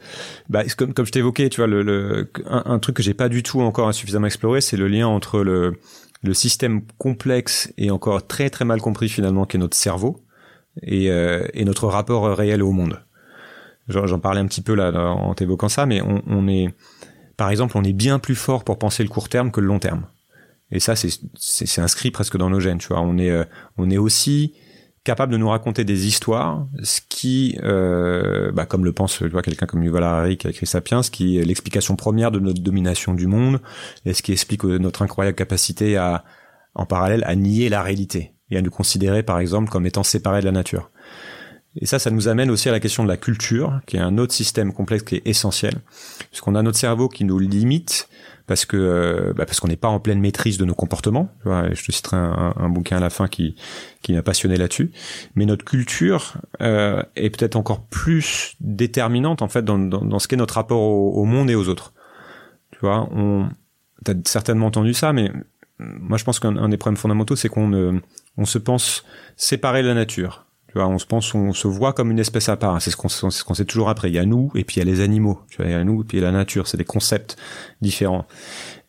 bah, 0.49 0.63
comme, 0.77 0.95
comme 0.95 1.07
je 1.07 1.13
t'évoquais, 1.13 1.49
tu 1.49 1.61
vois, 1.61 1.67
le, 1.67 1.83
le 1.83 2.31
un, 2.47 2.63
un, 2.67 2.79
truc 2.79 2.97
que 2.97 3.03
j'ai 3.03 3.15
pas 3.15 3.29
du 3.29 3.43
tout 3.43 3.61
encore 3.61 3.93
suffisamment 3.95 4.27
exploré, 4.27 4.61
c'est 4.61 4.77
le 4.77 4.89
lien 4.89 5.07
entre 5.07 5.43
le, 5.43 5.79
le 6.23 6.35
système 6.35 6.83
complexe 6.99 7.73
et 7.79 7.91
encore 7.91 8.27
très 8.27 8.51
très 8.51 8.65
mal 8.65 8.81
compris 8.81 9.09
finalement 9.09 9.47
qu'est 9.47 9.59
notre 9.59 9.77
cerveau 9.77 10.23
et, 10.83 11.11
euh, 11.11 11.47
et 11.55 11.65
notre 11.65 11.89
rapport 11.89 12.37
réel 12.37 12.63
au 12.63 12.73
monde. 12.73 13.03
J'en 13.89 14.21
parlais 14.21 14.41
un 14.41 14.47
petit 14.47 14.63
peu 14.63 14.75
là 14.75 14.93
en 14.93 15.35
t'évoquant 15.35 15.69
ça, 15.69 15.85
mais 15.85 16.01
on, 16.01 16.23
on 16.29 16.47
est, 16.47 16.73
par 17.37 17.51
exemple, 17.51 17.77
on 17.77 17.83
est 17.83 17.93
bien 17.93 18.21
plus 18.21 18.37
fort 18.37 18.63
pour 18.63 18.79
penser 18.79 19.03
le 19.03 19.09
court 19.09 19.29
terme 19.29 19.51
que 19.51 19.61
le 19.61 19.67
long 19.67 19.81
terme. 19.81 20.07
Et 20.73 20.81
ça, 20.81 20.95
c'est 20.97 21.81
inscrit 21.81 22.11
presque 22.11 22.37
dans 22.37 22.51
nos 22.51 22.61
gènes. 22.61 22.79
Tu 22.79 22.89
vois, 22.89 23.01
on 23.01 23.19
est 23.19 23.31
euh, 23.31 23.45
on 23.77 23.91
est 23.91 23.99
aussi 23.99 24.55
capable 25.05 25.33
de 25.33 25.39
nous 25.39 25.49
raconter 25.49 25.85
des 25.85 26.07
histoires, 26.07 26.67
ce 26.83 27.01
qui, 27.09 27.59
euh, 27.63 28.53
bah, 28.53 28.67
comme 28.67 28.85
le 28.85 28.93
pense 28.93 29.23
quelqu'un 29.43 29.67
comme 29.67 29.83
Yuval 29.83 30.05
Harari 30.05 30.37
qui 30.37 30.47
a 30.47 30.51
écrit 30.51 30.67
Sapiens, 30.67 31.03
ce 31.03 31.11
qui 31.11 31.39
est 31.39 31.45
l'explication 31.45 31.97
première 31.97 32.31
de 32.31 32.39
notre 32.39 32.61
domination 32.61 33.15
du 33.15 33.27
monde, 33.27 33.61
et 34.05 34.13
ce 34.13 34.23
qui 34.23 34.33
explique 34.33 34.65
euh, 34.65 34.79
notre 34.79 35.03
incroyable 35.03 35.37
capacité 35.37 35.97
à, 35.97 36.25
en 36.75 36.85
parallèle, 36.85 37.25
à 37.27 37.35
nier 37.35 37.69
la 37.69 37.83
réalité 37.83 38.35
et 38.51 38.59
à 38.59 38.63
nous 38.63 38.71
considérer 38.71 39.23
par 39.23 39.39
exemple 39.39 39.71
comme 39.71 39.87
étant 39.87 40.03
séparés 40.03 40.41
de 40.41 40.47
la 40.47 40.53
nature. 40.53 40.91
Et 41.77 41.87
ça, 41.87 41.99
ça 41.99 42.11
nous 42.11 42.29
amène 42.29 42.51
aussi 42.51 42.69
à 42.69 42.73
la 42.73 42.81
question 42.81 43.05
de 43.05 43.09
la 43.09 43.17
culture, 43.17 43.81
qui 43.87 43.97
est 43.97 44.01
un 44.01 44.19
autre 44.19 44.35
système 44.35 44.73
complexe 44.73 45.05
qui 45.05 45.17
est 45.17 45.23
essentiel, 45.25 45.81
puisqu'on 46.31 46.57
a 46.57 46.63
notre 46.63 46.79
cerveau 46.79 47.09
qui 47.09 47.25
nous 47.25 47.39
limite 47.39 48.09
parce 48.51 48.65
que 48.65 48.77
euh, 48.77 49.33
bah 49.33 49.47
parce 49.47 49.61
qu'on 49.61 49.69
n'est 49.69 49.77
pas 49.77 49.87
en 49.87 50.01
pleine 50.01 50.19
maîtrise 50.19 50.59
de 50.59 50.65
nos 50.65 50.75
comportements. 50.75 51.29
je 51.45 51.85
te 51.87 51.93
citerai 51.93 52.17
un, 52.17 52.69
bouquin 52.69 52.97
à 52.97 53.01
la 53.01 53.09
fin 53.09 53.29
qui 53.29 53.55
m'a 54.09 54.23
passionné 54.25 54.57
là-dessus. 54.57 54.91
Mais 55.37 55.47
notre 55.47 55.65
culture 55.65 56.35
euh, 56.61 57.01
est 57.15 57.31
peut-être 57.31 57.55
encore 57.55 57.87
plus 57.87 58.57
déterminante 58.59 59.41
en 59.43 59.49
fait 59.49 59.65
dans, 59.65 59.79
dans, 59.79 60.19
ce 60.19 60.27
qu'est 60.27 60.35
notre 60.35 60.55
rapport 60.55 60.81
au, 60.81 61.25
monde 61.27 61.49
et 61.49 61.55
aux 61.55 61.69
autres. 61.69 61.95
Tu 62.73 62.81
vois, 62.81 63.09
t'as 64.05 64.15
certainement 64.25 64.67
entendu 64.67 64.95
ça, 64.95 65.13
mais 65.13 65.31
moi 65.79 66.19
je 66.19 66.25
pense 66.25 66.41
qu'un 66.41 66.69
des 66.69 66.77
problèmes 66.77 66.97
fondamentaux 66.97 67.37
c'est 67.37 67.49
qu'on 67.49 68.01
on 68.37 68.45
se 68.47 68.59
pense 68.59 69.05
séparé 69.37 69.85
de 69.85 69.87
la 69.87 69.95
nature. 69.95 70.50
On 70.75 70.99
se 70.99 71.07
pense, 71.07 71.35
on 71.35 71.53
se 71.53 71.67
voit 71.67 71.93
comme 71.93 72.11
une 72.11 72.19
espèce 72.19 72.49
à 72.49 72.57
part. 72.57 72.81
C'est 72.81 72.91
ce 72.91 72.97
qu'on 72.97 73.09
ce 73.09 73.45
qu'on 73.45 73.55
sait 73.55 73.65
toujours 73.65 73.89
après. 73.89 74.09
Il 74.09 74.15
y 74.15 74.19
a 74.19 74.25
nous 74.25 74.51
et 74.55 74.65
puis 74.65 74.77
il 74.77 74.79
y 74.79 74.83
a 74.83 74.85
les 74.85 75.01
animaux. 75.01 75.41
Il 75.59 75.71
y 75.71 75.75
a 75.75 75.83
nous 75.85 76.03
et 76.03 76.05
puis 76.05 76.19
il 76.19 76.21
y 76.21 76.25
a 76.25 76.31
la 76.31 76.37
nature. 76.37 76.69
C'est 76.69 76.77
des 76.77 76.85
concepts 76.85 77.37
différents. 77.81 78.27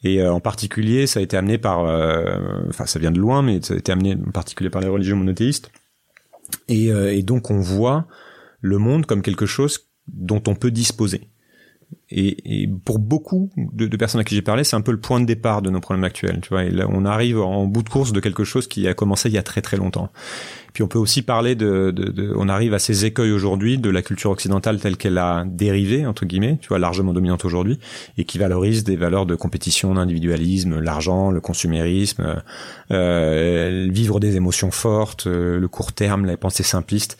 Et 0.04 0.22
euh, 0.22 0.34
en 0.34 0.40
particulier, 0.40 1.08
ça 1.08 1.20
a 1.20 1.24
été 1.24 1.38
amené 1.38 1.58
par, 1.58 1.86
euh, 1.86 2.38
enfin, 2.70 2.86
ça 2.86 3.00
vient 3.00 3.12
de 3.12 3.20
loin, 3.20 3.42
mais 3.42 3.62
ça 3.62 3.74
a 3.74 3.78
été 3.78 3.92
amené 3.92 4.16
en 4.16 4.32
particulier 4.32 4.70
par 4.70 4.82
les 4.82 4.88
religions 4.88 5.18
monothéistes. 5.18 5.72
Et, 6.68 6.92
euh, 6.92 7.14
et 7.14 7.24
donc, 7.24 7.52
on 7.52 7.60
voit 7.60 8.08
le 8.62 8.78
monde 8.78 9.06
comme 9.06 9.22
quelque 9.22 9.46
chose 9.46 9.90
dont 10.08 10.42
on 10.48 10.56
peut 10.56 10.72
disposer. 10.72 11.30
Et, 12.12 12.64
et, 12.64 12.68
pour 12.68 13.00
beaucoup 13.00 13.50
de, 13.58 13.88
de 13.88 13.98
personnes 13.98 14.22
à 14.22 14.24
qui 14.24 14.36
j'ai 14.36 14.42
parlé, 14.42 14.64
c'est 14.64 14.76
un 14.76 14.82
peu 14.82 14.92
le 14.92 15.00
point 15.00 15.20
de 15.20 15.26
départ 15.26 15.62
de 15.62 15.70
nos 15.70 15.80
problèmes 15.80 16.04
actuels. 16.04 16.40
Tu 16.42 16.50
vois, 16.50 16.64
et 16.64 16.72
là, 16.72 16.88
on 16.90 17.06
arrive 17.06 17.40
en 17.40 17.66
bout 17.66 17.84
de 17.84 17.90
course 17.90 18.12
de 18.12 18.20
quelque 18.20 18.44
chose 18.44 18.68
qui 18.68 18.88
a 18.88 18.94
commencé 18.94 19.30
il 19.30 19.36
y 19.36 19.38
a 19.38 19.44
très 19.44 19.62
très 19.62 19.78
longtemps. 19.78 20.12
Puis 20.74 20.84
on 20.84 20.88
peut 20.88 21.00
aussi 21.00 21.22
parler 21.22 21.56
de, 21.56 21.92
de, 21.92 22.12
de 22.12 22.34
on 22.38 22.48
arrive 22.48 22.74
à 22.74 22.80
ces 22.80 23.06
écueils 23.06 23.32
aujourd'hui 23.32 23.78
de 23.78 23.90
la 23.90 24.02
culture 24.02 24.32
occidentale 24.32 24.80
telle 24.80 24.96
qu'elle 24.96 25.18
a 25.18 25.44
dérivé 25.46 26.06
entre 26.06 26.26
guillemets, 26.26 26.58
tu 26.62 26.70
vois, 26.70 26.80
largement 26.80 27.14
dominante 27.14 27.46
aujourd'hui, 27.46 27.80
et 28.18 28.24
qui 28.24 28.38
valorise 28.38 28.84
des 28.84 28.96
valeurs 28.96 29.26
de 29.26 29.36
compétition, 29.36 29.94
d'individualisme, 29.94 30.80
l'argent, 30.80 31.32
le 31.32 31.42
consumérisme, 31.42 32.42
euh, 32.92 33.88
vivre 33.92 34.20
des 34.20 34.36
émotions 34.36 34.72
fortes, 34.72 35.28
euh, 35.28 35.60
le 35.60 35.68
court 35.68 35.94
terme, 35.94 36.26
les 36.26 36.38
pensées 36.38 36.64
simplistes, 36.64 37.18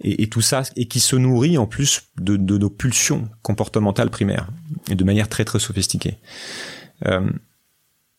et, 0.00 0.22
et, 0.22 0.28
tout 0.28 0.40
ça, 0.40 0.62
et 0.76 0.86
qui 0.86 1.00
se 1.00 1.16
nourrit 1.16 1.58
en 1.58 1.66
plus 1.66 2.10
de, 2.20 2.36
de 2.36 2.58
nos 2.58 2.70
pulsions 2.70 3.28
comportementales 3.42 4.10
primaires, 4.10 4.27
et 4.90 4.94
de 4.94 5.04
manière 5.04 5.28
très 5.28 5.44
très 5.44 5.58
sophistiquée. 5.58 6.18
Euh, 7.06 7.30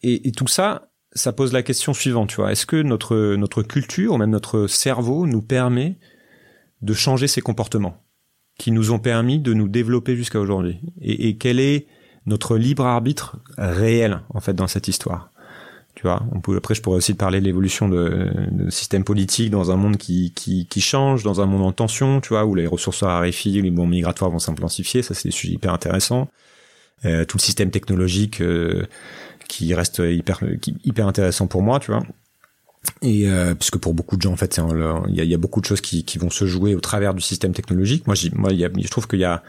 et, 0.02 0.32
tout 0.32 0.48
ça, 0.48 0.90
ça 1.12 1.34
pose 1.34 1.52
la 1.52 1.64
question 1.64 1.94
suivante, 1.94 2.30
tu 2.30 2.38
vois. 2.38 2.52
Est-ce 2.52 2.66
que 2.66 2.82
notre, 2.82 3.36
notre 3.36 3.64
culture, 3.64 4.14
ou 4.14 4.18
même 4.18 4.30
notre 4.30 4.68
cerveau, 4.68 5.28
nous 5.28 5.42
permet 5.42 5.98
de 6.82 6.94
changer 6.94 7.28
ces 7.28 7.42
comportements 7.42 8.02
qui 8.58 8.72
nous 8.72 8.92
ont 8.92 9.00
permis 9.00 9.40
de 9.40 9.54
nous 9.54 9.68
développer 9.68 10.16
jusqu'à 10.16 10.40
aujourd'hui? 10.40 10.80
Et, 11.02 11.28
et, 11.28 11.38
quel 11.38 11.60
est 11.60 11.88
notre 12.26 12.58
libre 12.58 12.86
arbitre 12.86 13.38
réel, 13.58 14.22
en 14.30 14.40
fait, 14.40 14.54
dans 14.54 14.68
cette 14.68 14.88
histoire? 14.88 15.29
Tu 16.00 16.08
vois, 16.08 16.24
après, 16.56 16.76
je 16.76 16.82
pourrais 16.82 16.96
aussi 16.96 17.12
te 17.12 17.18
parler 17.18 17.42
de 17.42 17.46
l'évolution 17.46 17.90
de, 17.90 18.32
de 18.52 18.70
système 18.70 19.04
politique 19.04 19.50
dans 19.50 19.70
un 19.70 19.76
monde 19.76 19.98
qui, 19.98 20.32
qui, 20.34 20.80
change, 20.80 21.24
dans 21.24 21.42
un 21.42 21.46
monde 21.46 21.62
en 21.62 21.74
tension, 21.74 22.22
tu 22.22 22.30
vois, 22.30 22.46
où 22.46 22.56
les 22.56 22.68
ressources 22.68 23.04
raréfient, 23.04 23.62
les 23.62 23.70
mouvements 23.70 23.88
migratoires 23.88 24.32
vont 24.32 24.40
s'intensifier, 24.40 25.02
ça 25.02 25.14
c'est 25.14 25.28
des 25.28 25.34
sujets 25.34 25.56
hyper 25.56 25.74
intéressants. 25.74 26.30
Euh, 27.04 27.26
tout 27.26 27.36
le 27.36 27.42
système 27.42 27.70
technologique 27.70 28.40
euh, 28.40 28.86
qui 29.50 29.74
reste 29.74 30.02
hyper 30.06 30.40
hyper 30.86 31.06
intéressant 31.06 31.48
pour 31.48 31.64
moi, 31.64 31.82
tu 31.82 31.92
vois. 31.92 32.04
Et 33.02 33.28
euh, 33.28 33.54
puisque 33.54 33.78
pour 33.78 33.94
beaucoup 33.94 34.16
de 34.16 34.22
gens 34.22 34.32
en 34.32 34.38
fait, 34.38 34.58
il 35.10 35.16
y 35.16 35.34
a, 35.34 35.38
beaucoup 35.38 35.60
de 35.60 35.66
choses 35.66 35.82
qui, 35.82 36.06
qui 36.06 36.18
vont 36.18 36.30
se 36.30 36.46
jouer 36.46 36.76
au 36.76 36.80
travers 36.80 37.14
du 37.14 37.22
système 37.22 37.52
technologique. 37.52 38.08
Moi, 38.08 38.16
moi, 38.36 38.52
je 38.54 38.88
trouve 38.88 39.06
qu'il 39.06 39.20
y 39.20 39.26
a 39.26 39.44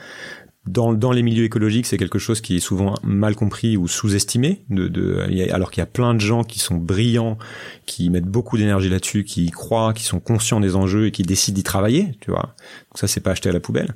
dans, 0.70 0.92
dans 0.92 1.12
les 1.12 1.22
milieux 1.22 1.44
écologiques, 1.44 1.86
c'est 1.86 1.98
quelque 1.98 2.18
chose 2.18 2.40
qui 2.40 2.56
est 2.56 2.60
souvent 2.60 2.94
mal 3.02 3.34
compris 3.34 3.76
ou 3.76 3.88
sous-estimé. 3.88 4.62
De, 4.70 4.88
de, 4.88 5.18
alors 5.52 5.70
qu'il 5.70 5.80
y 5.80 5.82
a 5.82 5.86
plein 5.86 6.14
de 6.14 6.20
gens 6.20 6.44
qui 6.44 6.58
sont 6.58 6.76
brillants, 6.76 7.38
qui 7.86 8.10
mettent 8.10 8.24
beaucoup 8.24 8.56
d'énergie 8.56 8.88
là-dessus, 8.88 9.24
qui 9.24 9.46
y 9.46 9.50
croient, 9.50 9.92
qui 9.92 10.04
sont 10.04 10.20
conscients 10.20 10.60
des 10.60 10.76
enjeux 10.76 11.06
et 11.06 11.10
qui 11.10 11.22
décident 11.22 11.56
d'y 11.56 11.62
travailler. 11.62 12.14
Tu 12.20 12.30
vois. 12.30 12.54
Donc 12.90 12.98
ça, 12.98 13.06
c'est 13.06 13.20
pas 13.20 13.32
acheté 13.32 13.48
à 13.48 13.52
la 13.52 13.60
poubelle. 13.60 13.94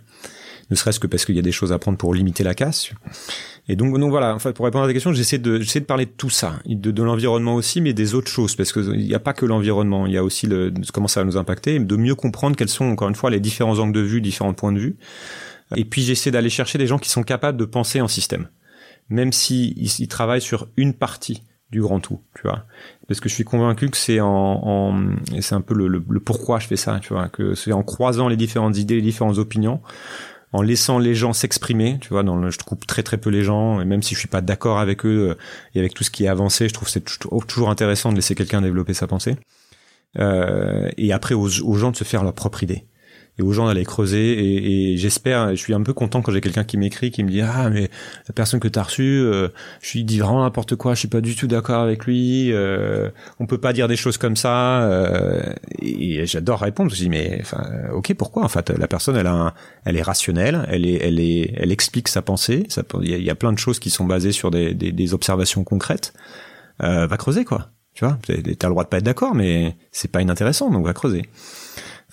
Ne 0.70 0.76
serait-ce 0.76 0.98
que 0.98 1.06
parce 1.06 1.24
qu'il 1.24 1.37
y 1.37 1.38
a 1.38 1.42
des 1.42 1.52
choses 1.52 1.72
à 1.72 1.78
prendre 1.78 1.98
pour 1.98 2.14
limiter 2.14 2.42
la 2.42 2.54
casse. 2.54 2.90
Et 3.68 3.76
donc, 3.76 3.98
donc 3.98 4.10
voilà, 4.10 4.34
en 4.34 4.38
fait, 4.38 4.52
pour 4.52 4.64
répondre 4.64 4.84
à 4.84 4.87
ta 4.87 4.92
question, 4.92 5.12
j'essaie 5.12 5.38
de, 5.38 5.60
j'essaie 5.60 5.80
de 5.80 5.84
parler 5.84 6.06
de 6.06 6.10
tout 6.10 6.30
ça, 6.30 6.58
de, 6.66 6.90
de 6.90 7.02
l'environnement 7.02 7.54
aussi, 7.54 7.80
mais 7.80 7.92
des 7.92 8.14
autres 8.14 8.30
choses, 8.30 8.56
parce 8.56 8.72
qu'il 8.72 8.92
n'y 8.92 9.14
a 9.14 9.18
pas 9.18 9.32
que 9.32 9.46
l'environnement, 9.46 10.06
il 10.06 10.12
y 10.12 10.18
a 10.18 10.24
aussi 10.24 10.46
le, 10.46 10.72
comment 10.92 11.08
ça 11.08 11.20
va 11.20 11.26
nous 11.26 11.37
impacter, 11.37 11.78
de 11.78 11.96
mieux 11.96 12.14
comprendre 12.14 12.56
quels 12.56 12.68
sont, 12.68 12.87
encore 12.87 13.08
une 13.08 13.14
fois, 13.14 13.30
les 13.30 13.40
différents 13.40 13.78
angles 13.78 13.94
de 13.94 14.00
vue, 14.00 14.20
différents 14.20 14.52
points 14.52 14.72
de 14.72 14.78
vue. 14.78 14.96
Et 15.77 15.85
puis, 15.85 16.03
j'essaie 16.03 16.31
d'aller 16.31 16.50
chercher 16.50 16.79
des 16.79 16.87
gens 16.87 16.98
qui 16.98 17.11
sont 17.11 17.22
capables 17.22 17.59
de 17.59 17.64
penser 17.64 18.00
en 18.00 18.09
système, 18.09 18.48
même 19.09 19.33
si 19.33 20.07
travaillent 20.09 20.40
sur 20.40 20.68
une 20.77 20.94
partie 20.94 21.42
du 21.70 21.81
grand 21.81 22.00
tout, 22.00 22.20
tu 22.37 22.42
vois. 22.42 22.64
Parce 23.09 23.20
que 23.20 23.29
je 23.29 23.35
suis 23.35 23.44
convaincu 23.44 23.90
que 23.90 23.96
c'est 23.96 24.20
en, 24.20 24.29
en 24.29 25.16
c'est 25.40 25.55
un 25.55 25.61
peu 25.61 25.74
le, 25.74 25.88
le, 25.88 26.05
le, 26.09 26.20
pourquoi 26.20 26.61
je 26.61 26.68
fais 26.68 26.77
ça, 26.77 27.00
tu 27.00 27.12
vois, 27.12 27.29
que 27.29 27.55
c'est 27.55 27.72
en 27.72 27.83
croisant 27.83 28.29
les 28.29 28.37
différentes 28.37 28.79
idées, 28.79 28.96
les 28.96 29.03
différentes 29.03 29.38
opinions, 29.38 29.81
en 30.53 30.62
laissant 30.62 30.98
les 30.98 31.16
gens 31.16 31.33
s'exprimer. 31.33 31.98
Tu 32.00 32.11
vois, 32.11 32.22
dans 32.22 32.37
le, 32.37 32.50
je 32.50 32.59
coupe 32.59 32.87
très 32.87 33.03
très 33.03 33.18
peu 33.18 33.29
les 33.29 33.42
gens, 33.42 33.81
et 33.81 33.85
même 33.85 34.03
si 34.03 34.14
je 34.14 34.20
suis 34.20 34.29
pas 34.29 34.40
d'accord 34.40 34.79
avec 34.79 35.05
eux 35.05 35.31
euh, 35.31 35.35
et 35.74 35.81
avec 35.81 35.94
tout 35.94 36.05
ce 36.05 36.11
qui 36.11 36.24
est 36.24 36.29
avancé, 36.29 36.68
je 36.68 36.74
trouve 36.74 36.88
c'est 36.88 37.05
toujours 37.48 37.70
intéressant 37.70 38.11
de 38.11 38.16
laisser 38.16 38.37
quelqu'un 38.37 38.62
développer 38.62 38.94
sa 38.94 39.09
pensée. 39.09 39.37
Euh, 40.20 40.88
et 40.96 41.12
après 41.12 41.35
aux, 41.35 41.48
gens 41.48 41.90
de 41.90 41.96
se 41.96 42.05
faire 42.05 42.22
leur 42.22 42.35
propre 42.35 42.62
idée 42.62 42.87
et 43.38 43.42
aux 43.42 43.52
gens 43.52 43.66
d'aller 43.66 43.84
creuser. 43.84 44.32
Et, 44.32 44.92
et 44.92 44.96
j'espère 44.96 45.50
je 45.50 45.56
suis 45.56 45.74
un 45.74 45.82
peu 45.82 45.92
content 45.92 46.22
quand 46.22 46.32
j'ai 46.32 46.40
quelqu'un 46.40 46.64
qui 46.64 46.76
m'écrit 46.76 47.10
qui 47.10 47.24
me 47.24 47.30
dit 47.30 47.40
ah 47.40 47.70
mais 47.70 47.90
la 48.28 48.32
personne 48.34 48.60
que 48.60 48.68
t'as 48.68 48.82
reçue 48.82 49.20
euh, 49.20 49.48
je 49.82 49.92
lui 49.94 50.04
dis 50.04 50.18
vraiment 50.18 50.42
n'importe 50.42 50.76
quoi 50.76 50.94
je 50.94 51.00
suis 51.00 51.08
pas 51.08 51.20
du 51.20 51.34
tout 51.36 51.46
d'accord 51.46 51.82
avec 51.82 52.04
lui 52.06 52.52
euh, 52.52 53.10
on 53.40 53.46
peut 53.46 53.58
pas 53.58 53.72
dire 53.72 53.88
des 53.88 53.96
choses 53.96 54.18
comme 54.18 54.36
ça 54.36 54.82
euh, 54.82 55.42
et 55.80 56.26
j'adore 56.26 56.60
répondre. 56.60 56.90
Je 56.90 56.96
dis 56.96 57.08
mais 57.08 57.38
enfin 57.40 57.64
ok 57.92 58.14
pourquoi 58.14 58.44
en 58.44 58.48
fait 58.48 58.70
la 58.70 58.88
personne 58.88 59.16
elle 59.16 59.26
a 59.26 59.32
un, 59.32 59.52
elle 59.84 59.96
est 59.96 60.02
rationnelle 60.02 60.66
elle 60.68 60.86
est 60.86 60.98
elle 61.02 61.18
est 61.18 61.52
elle 61.56 61.72
explique 61.72 62.08
sa 62.08 62.22
pensée 62.22 62.66
il 63.02 63.10
y, 63.10 63.22
y, 63.22 63.30
a 63.30 63.34
plein 63.34 63.52
de 63.52 63.58
choses 63.58 63.78
qui 63.78 63.90
sont 63.90 64.04
basées 64.04 64.32
sur 64.32 64.50
des, 64.50 64.74
des, 64.74 64.92
des 64.92 65.14
observations 65.14 65.64
concrètes 65.64 66.12
euh, 66.82 67.06
va 67.06 67.16
creuser 67.16 67.44
quoi. 67.44 67.70
Tu 67.94 68.04
vois 68.04 68.18
t'as 68.26 68.66
le 68.68 68.72
droit 68.72 68.84
de 68.84 68.88
pas 68.88 68.98
être 68.98 69.04
d'accord 69.04 69.34
mais 69.34 69.76
c'est 69.92 70.10
pas 70.10 70.20
inintéressant 70.20 70.70
donc 70.70 70.84
va 70.84 70.92
creuser 70.92 71.28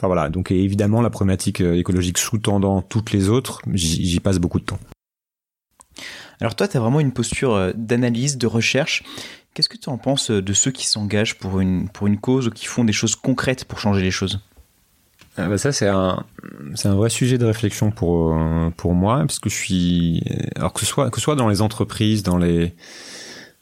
Enfin 0.02 0.08
voilà, 0.08 0.30
donc 0.30 0.50
évidemment 0.50 1.04
la 1.04 1.12
problématique 1.12 1.62
euh, 1.62 1.78
écologique 1.78 2.18
sous-tendant 2.18 2.82
toutes 2.82 3.12
les 3.12 3.30
autres, 3.30 3.62
j'y 3.72 4.20
passe 4.20 4.40
beaucoup 4.40 4.60
de 4.60 4.66
temps. 4.66 4.80
Alors 6.40 6.56
toi, 6.56 6.68
tu 6.68 6.76
as 6.76 6.80
vraiment 6.80 7.00
une 7.00 7.12
posture 7.12 7.54
euh, 7.54 7.72
d'analyse, 7.76 8.40
de 8.40 8.48
recherche. 8.48 9.04
Qu'est-ce 9.54 9.70
que 9.70 9.78
tu 9.78 9.90
en 9.90 10.00
penses 10.00 10.32
euh, 10.32 10.42
de 10.42 10.54
ceux 10.54 10.72
qui 10.72 10.88
s'engagent 10.88 11.38
pour 11.38 11.60
une, 11.60 11.88
pour 11.88 12.08
une 12.08 12.18
cause 12.18 12.48
ou 12.48 12.50
qui 12.50 12.66
font 12.66 12.84
des 12.84 12.94
choses 12.94 13.16
concrètes 13.16 13.66
pour 13.66 13.78
changer 13.78 14.02
les 14.02 14.10
choses? 14.10 14.40
Ah 15.38 15.48
bah 15.48 15.60
ça 15.60 15.72
c'est 15.72 15.88
un 15.88 16.26
c'est 16.74 16.90
un 16.90 16.96
vrai 16.96 17.10
sujet 17.12 17.38
de 17.38 17.46
réflexion 17.46 17.92
pour 17.92 18.38
pour 18.76 18.94
moi 18.94 19.20
parce 19.20 19.40
que 19.40 19.50
je 19.50 19.56
suis 19.56 20.24
alors 20.58 20.74
que 20.74 20.82
ce 20.82 20.86
soit 20.86 21.10
que 21.10 21.20
ce 21.20 21.24
soit 21.24 21.38
dans 21.38 21.48
les 21.48 21.62
entreprises 21.62 22.22
dans 22.22 22.38
les 22.38 22.76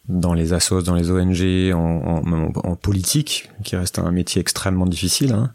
dans 0.09 0.33
les 0.33 0.53
assos, 0.53 0.81
dans 0.81 0.95
les 0.95 1.11
ONG, 1.11 1.71
en, 1.73 2.23
en, 2.25 2.51
en, 2.55 2.75
politique, 2.75 3.49
qui 3.63 3.75
reste 3.75 3.99
un 3.99 4.11
métier 4.11 4.41
extrêmement 4.41 4.87
difficile, 4.87 5.33
hein, 5.33 5.51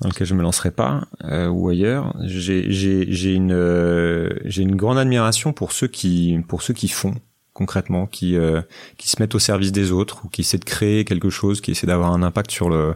dans 0.00 0.08
lequel 0.10 0.26
je 0.26 0.34
me 0.34 0.42
lancerai 0.42 0.70
pas, 0.70 1.08
euh, 1.24 1.48
ou 1.48 1.70
ailleurs. 1.70 2.14
J'ai 2.22 3.34
une 3.34 3.52
euh, 3.52 4.28
une 4.56 4.76
grande 4.76 4.98
admiration 4.98 5.54
pour 5.54 5.72
ceux 5.72 5.88
qui 5.88 6.38
pour 6.46 6.62
ceux 6.62 6.74
qui 6.74 6.88
font 6.88 7.14
concrètement, 7.54 8.06
qui 8.06 8.36
euh, 8.36 8.60
qui 8.98 9.08
se 9.08 9.20
mettent 9.20 9.34
au 9.34 9.38
service 9.38 9.72
des 9.72 9.90
autres 9.90 10.22
ou 10.24 10.28
qui 10.28 10.42
essaient 10.42 10.58
de 10.58 10.64
créer 10.64 11.06
quelque 11.06 11.30
chose, 11.30 11.62
qui 11.62 11.70
essaient 11.70 11.86
d'avoir 11.86 12.12
un 12.12 12.22
impact 12.22 12.50
sur 12.50 12.68
le 12.68 12.94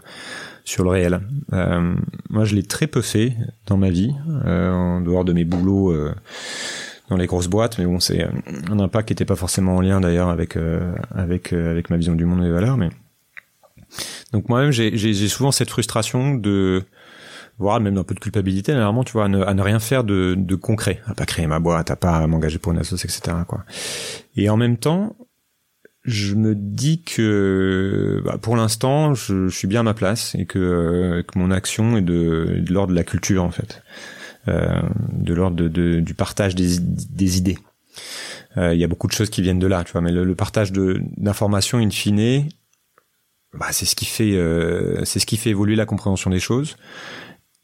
sur 0.65 0.85
le 0.85 0.91
réel. 0.91 1.21
Euh, 1.55 1.95
moi, 2.29 2.45
je 2.45 2.55
l'ai 2.55 2.65
très 2.65 2.87
peu 2.87 3.01
fait 3.01 3.35
dans 3.67 3.79
ma 3.79 3.89
vie, 3.89 4.13
en 4.45 5.01
dehors 5.01 5.25
de 5.25 5.33
mes 5.33 5.47
boulots 5.47 5.95
dans 7.09 7.17
les 7.17 7.27
grosses 7.27 7.49
boîtes, 7.49 7.79
mais 7.79 7.87
bon, 7.87 8.01
c'est 8.01 8.27
un 8.71 8.79
impact 8.79 9.09
qui 9.09 9.13
n'était 9.13 9.25
pas 9.25 9.37
forcément 9.37 9.77
en 9.77 9.81
lien 9.81 10.01
d'ailleurs 10.01 10.29
avec 10.29 10.57
euh, 10.57 10.93
avec 11.15 11.53
euh, 11.53 11.71
avec 11.71 11.91
ma 11.91 11.97
vision 11.97 12.15
du 12.15 12.25
monde 12.25 12.41
et 12.41 12.47
des 12.47 12.53
valeurs. 12.53 12.77
Mais 12.77 12.91
donc 14.33 14.49
moi-même, 14.49 14.71
j'ai 14.71 15.29
souvent 15.29 15.51
cette 15.51 15.71
frustration 15.71 16.35
de 16.35 16.85
voire 17.59 17.81
même 17.81 17.97
un 17.99 18.05
peu 18.05 18.15
de 18.15 18.21
culpabilité, 18.21 18.73
normalement, 18.73 19.03
tu 19.03 19.13
vois, 19.13 19.25
à 19.25 19.29
ne, 19.29 19.63
rien 19.63 19.81
faire 19.81 20.05
de, 20.05 20.37
de 20.39 20.55
concret, 20.55 21.01
à 21.07 21.15
pas 21.15 21.27
créer 21.27 21.49
ma 21.49 21.59
boîte, 21.59 21.91
à 21.91 21.97
pas 21.97 22.25
m'engager 22.29 22.59
pour 22.59 22.71
une 22.73 22.79
association, 22.79 23.09
etc. 23.09 23.37
Quoi. 23.49 23.65
Et 24.37 24.49
en 24.49 24.57
même 24.57 24.77
temps, 24.77 25.17
je 26.05 26.35
me 26.37 26.55
dis 26.55 27.03
que 27.03 28.23
bah, 28.25 28.39
pour 28.41 28.55
l'instant, 28.55 29.15
je, 29.15 29.49
suis 29.49 29.67
bien 29.67 29.81
à 29.81 29.83
ma 29.83 29.95
place 29.95 30.37
et 30.37 30.47
que, 30.47 31.25
que 31.27 31.39
mon 31.39 31.51
action 31.51 31.97
est 31.97 32.03
de, 32.03 32.61
de 32.61 32.73
l'ordre 32.73 32.93
de 32.93 32.97
la 32.97 33.05
culture 33.05 33.43
en 33.43 33.51
fait. 33.51 33.83
Euh, 34.47 34.81
de 35.13 35.35
l'ordre 35.35 35.57
de, 35.57 36.01
du 36.01 36.15
partage 36.15 36.55
des, 36.55 36.79
des 36.79 37.37
idées. 37.37 37.59
Euh, 38.57 38.73
il 38.73 38.81
y 38.81 38.85
a 38.85 38.87
beaucoup 38.87 39.07
de 39.07 39.13
choses 39.13 39.31
qui 39.31 39.43
viennent 39.43 39.59
de 39.59 39.67
là, 39.67 39.85
tu 39.85 39.93
vois, 39.93 40.01
mais 40.01 40.13
le, 40.13 40.35
partage 40.35 40.73
d'informations 40.73 41.79
in 41.79 41.91
fine, 41.91 42.49
bah, 43.53 43.67
c'est 43.73 43.85
ce 43.85 43.95
qui 43.95 44.07
fait, 44.07 44.37
euh, 44.37 45.05
c'est 45.05 45.19
ce 45.19 45.27
qui 45.27 45.37
fait 45.37 45.51
évoluer 45.51 45.77
la 45.77 45.87
compréhension 45.87 46.31
des 46.31 46.39
choses, 46.41 46.77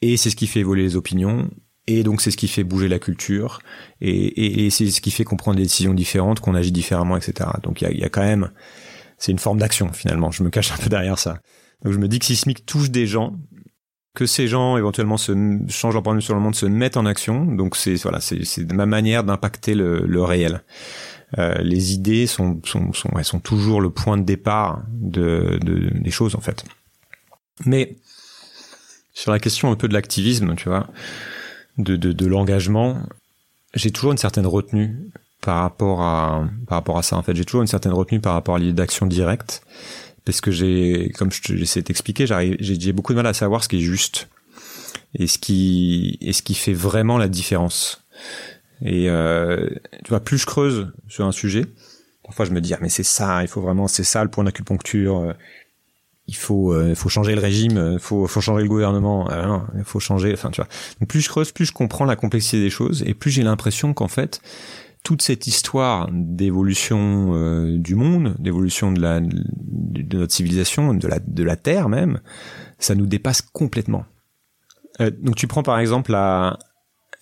et 0.03 0.17
c'est 0.17 0.31
ce 0.31 0.37
qui 0.37 0.47
fait 0.47 0.61
évoluer 0.61 0.83
les 0.83 0.97
opinions, 0.97 1.49
et 1.87 2.03
donc 2.03 2.21
c'est 2.21 2.31
ce 2.31 2.37
qui 2.37 2.49
fait 2.49 2.65
bouger 2.65 2.89
la 2.89 2.99
culture, 2.99 3.61
et, 4.01 4.11
et, 4.11 4.67
et 4.67 4.71
c'est 4.71 4.91
ce 4.91 5.01
qui 5.01 5.11
fait 5.11 5.25
comprendre 5.25 5.57
des 5.57 5.63
décisions 5.63 5.95
différentes, 5.95 6.41
qu'on 6.41 6.55
agit 6.55 6.73
différemment, 6.73 7.17
etc. 7.17 7.49
Donc 7.63 7.81
il 7.81 7.85
y 7.85 7.87
a, 7.87 7.93
y 7.93 8.05
a, 8.05 8.09
quand 8.11 8.25
même, 8.25 8.51
c'est 9.17 9.33
une 9.33 9.39
forme 9.39 9.59
d'action 9.59 9.93
finalement. 9.93 10.31
Je 10.31 10.43
me 10.43 10.51
cache 10.51 10.73
un 10.73 10.77
peu 10.77 10.91
derrière 10.91 11.19
ça. 11.19 11.39
Donc 11.83 11.93
je 11.95 11.99
me 11.99 12.09
dis 12.09 12.19
que 12.19 12.27
Sismic 12.27 12.67
touche 12.67 12.91
des 12.91 13.07
gens, 13.07 13.39
que 14.15 14.27
ces 14.27 14.47
gens 14.47 14.77
éventuellement 14.77 15.17
se 15.17 15.33
changent 15.69 15.95
leur 15.95 16.03
point 16.03 16.15
de 16.15 16.19
vue 16.19 16.25
sur 16.25 16.35
le 16.35 16.41
monde, 16.41 16.55
se 16.55 16.67
mettent 16.67 16.97
en 16.97 17.05
action. 17.05 17.45
Donc 17.45 17.77
c'est 17.77 17.95
voilà, 17.97 18.21
c'est 18.21 18.73
ma 18.73 18.87
manière 18.87 19.25
d'impacter 19.25 19.75
le, 19.75 20.01
le, 20.07 20.23
réel. 20.23 20.63
Euh, 21.39 21.55
les 21.63 21.93
idées 21.93 22.27
sont 22.27 22.61
sont 22.65 22.93
sont, 22.93 23.11
elles 23.19 23.25
sont 23.25 23.41
toujours 23.41 23.81
le 23.81 23.91
point 23.91 24.17
de 24.17 24.23
départ 24.23 24.83
de, 24.89 25.59
de 25.63 25.91
des 25.93 26.11
choses 26.13 26.37
en 26.37 26.41
fait. 26.41 26.65
Mais 27.67 27.97
sur 29.13 29.33
la 29.33 29.41
question 29.41 29.71
un 29.71 29.77
peu 29.77 29.89
de 29.89 29.95
l'activisme, 29.95 30.55
tu 30.55 30.69
vois, 30.69 30.87
de, 31.79 31.97
de, 31.97 32.13
de 32.13 32.27
l'engagement, 32.27 33.01
j'ai 33.75 33.91
toujours 33.91 34.13
une 34.13 34.19
certaine 34.19 34.47
retenue 34.47 34.97
par 35.41 35.61
rapport 35.61 36.03
à 36.03 36.49
par 36.69 36.79
rapport 36.79 36.99
à 36.99 37.03
ça. 37.03 37.17
En 37.17 37.23
fait, 37.23 37.35
j'ai 37.35 37.45
toujours 37.45 37.63
une 37.63 37.69
certaine 37.69 37.93
retenue 37.93 38.21
par 38.21 38.35
rapport 38.35 38.55
à 38.55 38.59
l'idée 38.61 38.73
d'action 38.73 39.07
directe, 39.07 39.63
parce 40.25 40.41
que 40.41 40.51
j'ai, 40.51 41.11
comme 41.17 41.31
j'essaie 41.31 41.83
d'expliquer, 41.83 42.27
j'ai 42.27 42.93
beaucoup 42.93 43.13
de 43.13 43.17
mal 43.17 43.27
à 43.27 43.35
savoir 43.35 43.63
ce 43.63 43.69
qui 43.69 43.77
est 43.77 43.81
juste 43.81 44.29
et 45.15 45.27
ce 45.27 45.39
qui 45.39 46.19
et 46.21 46.33
ce 46.33 46.43
qui 46.43 46.55
fait 46.55 46.73
vraiment 46.73 47.19
la 47.19 47.29
différence. 47.29 48.05
Et 48.83 49.09
euh, 49.09 49.69
tu 50.05 50.09
vois, 50.09 50.21
plus 50.21 50.39
je 50.39 50.47
creuse 50.47 50.93
sur 51.09 51.25
un 51.25 51.33
sujet, 51.33 51.65
parfois 52.25 52.45
je 52.45 52.51
me 52.53 52.61
dis 52.61 52.75
ah 52.75 52.79
mais 52.81 52.89
c'est 52.89 53.03
ça, 53.05 53.43
il 53.43 53.49
faut 53.49 53.61
vraiment 53.61 53.87
c'est 53.87 54.05
ça 54.05 54.25
le 54.25 54.31
point 54.31 54.45
d'acupuncture. 54.45 55.19
Euh, 55.19 55.33
il 56.27 56.37
faut 56.37 56.73
euh, 56.73 56.95
faut 56.95 57.11
changer 57.11 57.35
le 57.35 57.41
régime, 57.41 57.93
il 57.93 57.99
faut 57.99 58.27
faut 58.27 58.41
changer 58.41 58.63
le 58.63 58.69
gouvernement, 58.69 59.29
il 59.77 59.85
faut 59.85 60.01
changer. 60.01 60.33
Enfin 60.33 60.51
tu 60.51 60.63
vois. 60.63 60.69
Donc 61.01 61.09
plus 61.09 61.21
je 61.21 61.29
creuse, 61.29 61.53
plus 61.53 61.67
je 61.67 61.73
comprends 61.73 62.07
la 62.07 62.17
complexité 62.17 62.61
des 62.61 62.71
choses 62.71 63.03
et 63.07 63.13
plus 63.13 63.31
j'ai 63.31 63.43
l'impression 63.43 63.93
qu'en 63.93 64.09
fait 64.09 64.41
toute 65.05 65.21
cette 65.21 65.47
histoire 65.47 66.09
d'évolution 66.11 67.35
euh, 67.35 67.79
du 67.79 67.95
monde, 67.95 68.35
d'évolution 68.39 68.91
de, 68.91 69.01
la, 69.01 69.21
de 69.21 70.19
notre 70.19 70.33
civilisation, 70.33 70.95
de 70.95 71.07
la, 71.07 71.19
de 71.21 71.45
la 71.45 71.57
Terre 71.57 71.89
même, 71.89 72.21
ça 72.79 72.95
nous 72.95 73.07
dépasse 73.07 73.43
complètement. 73.43 74.07
Euh, 75.01 75.11
donc 75.21 75.37
tu 75.37 75.47
prends 75.47 75.63
par 75.63 75.79
exemple 75.79 76.11
la, 76.11 76.59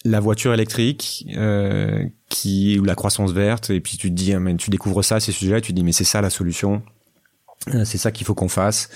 la 0.05 0.21
voiture 0.21 0.55
électrique 0.55 1.27
euh, 1.37 2.05
qui 2.29 2.79
ou 2.79 2.85
la 2.85 2.95
croissance 2.95 3.33
verte 3.33 3.71
et 3.71 3.81
puis 3.81 3.97
tu 3.99 4.11
te 4.11 4.15
dis, 4.15 4.33
hein, 4.33 4.57
tu 4.57 4.71
découvres 4.71 5.05
ça, 5.05 5.19
ces 5.19 5.33
sujets-là, 5.33 5.61
tu 5.61 5.73
te 5.73 5.77
dis 5.77 5.85
mais 5.85 5.93
c'est 5.93 6.05
ça 6.05 6.21
la 6.21 6.31
solution. 6.31 6.83
Euh, 7.69 7.85
c'est 7.85 7.99
ça 7.99 8.11
qu'il 8.11 8.27
faut 8.27 8.35
qu'on 8.35 8.49
fasse. 8.49 8.89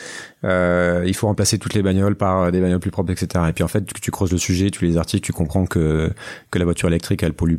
Euh, 0.44 1.04
il 1.06 1.14
faut 1.14 1.26
remplacer 1.26 1.58
toutes 1.58 1.74
les 1.74 1.82
bagnoles 1.82 2.16
par 2.16 2.42
euh, 2.42 2.50
des 2.50 2.60
bagnoles 2.60 2.80
plus 2.80 2.90
propres, 2.90 3.12
etc. 3.12 3.44
Et 3.48 3.52
puis 3.52 3.64
en 3.64 3.68
fait, 3.68 3.84
tu, 4.00 4.10
creuses 4.10 4.32
le 4.32 4.38
sujet, 4.38 4.70
tu 4.70 4.84
les 4.84 4.96
articles, 4.96 5.24
tu 5.24 5.32
comprends 5.32 5.66
que 5.66 6.12
que 6.50 6.58
la 6.58 6.64
voiture 6.64 6.88
électrique, 6.88 7.22
elle 7.22 7.32
pollue 7.32 7.56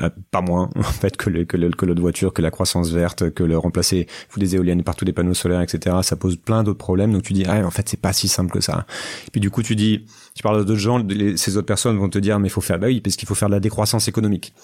euh, 0.00 0.10
pas 0.30 0.40
moins 0.40 0.70
en 0.76 0.82
fait 0.82 1.16
que 1.16 1.28
le, 1.28 1.44
que 1.44 1.56
l'autre 1.56 2.00
voiture, 2.00 2.32
que 2.32 2.42
la 2.42 2.50
croissance 2.50 2.90
verte, 2.90 3.30
que 3.30 3.42
le 3.42 3.58
remplacer, 3.58 4.06
faut 4.28 4.40
des 4.40 4.54
éoliennes 4.56 4.82
partout, 4.82 5.04
des 5.04 5.12
panneaux 5.12 5.34
solaires, 5.34 5.60
etc. 5.60 5.96
Ça 6.02 6.16
pose 6.16 6.36
plein 6.36 6.62
d'autres 6.62 6.78
problèmes. 6.78 7.12
Donc 7.12 7.22
tu 7.22 7.32
dis, 7.32 7.44
ah, 7.48 7.64
en 7.64 7.70
fait, 7.70 7.88
c'est 7.88 8.00
pas 8.00 8.12
si 8.12 8.28
simple 8.28 8.52
que 8.52 8.60
ça. 8.60 8.86
Et 9.26 9.30
puis 9.30 9.40
du 9.40 9.50
coup, 9.50 9.62
tu 9.62 9.76
dis, 9.76 10.06
tu 10.34 10.42
parles 10.42 10.64
d'autres 10.64 10.80
gens, 10.80 11.04
ces 11.36 11.56
autres 11.56 11.66
personnes 11.66 11.96
vont 11.98 12.08
te 12.08 12.18
dire, 12.18 12.38
mais 12.38 12.48
il 12.48 12.52
faut 12.52 12.60
faire, 12.60 12.78
bah 12.78 12.86
oui, 12.86 13.00
parce 13.00 13.16
qu'il 13.16 13.28
faut 13.28 13.34
faire 13.34 13.48
de 13.48 13.54
la 13.54 13.60
décroissance 13.60 14.08
économique. 14.08 14.54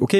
Ok, 0.00 0.16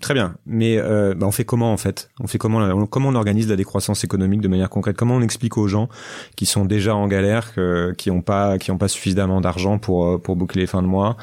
très 0.00 0.12
bien, 0.12 0.36
mais 0.44 0.76
euh, 0.76 1.14
bah 1.14 1.26
on 1.26 1.30
fait 1.30 1.46
comment 1.46 1.72
en 1.72 1.78
fait? 1.78 2.10
On 2.20 2.26
fait 2.26 2.36
comment 2.36 2.86
Comment 2.86 3.08
on 3.08 3.14
organise 3.14 3.48
la 3.48 3.56
décroissance 3.56 4.04
économique 4.04 4.42
de 4.42 4.48
manière 4.48 4.68
concrète? 4.68 4.96
Comment 4.96 5.16
on 5.16 5.22
explique 5.22 5.56
aux 5.56 5.66
gens 5.66 5.88
qui 6.36 6.44
sont 6.44 6.66
déjà 6.66 6.94
en 6.94 7.08
galère, 7.08 7.54
qui 7.96 8.10
ont 8.10 8.20
pas, 8.20 8.58
suffisamment 8.88 9.40
d'argent 9.40 9.78
pour 9.78 10.06
euh, 10.06 10.18
boucler 10.18 10.62
les 10.62 10.66
fins 10.66 10.82
de 10.82 10.86
mois? 10.86 11.16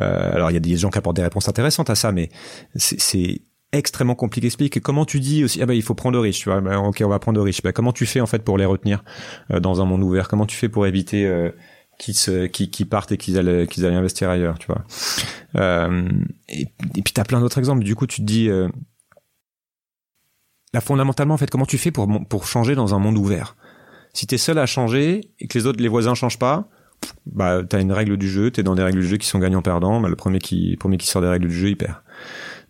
Euh, 0.00 0.32
Alors 0.34 0.50
il 0.50 0.54
y 0.54 0.56
a 0.56 0.60
des 0.60 0.76
gens 0.76 0.90
qui 0.90 0.98
apportent 0.98 1.16
des 1.16 1.22
réponses 1.22 1.48
intéressantes 1.48 1.90
à 1.90 1.94
ça, 1.94 2.10
mais 2.10 2.28
c'est 2.74 3.42
extrêmement 3.70 4.16
compliqué 4.16 4.46
à 4.46 4.48
expliquer. 4.48 4.80
Comment 4.80 5.04
tu 5.04 5.20
dis 5.20 5.44
aussi 5.44 5.62
ah 5.62 5.66
bah 5.66 5.74
il 5.74 5.82
faut 5.82 5.94
prendre 5.94 6.18
de 6.18 6.22
riches, 6.22 6.40
tu 6.40 6.48
vois 6.48 6.60
bah, 6.60 6.80
Ok, 6.80 7.02
on 7.04 7.08
va 7.08 7.20
prendre 7.20 7.38
de 7.38 7.44
riches. 7.44 7.62
Bah, 7.62 7.72
comment 7.72 7.92
tu 7.92 8.04
fais 8.04 8.20
en 8.20 8.26
fait 8.26 8.42
pour 8.42 8.58
les 8.58 8.66
retenir 8.66 9.04
dans 9.48 9.80
un 9.80 9.84
monde 9.84 10.02
ouvert? 10.02 10.26
Comment 10.26 10.46
tu 10.46 10.56
fais 10.56 10.68
pour 10.68 10.88
éviter 10.88 11.24
qu'ils 11.98 12.14
se, 12.14 12.46
qui, 12.46 12.70
qui 12.70 12.84
partent 12.84 13.12
et 13.12 13.16
qu'ils 13.16 13.38
allaient 13.38 13.66
qu'ils 13.66 13.86
allaient 13.86 13.96
investir 13.96 14.30
ailleurs, 14.30 14.58
tu 14.58 14.66
vois 14.66 14.84
euh, 15.56 16.08
Et, 16.48 16.68
et 16.96 17.02
puis 17.02 17.12
t'as 17.12 17.24
plein 17.24 17.40
d'autres 17.40 17.58
exemples. 17.58 17.84
Du 17.84 17.94
coup, 17.94 18.06
tu 18.06 18.20
te 18.20 18.26
dis 18.26 18.48
là 20.74 20.80
fondamentalement 20.80 21.34
en 21.34 21.38
fait 21.38 21.50
comment 21.50 21.66
tu 21.66 21.78
fais 21.78 21.90
pour 21.90 22.08
pour 22.28 22.46
changer 22.46 22.74
dans 22.74 22.94
un 22.94 22.98
monde 22.98 23.18
ouvert? 23.18 23.56
Si 24.14 24.26
t'es 24.26 24.38
seul 24.38 24.58
à 24.58 24.66
changer 24.66 25.32
et 25.38 25.48
que 25.48 25.58
les 25.58 25.66
autres, 25.66 25.80
les 25.80 25.88
voisins 25.88 26.14
changent 26.14 26.38
pas, 26.38 26.68
bah 27.26 27.62
t'as 27.68 27.80
une 27.80 27.92
règle 27.92 28.16
du 28.16 28.28
jeu, 28.28 28.50
t'es 28.50 28.62
dans 28.62 28.74
des 28.74 28.82
règles 28.82 29.00
du 29.00 29.06
jeu 29.06 29.16
qui 29.16 29.26
sont 29.26 29.38
gagnants-perdants. 29.38 30.00
Bah, 30.00 30.08
le 30.08 30.16
premier 30.16 30.38
qui, 30.38 30.76
premier 30.76 30.98
qui 30.98 31.06
sort 31.06 31.22
des 31.22 31.28
règles 31.28 31.48
du 31.48 31.54
jeu, 31.54 31.70
il 31.70 31.76
perd. 31.76 31.96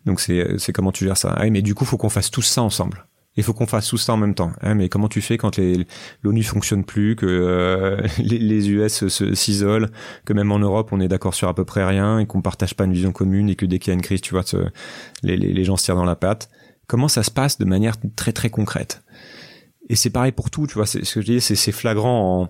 Donc 0.05 0.19
c'est, 0.19 0.57
c'est 0.57 0.73
comment 0.73 0.91
tu 0.91 1.05
gères 1.05 1.17
ça. 1.17 1.33
Ah, 1.37 1.49
mais 1.49 1.61
du 1.61 1.75
coup, 1.75 1.85
faut 1.85 1.97
qu'on 1.97 2.09
fasse 2.09 2.31
tout 2.31 2.41
ça 2.41 2.61
ensemble. 2.61 3.05
Il 3.35 3.43
faut 3.43 3.53
qu'on 3.53 3.65
fasse 3.65 3.87
tout 3.87 3.97
ça 3.97 4.13
en 4.13 4.17
même 4.17 4.35
temps. 4.35 4.51
Ah, 4.61 4.75
mais 4.75 4.89
comment 4.89 5.07
tu 5.07 5.21
fais 5.21 5.37
quand 5.37 5.59
l'ONU 6.21 6.43
fonctionne 6.43 6.83
plus, 6.83 7.15
que 7.15 7.25
euh, 7.25 7.97
les, 8.19 8.37
les, 8.37 8.69
US 8.69 9.07
s'isolent, 9.33 9.89
que 10.25 10.33
même 10.33 10.51
en 10.51 10.59
Europe 10.59 10.89
on 10.91 10.99
est 10.99 11.07
d'accord 11.07 11.33
sur 11.33 11.47
à 11.47 11.55
peu 11.55 11.65
près 11.65 11.83
rien 11.83 12.19
et 12.19 12.25
qu'on 12.25 12.41
partage 12.41 12.75
pas 12.75 12.85
une 12.85 12.93
vision 12.93 13.11
commune 13.11 13.49
et 13.49 13.55
que 13.55 13.65
dès 13.65 13.79
qu'il 13.79 13.91
y 13.91 13.91
a 13.91 13.95
une 13.95 14.01
crise, 14.01 14.21
tu 14.21 14.33
vois, 14.33 14.43
les, 15.23 15.37
les, 15.37 15.63
gens 15.63 15.77
se 15.77 15.85
tirent 15.85 15.95
dans 15.95 16.05
la 16.05 16.15
patte. 16.15 16.49
Comment 16.87 17.07
ça 17.07 17.23
se 17.23 17.31
passe 17.31 17.57
de 17.57 17.65
manière 17.65 17.95
très 18.15 18.33
très 18.33 18.49
concrète? 18.49 19.03
Et 19.89 19.95
c'est 19.95 20.09
pareil 20.09 20.31
pour 20.31 20.49
tout, 20.49 20.67
tu 20.67 20.75
vois. 20.75 20.85
Ce 20.85 20.99
que 20.99 21.21
je 21.21 21.25
dis, 21.25 21.41
c'est 21.41 21.71
flagrant 21.71 22.41
en 22.41 22.49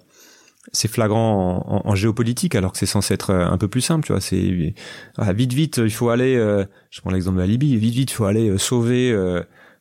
c'est 0.71 0.87
flagrant 0.87 1.65
en, 1.67 1.89
en, 1.89 1.95
géopolitique 1.95 2.55
alors 2.55 2.71
que 2.71 2.77
c'est 2.77 2.85
censé 2.85 3.13
être 3.13 3.31
euh, 3.31 3.45
un 3.45 3.57
peu 3.57 3.67
plus 3.67 3.81
simple, 3.81 4.05
tu 4.05 4.13
vois. 4.13 4.21
C'est 4.21 4.73
ah, 5.17 5.33
vite 5.33 5.53
vite, 5.53 5.77
il 5.77 5.91
faut 5.91 6.09
aller. 6.09 6.35
Euh, 6.35 6.63
je 6.89 7.01
prends 7.01 7.11
l'exemple 7.11 7.37
de 7.37 7.41
la 7.41 7.47
Libye. 7.47 7.75
Vite 7.75 7.93
vite, 7.93 8.11
il 8.11 8.13
faut 8.13 8.25
aller 8.25 8.49
euh, 8.49 8.57
sauver 8.57 9.13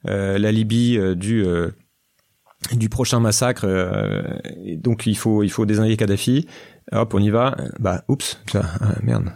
euh, 0.09 0.39
la 0.39 0.53
Libye 0.53 0.99
du 1.17 1.45
du 2.73 2.89
prochain 2.89 3.21
massacre. 3.21 3.67
donc 4.77 5.07
il 5.07 5.17
faut 5.17 5.43
il 5.43 5.51
faut 5.51 5.67
désigner 5.67 5.97
Kadhafi 5.97 6.47
hop, 6.91 7.15
on 7.15 7.21
y 7.21 7.31
va. 7.31 7.57
Bah, 7.79 8.05
oups, 8.09 8.41
ah, 8.55 8.95
merde. 9.03 9.33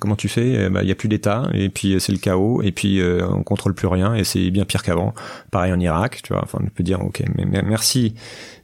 comment 0.00 0.16
tu 0.16 0.28
fais? 0.28 0.68
Bah, 0.70 0.82
il 0.82 0.88
y 0.88 0.92
a 0.92 0.94
plus 0.94 1.08
d'État 1.08 1.48
et 1.52 1.68
puis 1.68 1.94
euh, 1.94 1.98
c'est 1.98 2.12
le 2.12 2.18
chaos 2.18 2.62
et 2.62 2.72
puis 2.72 3.00
euh, 3.00 3.26
on 3.28 3.42
contrôle 3.42 3.74
plus 3.74 3.86
rien 3.86 4.14
et 4.14 4.24
c'est 4.24 4.50
bien 4.50 4.64
pire 4.64 4.82
qu'avant. 4.82 5.14
Pareil 5.50 5.72
en 5.72 5.80
Irak, 5.80 6.20
tu 6.22 6.32
vois. 6.32 6.42
Enfin, 6.42 6.58
on 6.62 6.68
peut 6.68 6.82
dire, 6.82 7.02
ok, 7.02 7.22
mais 7.36 7.62
merci, 7.62 8.14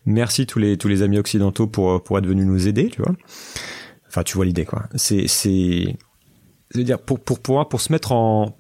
merci 0.05 0.47
tous 0.47 0.59
les 0.59 0.76
tous 0.76 0.88
les 0.88 1.03
amis 1.03 1.18
occidentaux 1.18 1.66
pour 1.66 2.03
pour 2.03 2.18
être 2.18 2.26
venus 2.26 2.47
nous 2.47 2.68
aider, 2.68 2.88
tu 2.88 3.03
vois. 3.03 3.14
Enfin, 4.09 4.22
tu 4.22 4.36
vois 4.36 4.44
l'idée, 4.44 4.64
quoi. 4.64 4.84
C'est 4.94 5.26
c'est 5.28 5.97
cest 6.70 6.84
dire 6.84 6.99
pour 6.99 7.20
pour 7.20 7.40
pouvoir 7.40 7.68
pour 7.68 7.80
se 7.80 7.92
mettre 7.92 8.12
en 8.12 8.57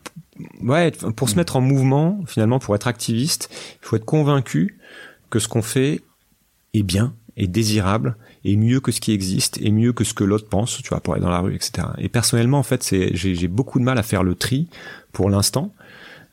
ouais 0.62 0.92
pour 1.16 1.28
se 1.28 1.36
mettre 1.36 1.56
en 1.56 1.60
mouvement 1.60 2.20
finalement 2.26 2.58
pour 2.58 2.74
être 2.74 2.86
activiste, 2.86 3.48
il 3.82 3.86
faut 3.86 3.96
être 3.96 4.04
convaincu 4.04 4.78
que 5.30 5.38
ce 5.38 5.48
qu'on 5.48 5.62
fait 5.62 6.02
est 6.74 6.82
bien, 6.82 7.14
est 7.36 7.46
désirable 7.46 8.16
est 8.44 8.56
mieux 8.56 8.80
que 8.80 8.92
ce 8.92 9.00
qui 9.00 9.12
existe, 9.12 9.58
et 9.60 9.70
mieux 9.70 9.92
que 9.92 10.04
ce 10.04 10.14
que 10.14 10.24
l'autre 10.24 10.48
pense, 10.48 10.80
tu 10.82 10.88
vois, 10.88 11.00
pour 11.00 11.14
aller 11.14 11.22
dans 11.22 11.30
la 11.30 11.40
rue, 11.40 11.54
etc. 11.54 11.88
Et 11.98 12.08
personnellement, 12.08 12.58
en 12.58 12.62
fait, 12.62 12.82
c'est 12.82 13.10
j'ai 13.14 13.48
beaucoup 13.48 13.78
de 13.78 13.84
mal 13.84 13.98
à 13.98 14.02
faire 14.02 14.22
le 14.22 14.34
tri 14.34 14.68
pour 15.12 15.28
l'instant, 15.30 15.74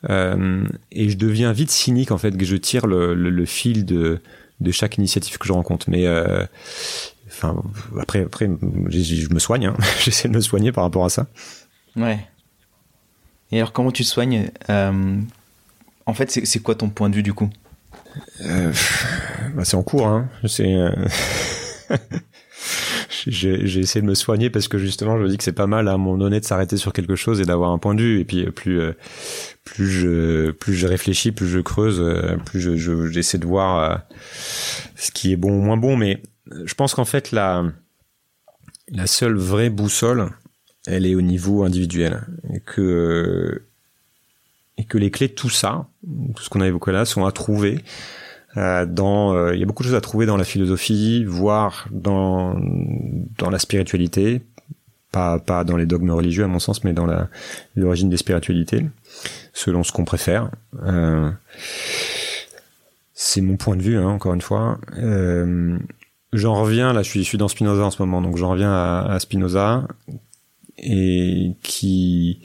euh, 0.10 0.66
et 0.92 1.10
je 1.10 1.18
deviens 1.18 1.54
vite 1.54 1.72
cynique 1.72 2.12
en 2.12 2.18
fait 2.18 2.36
que 2.38 2.46
je 2.46 2.58
tire 2.58 2.88
le, 2.88 3.14
le, 3.16 3.30
le 3.30 3.46
fil 3.46 3.86
de 3.86 4.20
de 4.60 4.72
chaque 4.72 4.98
initiative 4.98 5.38
que 5.38 5.48
je 5.48 5.54
rencontre. 5.54 5.90
Mais 5.90 6.06
euh, 6.08 6.46
enfin, 7.28 7.62
après, 8.00 8.24
après, 8.24 8.50
je 8.90 9.34
me 9.34 9.40
soigne. 9.40 9.68
Hein. 9.68 9.78
J'essaie 10.00 10.30
de 10.30 10.36
me 10.36 10.42
soigner 10.42 10.72
par 10.72 10.84
rapport 10.84 11.06
à 11.06 11.10
ça. 11.10 11.28
Ouais. 11.96 12.20
Et 13.54 13.58
alors, 13.58 13.72
comment 13.72 13.92
tu 13.92 14.04
te 14.04 14.08
soignes 14.08 14.50
euh, 14.72 15.22
En 16.08 16.14
fait, 16.16 16.32
c'est 16.32 16.60
quoi 16.60 16.74
ton 16.74 16.90
point 16.90 17.12
de 17.12 17.16
vue 17.16 17.22
du 17.22 17.36
coup? 17.36 17.52
Euh, 18.42 18.74
bah, 19.54 19.64
C'est 19.64 19.78
en 19.78 19.84
cours. 19.84 20.08
Hein. 20.08 20.28
Euh, 20.60 20.92
j'ai 23.28 23.80
essayé 23.80 24.02
de 24.02 24.08
me 24.08 24.16
soigner 24.16 24.50
parce 24.50 24.68
que 24.68 24.80
justement, 24.80 25.20
je 25.20 25.24
me 25.24 25.30
dis 25.30 25.38
que 25.38 25.44
c'est 25.44 25.52
pas 25.52 25.68
mal 25.68 25.88
à 25.88 25.98
mon 25.98 26.18
donné 26.18 26.40
de 26.40 26.46
s'arrêter 26.46 26.78
sur 26.78 26.94
quelque 26.94 27.16
chose 27.16 27.42
et 27.42 27.46
d'avoir 27.46 27.70
un 27.70 27.78
point 27.78 27.94
de 27.94 28.02
vue. 28.02 28.22
Et 28.22 28.26
puis 28.26 28.44
plus 28.50 28.82
plus 29.64 29.88
je 29.88 30.50
plus 30.50 30.74
je 30.74 30.88
réfléchis, 30.88 31.32
plus 31.32 31.48
je 31.48 31.60
creuse, 31.60 32.04
plus 32.46 32.60
je 32.60 33.12
j'essaie 33.12 33.38
de 33.38 33.46
voir 33.46 34.02
ce 34.96 35.12
qui 35.12 35.32
est 35.32 35.38
bon 35.38 35.52
ou 35.52 35.62
moins 35.62 35.78
bon. 35.78 35.96
Mais 35.96 36.24
je 36.66 36.74
pense 36.74 36.96
qu'en 36.96 37.06
fait 37.06 37.32
la 37.32 37.66
la 38.90 39.06
seule 39.06 39.36
vraie 39.36 39.70
boussole, 39.70 40.32
elle 40.88 41.06
est 41.06 41.16
au 41.16 41.22
niveau 41.22 41.64
individuel 41.64 42.22
et 42.54 42.60
que 42.60 43.64
les 44.94 45.12
clés 45.12 45.28
de 45.28 45.34
tout 45.34 45.50
ça, 45.50 45.88
tout 46.36 46.44
ce 46.44 46.50
qu'on 46.50 46.62
a 46.62 46.68
évoqué 46.68 46.92
là, 46.92 47.06
sont 47.06 47.26
à 47.26 47.32
trouver 47.32 47.84
euh, 48.58 48.86
dans, 48.86 49.34
euh, 49.34 49.56
il 49.56 49.60
y 49.60 49.64
a 49.64 49.66
beaucoup 49.66 49.84
de 49.84 49.88
choses 49.88 49.98
à 49.98 50.02
trouver 50.02 50.26
dans 50.26 50.38
la 50.38 50.44
philosophie, 50.44 51.24
voire 51.26 51.88
dans 51.92 52.56
la 53.50 53.60
spiritualité, 53.60 54.42
pas 55.12 55.40
dans 55.64 55.78
les 55.78 55.86
dogmes 55.86 56.12
religieux 56.12 56.44
à 56.44 56.48
mon 56.48 56.60
sens, 56.60 56.84
mais 56.84 56.94
dans 56.94 57.08
l'origine 57.76 58.10
des 58.10 58.18
spiritualités, 58.18 58.86
selon 59.54 59.84
ce 59.84 59.92
qu'on 59.92 60.06
préfère. 60.06 60.50
Euh, 60.84 61.30
c'est 63.14 63.42
mon 63.42 63.58
point 63.58 63.76
de 63.76 63.82
vue, 63.82 63.98
hein, 63.98 64.08
encore 64.08 64.34
une 64.34 64.42
fois. 64.42 64.80
J'en 66.34 66.56
reviens, 66.56 66.94
là, 66.94 67.04
je 67.04 67.22
suis, 67.22 67.38
dans 67.38 67.48
Spinoza 67.48 67.84
en 67.84 67.92
ce 67.92 68.02
moment, 68.02 68.22
donc 68.22 68.38
j'en 68.38 68.50
reviens 68.50 68.74
à, 68.74 69.20
Spinoza 69.20 69.88
et 70.78 71.56
qui 71.62 72.42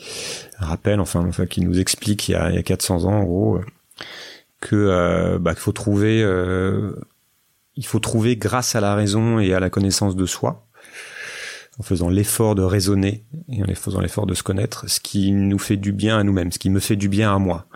rappelle, 0.59 1.01
enfin, 1.01 1.25
enfin, 1.27 1.47
qui 1.47 1.61
nous 1.61 1.79
explique 1.79 2.29
il 2.29 2.33
y 2.33 2.35
a, 2.35 2.51
il 2.51 2.57
y 2.57 2.59
a 2.59 2.63
400 2.63 3.05
ans, 3.05 3.15
en 3.15 3.25
gros, 3.25 3.61
que 4.61 4.77
euh, 4.77 5.39
bah, 5.39 5.55
qu'il 5.55 5.61
faut 5.61 5.73
trouver, 5.73 6.23
euh, 6.23 6.95
il 7.77 7.87
faut 7.87 8.01
trouver 8.01 8.37
grâce 8.37 8.75
à 8.75 8.81
la 8.81 8.95
raison 8.95 9.39
et 9.39 9.55
à 9.55 9.61
la 9.61 9.71
connaissance 9.71 10.17
de 10.17 10.27
soi, 10.27 10.67
en 11.79 11.83
faisant 11.83 12.09
l'effort 12.09 12.55
de 12.55 12.63
raisonner 12.63 13.25
et 13.51 13.63
en 13.63 13.75
faisant 13.75 14.01
l'effort 14.01 14.27
de 14.27 14.35
se 14.35 14.43
connaître, 14.43 14.89
ce 14.89 15.01
qui 15.01 15.33
nous 15.33 15.59
fait 15.59 15.77
du 15.77 15.93
bien 15.93 16.19
à 16.19 16.25
nous-mêmes, 16.25 16.53
ce 16.53 16.59
qui 16.59 16.71
me 16.71 16.81
fait 16.81 16.97
du 16.97 17.09
bien 17.09 17.35
à 17.35 17.39
moi, 17.39 17.67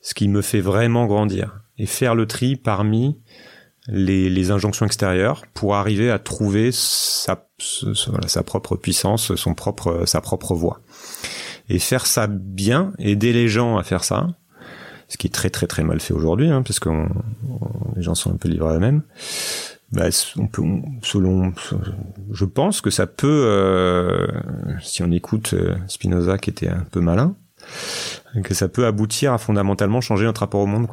ce 0.00 0.14
qui 0.14 0.28
me 0.28 0.42
fait 0.42 0.60
vraiment 0.60 1.06
grandir, 1.06 1.60
et 1.78 1.86
faire 1.86 2.14
le 2.14 2.26
tri 2.26 2.56
parmi 2.56 3.20
les, 3.88 4.30
les 4.30 4.50
injonctions 4.50 4.86
extérieures 4.86 5.44
pour 5.54 5.74
arriver 5.74 6.10
à 6.10 6.18
trouver 6.18 6.70
sa, 6.72 7.46
sa 7.58 8.42
propre 8.42 8.76
puissance, 8.76 9.34
son 9.34 9.54
propre, 9.54 10.04
sa 10.06 10.20
propre 10.20 10.54
voie. 10.54 10.80
Et 11.68 11.78
faire 11.78 12.06
ça 12.06 12.26
bien, 12.26 12.92
aider 12.98 13.32
les 13.32 13.48
gens 13.48 13.78
à 13.78 13.82
faire 13.82 14.04
ça, 14.04 14.28
ce 15.08 15.16
qui 15.16 15.26
est 15.26 15.30
très 15.30 15.50
très 15.50 15.66
très 15.66 15.84
mal 15.84 16.00
fait 16.00 16.14
aujourd'hui, 16.14 16.48
hein, 16.48 16.62
parce 16.62 16.80
que 16.80 16.88
les 17.96 18.02
gens 18.02 18.14
sont 18.14 18.32
un 18.32 18.36
peu 18.36 18.48
livrés 18.48 18.70
à 18.70 18.76
eux-mêmes. 18.76 19.02
Bah, 19.92 20.06
on 20.38 20.46
peut, 20.46 20.62
selon, 21.02 21.52
je 22.32 22.44
pense 22.46 22.80
que 22.80 22.88
ça 22.88 23.06
peut, 23.06 23.44
euh, 23.46 24.26
si 24.80 25.02
on 25.02 25.10
écoute 25.10 25.52
euh, 25.52 25.76
Spinoza 25.86 26.38
qui 26.38 26.48
était 26.48 26.68
un 26.68 26.86
peu 26.90 27.00
malin, 27.00 27.36
que 28.42 28.54
ça 28.54 28.68
peut 28.68 28.86
aboutir 28.86 29.32
à 29.32 29.38
fondamentalement 29.38 30.00
changer 30.00 30.24
notre 30.24 30.40
rapport 30.40 30.60
au 30.60 30.66
monde. 30.66 30.86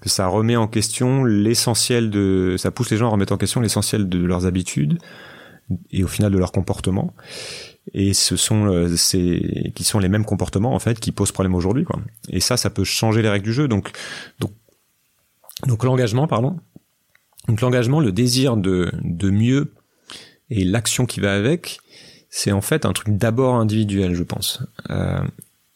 Que 0.00 0.08
ça 0.08 0.26
remet 0.26 0.56
en 0.56 0.66
question 0.66 1.24
l'essentiel 1.24 2.10
de, 2.10 2.56
ça 2.58 2.70
pousse 2.70 2.90
les 2.90 2.96
gens 2.96 3.08
à 3.08 3.10
remettre 3.10 3.32
en 3.32 3.36
question 3.36 3.60
l'essentiel 3.60 4.08
de 4.08 4.18
leurs 4.18 4.46
habitudes 4.46 4.98
et 5.90 6.02
au 6.02 6.08
final 6.08 6.32
de 6.32 6.38
leur 6.38 6.52
comportement. 6.52 7.14
Et 7.92 8.12
ce 8.12 8.36
sont 8.36 8.66
euh, 8.66 8.96
ces 8.96 9.72
qui 9.74 9.84
sont 9.84 9.98
les 9.98 10.08
mêmes 10.08 10.24
comportements 10.24 10.74
en 10.74 10.78
fait 10.78 11.00
qui 11.00 11.12
posent 11.12 11.32
problème 11.32 11.54
aujourd'hui. 11.54 11.84
Et 12.28 12.40
ça, 12.40 12.56
ça 12.56 12.70
peut 12.70 12.84
changer 12.84 13.22
les 13.22 13.28
règles 13.28 13.44
du 13.44 13.52
jeu. 13.52 13.68
Donc, 13.68 13.90
donc, 14.38 14.52
donc 15.66 15.84
l'engagement, 15.84 16.26
pardon. 16.26 16.58
Donc 17.48 17.60
l'engagement, 17.60 18.00
le 18.00 18.12
désir 18.12 18.56
de 18.56 18.92
de 19.02 19.30
mieux 19.30 19.74
et 20.50 20.64
l'action 20.64 21.06
qui 21.06 21.20
va 21.20 21.34
avec, 21.34 21.78
c'est 22.28 22.52
en 22.52 22.60
fait 22.60 22.84
un 22.84 22.92
truc 22.92 23.16
d'abord 23.16 23.54
individuel, 23.54 24.14
je 24.14 24.22
pense. 24.22 24.62
Euh, 24.90 25.20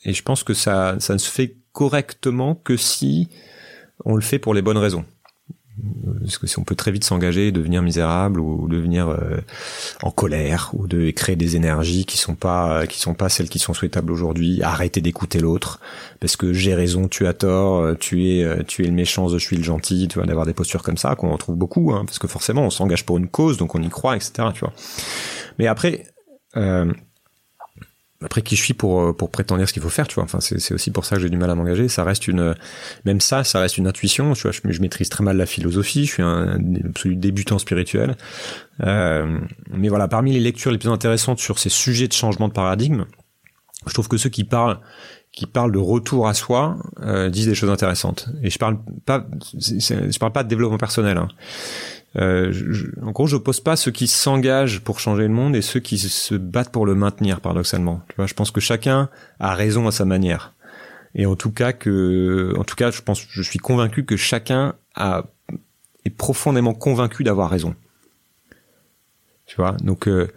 et 0.04 0.12
je 0.12 0.22
pense 0.22 0.42
que 0.42 0.54
ça, 0.54 0.96
ça 0.98 1.14
ne 1.14 1.18
se 1.18 1.30
fait 1.30 1.56
correctement 1.72 2.54
que 2.54 2.76
si 2.76 3.28
on 4.04 4.14
le 4.14 4.22
fait 4.22 4.38
pour 4.38 4.54
les 4.54 4.62
bonnes 4.62 4.78
raisons. 4.78 5.04
Parce 6.20 6.38
que 6.38 6.46
si 6.46 6.56
on 6.60 6.62
peut 6.62 6.76
très 6.76 6.92
vite 6.92 7.02
s'engager, 7.02 7.50
devenir 7.50 7.82
misérable 7.82 8.38
ou 8.38 8.68
devenir 8.68 9.08
euh, 9.08 9.38
en 10.02 10.12
colère 10.12 10.70
ou 10.72 10.86
de 10.86 11.10
créer 11.10 11.34
des 11.34 11.56
énergies 11.56 12.04
qui 12.04 12.16
sont 12.16 12.36
pas 12.36 12.86
qui 12.86 13.00
sont 13.00 13.14
pas 13.14 13.28
celles 13.28 13.48
qui 13.48 13.58
sont 13.58 13.74
souhaitables 13.74 14.12
aujourd'hui, 14.12 14.62
arrêter 14.62 15.00
d'écouter 15.00 15.40
l'autre 15.40 15.80
parce 16.20 16.36
que 16.36 16.52
j'ai 16.52 16.74
raison, 16.74 17.08
tu 17.08 17.26
as 17.26 17.34
tort, 17.34 17.98
tu 17.98 18.28
es 18.28 18.64
tu 18.66 18.84
es 18.84 18.86
le 18.86 18.92
méchant, 18.92 19.26
je 19.26 19.36
suis 19.36 19.56
le 19.56 19.64
gentil, 19.64 20.06
tu 20.06 20.20
vois 20.20 20.26
d'avoir 20.26 20.46
des 20.46 20.54
postures 20.54 20.84
comme 20.84 20.96
ça 20.96 21.16
qu'on 21.16 21.32
retrouve 21.32 21.56
beaucoup 21.56 21.92
hein, 21.92 22.04
parce 22.04 22.20
que 22.20 22.28
forcément 22.28 22.62
on 22.62 22.70
s'engage 22.70 23.04
pour 23.04 23.18
une 23.18 23.28
cause 23.28 23.56
donc 23.56 23.74
on 23.74 23.82
y 23.82 23.88
croit 23.88 24.14
etc. 24.14 24.48
Tu 24.54 24.60
vois. 24.60 24.72
Mais 25.58 25.66
après 25.66 26.06
euh, 26.56 26.92
après 28.22 28.42
qui 28.42 28.56
je 28.56 28.62
suis 28.62 28.74
pour 28.74 29.00
euh, 29.00 29.12
pour 29.12 29.30
prétendre 29.30 29.64
ce 29.66 29.72
qu'il 29.72 29.82
faut 29.82 29.88
faire 29.88 30.08
tu 30.08 30.14
vois. 30.14 30.24
Enfin 30.24 30.40
c'est 30.40 30.72
aussi 30.72 30.90
pour 30.90 31.04
ça 31.04 31.16
que 31.16 31.22
j'ai 31.22 31.30
du 31.30 31.36
mal 31.36 31.50
à 31.50 31.54
m'engager. 31.54 31.88
Ça 31.88 32.04
reste 32.04 32.28
une 32.28 32.54
même 33.04 33.20
ça 33.20 33.44
ça 33.44 33.60
reste 33.60 33.78
une 33.78 33.86
intuition 33.86 34.32
tu 34.34 34.42
vois. 34.42 34.52
Je, 34.52 34.80
maîtrise 34.80 35.08
très 35.08 35.24
mal 35.24 35.36
la 35.36 35.46
philosophie. 35.46 36.06
Je 36.06 36.12
suis 36.12 36.22
un, 36.22 36.58
absolu 36.84 37.16
débutant 37.16 37.58
spirituel. 37.58 38.16
Euh, 38.82 39.38
mais 39.70 39.88
voilà 39.88 40.08
parmi 40.08 40.32
les 40.32 40.40
lectures 40.40 40.70
les 40.70 40.78
plus 40.78 40.90
intéressantes 40.90 41.38
sur 41.38 41.58
ces 41.58 41.68
sujets 41.68 42.08
de 42.08 42.12
changement 42.12 42.48
de 42.48 42.52
paradigme 42.52 43.04
je 43.86 43.92
trouve 43.92 44.08
que 44.08 44.16
ceux 44.16 44.30
qui 44.30 44.44
parlent 44.44 44.78
qui 45.32 45.46
parlent 45.46 45.72
de 45.72 45.78
retour 45.78 46.28
à 46.28 46.34
soi 46.34 46.78
euh, 47.00 47.28
disent 47.28 47.48
des 47.48 47.56
choses 47.56 47.70
intéressantes. 47.70 48.28
Et 48.42 48.50
je 48.50 48.58
parle 48.58 48.78
pas 49.04 49.26
je 49.52 50.18
parle 50.18 50.32
pas 50.32 50.44
de 50.44 50.48
développement 50.48 50.78
personnel 50.78 51.18
hein. 51.18 51.28
Euh, 52.16 52.52
je, 52.52 52.86
en 53.02 53.10
gros, 53.10 53.26
je 53.26 53.36
pose 53.36 53.60
pas 53.60 53.76
ceux 53.76 53.90
qui 53.90 54.06
s'engagent 54.06 54.80
pour 54.80 55.00
changer 55.00 55.24
le 55.24 55.34
monde 55.34 55.56
et 55.56 55.62
ceux 55.62 55.80
qui 55.80 55.98
se 55.98 56.34
battent 56.34 56.70
pour 56.70 56.86
le 56.86 56.94
maintenir, 56.94 57.40
paradoxalement. 57.40 58.02
Tu 58.08 58.16
vois, 58.16 58.26
je 58.26 58.34
pense 58.34 58.50
que 58.50 58.60
chacun 58.60 59.08
a 59.40 59.54
raison 59.54 59.86
à 59.86 59.92
sa 59.92 60.04
manière. 60.04 60.52
Et 61.14 61.26
en 61.26 61.36
tout 61.36 61.50
cas 61.50 61.72
que, 61.72 62.54
en 62.58 62.64
tout 62.64 62.76
cas, 62.76 62.90
je 62.90 63.02
pense, 63.02 63.24
je 63.28 63.42
suis 63.42 63.58
convaincu 63.58 64.04
que 64.04 64.16
chacun 64.16 64.74
a 64.94 65.24
est 66.04 66.10
profondément 66.10 66.74
convaincu 66.74 67.24
d'avoir 67.24 67.50
raison. 67.50 67.74
Tu 69.46 69.56
vois, 69.56 69.72
donc 69.80 70.06
euh, 70.08 70.28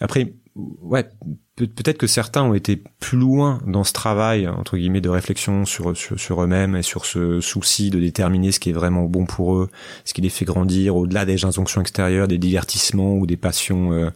après, 0.00 0.32
ouais, 0.54 1.08
peut-être 1.56 1.96
que 1.96 2.06
certains 2.06 2.42
ont 2.42 2.52
été 2.52 2.82
plus 3.00 3.16
loin 3.16 3.62
dans 3.66 3.82
ce 3.82 3.94
travail 3.94 4.46
entre 4.46 4.76
guillemets 4.76 5.00
de 5.00 5.08
réflexion 5.08 5.64
sur 5.64 5.96
sur, 5.96 6.42
eux-mêmes 6.42 6.76
et 6.76 6.82
sur 6.82 7.06
ce 7.06 7.40
souci 7.40 7.88
de 7.88 7.98
déterminer 7.98 8.52
ce 8.52 8.60
qui 8.60 8.70
est 8.70 8.74
vraiment 8.74 9.04
bon 9.04 9.24
pour 9.24 9.54
eux, 9.54 9.70
ce 10.04 10.12
qui 10.12 10.20
les 10.20 10.28
fait 10.28 10.44
grandir 10.44 10.96
au-delà 10.96 11.24
des 11.24 11.44
injonctions 11.46 11.80
extérieures, 11.80 12.28
des 12.28 12.36
divertissements 12.38 13.14
ou 13.14 13.26
des 13.26 13.38
passions 13.38 13.92
euh, 13.92 14.10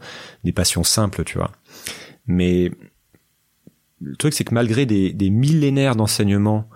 des 0.44 0.52
passions 0.52 0.84
simples, 0.84 1.24
tu 1.24 1.38
vois. 1.38 1.50
Mais 2.26 2.70
le 4.02 4.16
truc 4.16 4.34
c'est 4.34 4.44
que 4.44 4.54
malgré 4.54 4.84
des, 4.84 5.30
millénaires 5.30 5.96
d'enseignement 5.96 6.68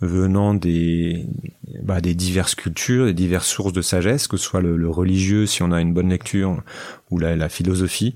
venant 0.00 0.54
des 0.54 1.26
bah, 1.82 2.00
des 2.00 2.14
diverses 2.14 2.54
cultures, 2.54 3.06
des 3.06 3.14
diverses 3.14 3.48
sources 3.48 3.72
de 3.72 3.82
sagesse, 3.82 4.28
que 4.28 4.36
ce 4.36 4.44
soit 4.44 4.60
le, 4.60 4.88
religieux 4.88 5.46
si 5.46 5.64
on 5.64 5.72
a 5.72 5.80
une 5.80 5.92
bonne 5.92 6.10
lecture 6.10 6.62
ou 7.10 7.18
la 7.18 7.48
philosophie, 7.48 8.14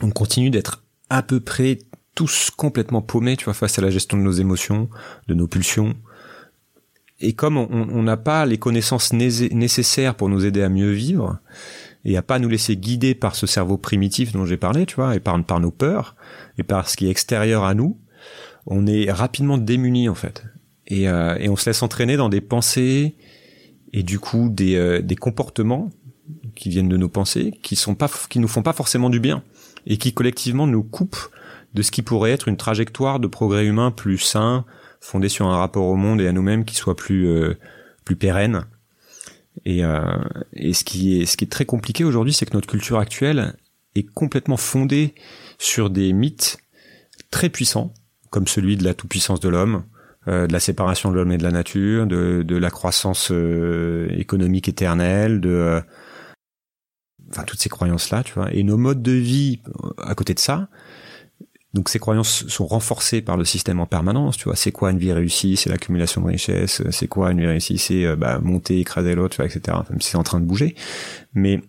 on 0.00 0.10
continue 0.10 0.50
d'être 0.50 0.84
à 1.10 1.22
peu 1.22 1.40
près 1.40 1.78
tous 2.14 2.50
complètement 2.50 3.02
paumés, 3.02 3.36
tu 3.36 3.44
vois, 3.44 3.54
face 3.54 3.78
à 3.78 3.82
la 3.82 3.90
gestion 3.90 4.16
de 4.16 4.22
nos 4.22 4.32
émotions, 4.32 4.88
de 5.28 5.34
nos 5.34 5.48
pulsions. 5.48 5.94
Et 7.20 7.32
comme 7.32 7.56
on 7.56 8.02
n'a 8.02 8.16
pas 8.16 8.44
les 8.44 8.58
connaissances 8.58 9.12
nécessaires 9.12 10.14
pour 10.14 10.28
nous 10.28 10.44
aider 10.44 10.62
à 10.62 10.68
mieux 10.68 10.90
vivre, 10.90 11.38
et 12.04 12.16
à 12.16 12.22
pas 12.22 12.38
nous 12.38 12.48
laisser 12.48 12.76
guider 12.76 13.14
par 13.14 13.34
ce 13.34 13.46
cerveau 13.46 13.78
primitif 13.78 14.32
dont 14.32 14.44
j'ai 14.44 14.56
parlé, 14.56 14.86
tu 14.86 14.96
vois, 14.96 15.16
et 15.16 15.20
par, 15.20 15.60
nos 15.60 15.70
peurs, 15.70 16.16
et 16.58 16.62
par 16.62 16.88
ce 16.88 16.96
qui 16.96 17.06
est 17.06 17.10
extérieur 17.10 17.64
à 17.64 17.74
nous, 17.74 17.98
on 18.66 18.86
est 18.86 19.10
rapidement 19.10 19.58
démunis 19.58 20.08
en 20.08 20.14
fait. 20.14 20.44
Et, 20.86 21.08
euh, 21.08 21.36
on 21.48 21.56
se 21.56 21.70
laisse 21.70 21.82
entraîner 21.82 22.16
dans 22.16 22.28
des 22.28 22.40
pensées 22.42 23.14
et 23.92 24.02
du 24.02 24.18
coup 24.18 24.48
des, 24.50 24.76
euh, 24.76 25.00
des 25.00 25.16
comportements 25.16 25.90
qui 26.54 26.68
viennent 26.68 26.88
de 26.88 26.96
nos 26.96 27.08
pensées, 27.08 27.58
qui 27.62 27.76
sont 27.76 27.94
pas, 27.94 28.10
qui 28.28 28.38
nous 28.38 28.48
font 28.48 28.62
pas 28.62 28.72
forcément 28.72 29.08
du 29.08 29.20
bien 29.20 29.42
et 29.86 29.96
qui 29.96 30.12
collectivement 30.12 30.66
nous 30.66 30.82
coupe 30.82 31.16
de 31.74 31.82
ce 31.82 31.90
qui 31.90 32.02
pourrait 32.02 32.32
être 32.32 32.48
une 32.48 32.56
trajectoire 32.56 33.20
de 33.20 33.26
progrès 33.26 33.66
humain 33.66 33.90
plus 33.90 34.18
sain, 34.18 34.64
fondé 35.00 35.28
sur 35.28 35.46
un 35.46 35.56
rapport 35.56 35.86
au 35.86 35.96
monde 35.96 36.20
et 36.20 36.28
à 36.28 36.32
nous-mêmes 36.32 36.64
qui 36.64 36.76
soit 36.76 36.96
plus 36.96 37.28
euh, 37.28 37.54
plus 38.04 38.16
pérenne. 38.16 38.64
Et, 39.64 39.84
euh, 39.84 40.02
et 40.52 40.72
ce 40.72 40.84
qui 40.84 41.20
est 41.20 41.26
ce 41.26 41.36
qui 41.36 41.44
est 41.44 41.52
très 41.52 41.64
compliqué 41.64 42.04
aujourd'hui, 42.04 42.32
c'est 42.32 42.46
que 42.46 42.54
notre 42.54 42.68
culture 42.68 42.98
actuelle 42.98 43.54
est 43.94 44.08
complètement 44.12 44.56
fondée 44.56 45.14
sur 45.58 45.90
des 45.90 46.12
mythes 46.12 46.58
très 47.30 47.48
puissants, 47.48 47.92
comme 48.30 48.46
celui 48.46 48.76
de 48.76 48.84
la 48.84 48.94
toute-puissance 48.94 49.40
de 49.40 49.48
l'homme, 49.48 49.84
euh, 50.26 50.46
de 50.46 50.52
la 50.52 50.60
séparation 50.60 51.10
de 51.10 51.16
l'homme 51.16 51.32
et 51.32 51.38
de 51.38 51.42
la 51.42 51.50
nature, 51.50 52.06
de, 52.06 52.42
de 52.42 52.56
la 52.56 52.70
croissance 52.70 53.28
euh, 53.30 54.08
économique 54.16 54.68
éternelle, 54.68 55.40
de 55.40 55.50
euh, 55.50 55.80
enfin 57.34 57.44
toutes 57.44 57.60
ces 57.60 57.68
croyances 57.68 58.10
là, 58.10 58.22
tu 58.22 58.34
vois. 58.34 58.52
Et 58.52 58.62
nos 58.62 58.76
modes 58.76 59.02
de 59.02 59.12
vie 59.12 59.60
euh, 59.68 59.90
à 59.98 60.14
côté 60.14 60.34
de 60.34 60.38
ça, 60.38 60.68
donc 61.72 61.88
ces 61.88 61.98
croyances 61.98 62.46
sont 62.46 62.66
renforcées 62.66 63.20
par 63.20 63.36
le 63.36 63.44
système 63.44 63.80
en 63.80 63.86
permanence, 63.86 64.36
tu 64.36 64.44
vois. 64.44 64.54
C'est 64.54 64.70
quoi 64.70 64.92
une 64.92 64.98
vie 64.98 65.12
réussie? 65.12 65.56
C'est 65.56 65.70
l'accumulation 65.70 66.20
de 66.20 66.28
richesses. 66.28 66.82
C'est 66.90 67.08
quoi 67.08 67.32
une 67.32 67.40
vie 67.40 67.46
réussie? 67.46 67.78
C'est 67.78 68.04
euh, 68.06 68.16
bah, 68.16 68.38
monter, 68.40 68.78
écraser 68.78 69.14
l'autre, 69.14 69.34
tu 69.34 69.42
vois, 69.42 69.46
etc. 69.46 69.78
Même 69.90 70.00
c'est 70.00 70.16
en 70.16 70.22
train 70.22 70.40
de 70.40 70.46
bouger. 70.46 70.76
Mais 71.32 71.60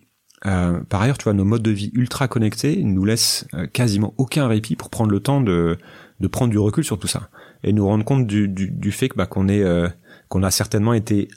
euh, 0.46 0.80
par 0.88 1.02
ailleurs, 1.02 1.18
tu 1.18 1.24
vois, 1.24 1.32
nos 1.32 1.44
modes 1.44 1.62
de 1.62 1.72
vie 1.72 1.90
ultra 1.94 2.28
connectés 2.28 2.82
nous 2.84 3.04
laissent 3.04 3.46
quasiment 3.72 4.14
aucun 4.16 4.46
répit 4.46 4.76
pour 4.76 4.90
prendre 4.90 5.10
le 5.10 5.18
temps 5.18 5.40
de, 5.40 5.76
de 6.20 6.28
prendre 6.28 6.50
du 6.50 6.58
recul 6.58 6.84
sur 6.84 6.98
tout 6.98 7.08
ça 7.08 7.30
et 7.64 7.72
nous 7.72 7.86
rendre 7.86 8.04
compte 8.04 8.26
du, 8.26 8.46
du, 8.46 8.70
du 8.70 8.92
fait 8.92 9.08
que 9.08 9.16
bah, 9.16 9.26
qu'on 9.26 9.48
est 9.48 9.64
qu'on 10.28 10.42
a 10.42 10.50
certainement 10.50 10.92
été 10.92 11.28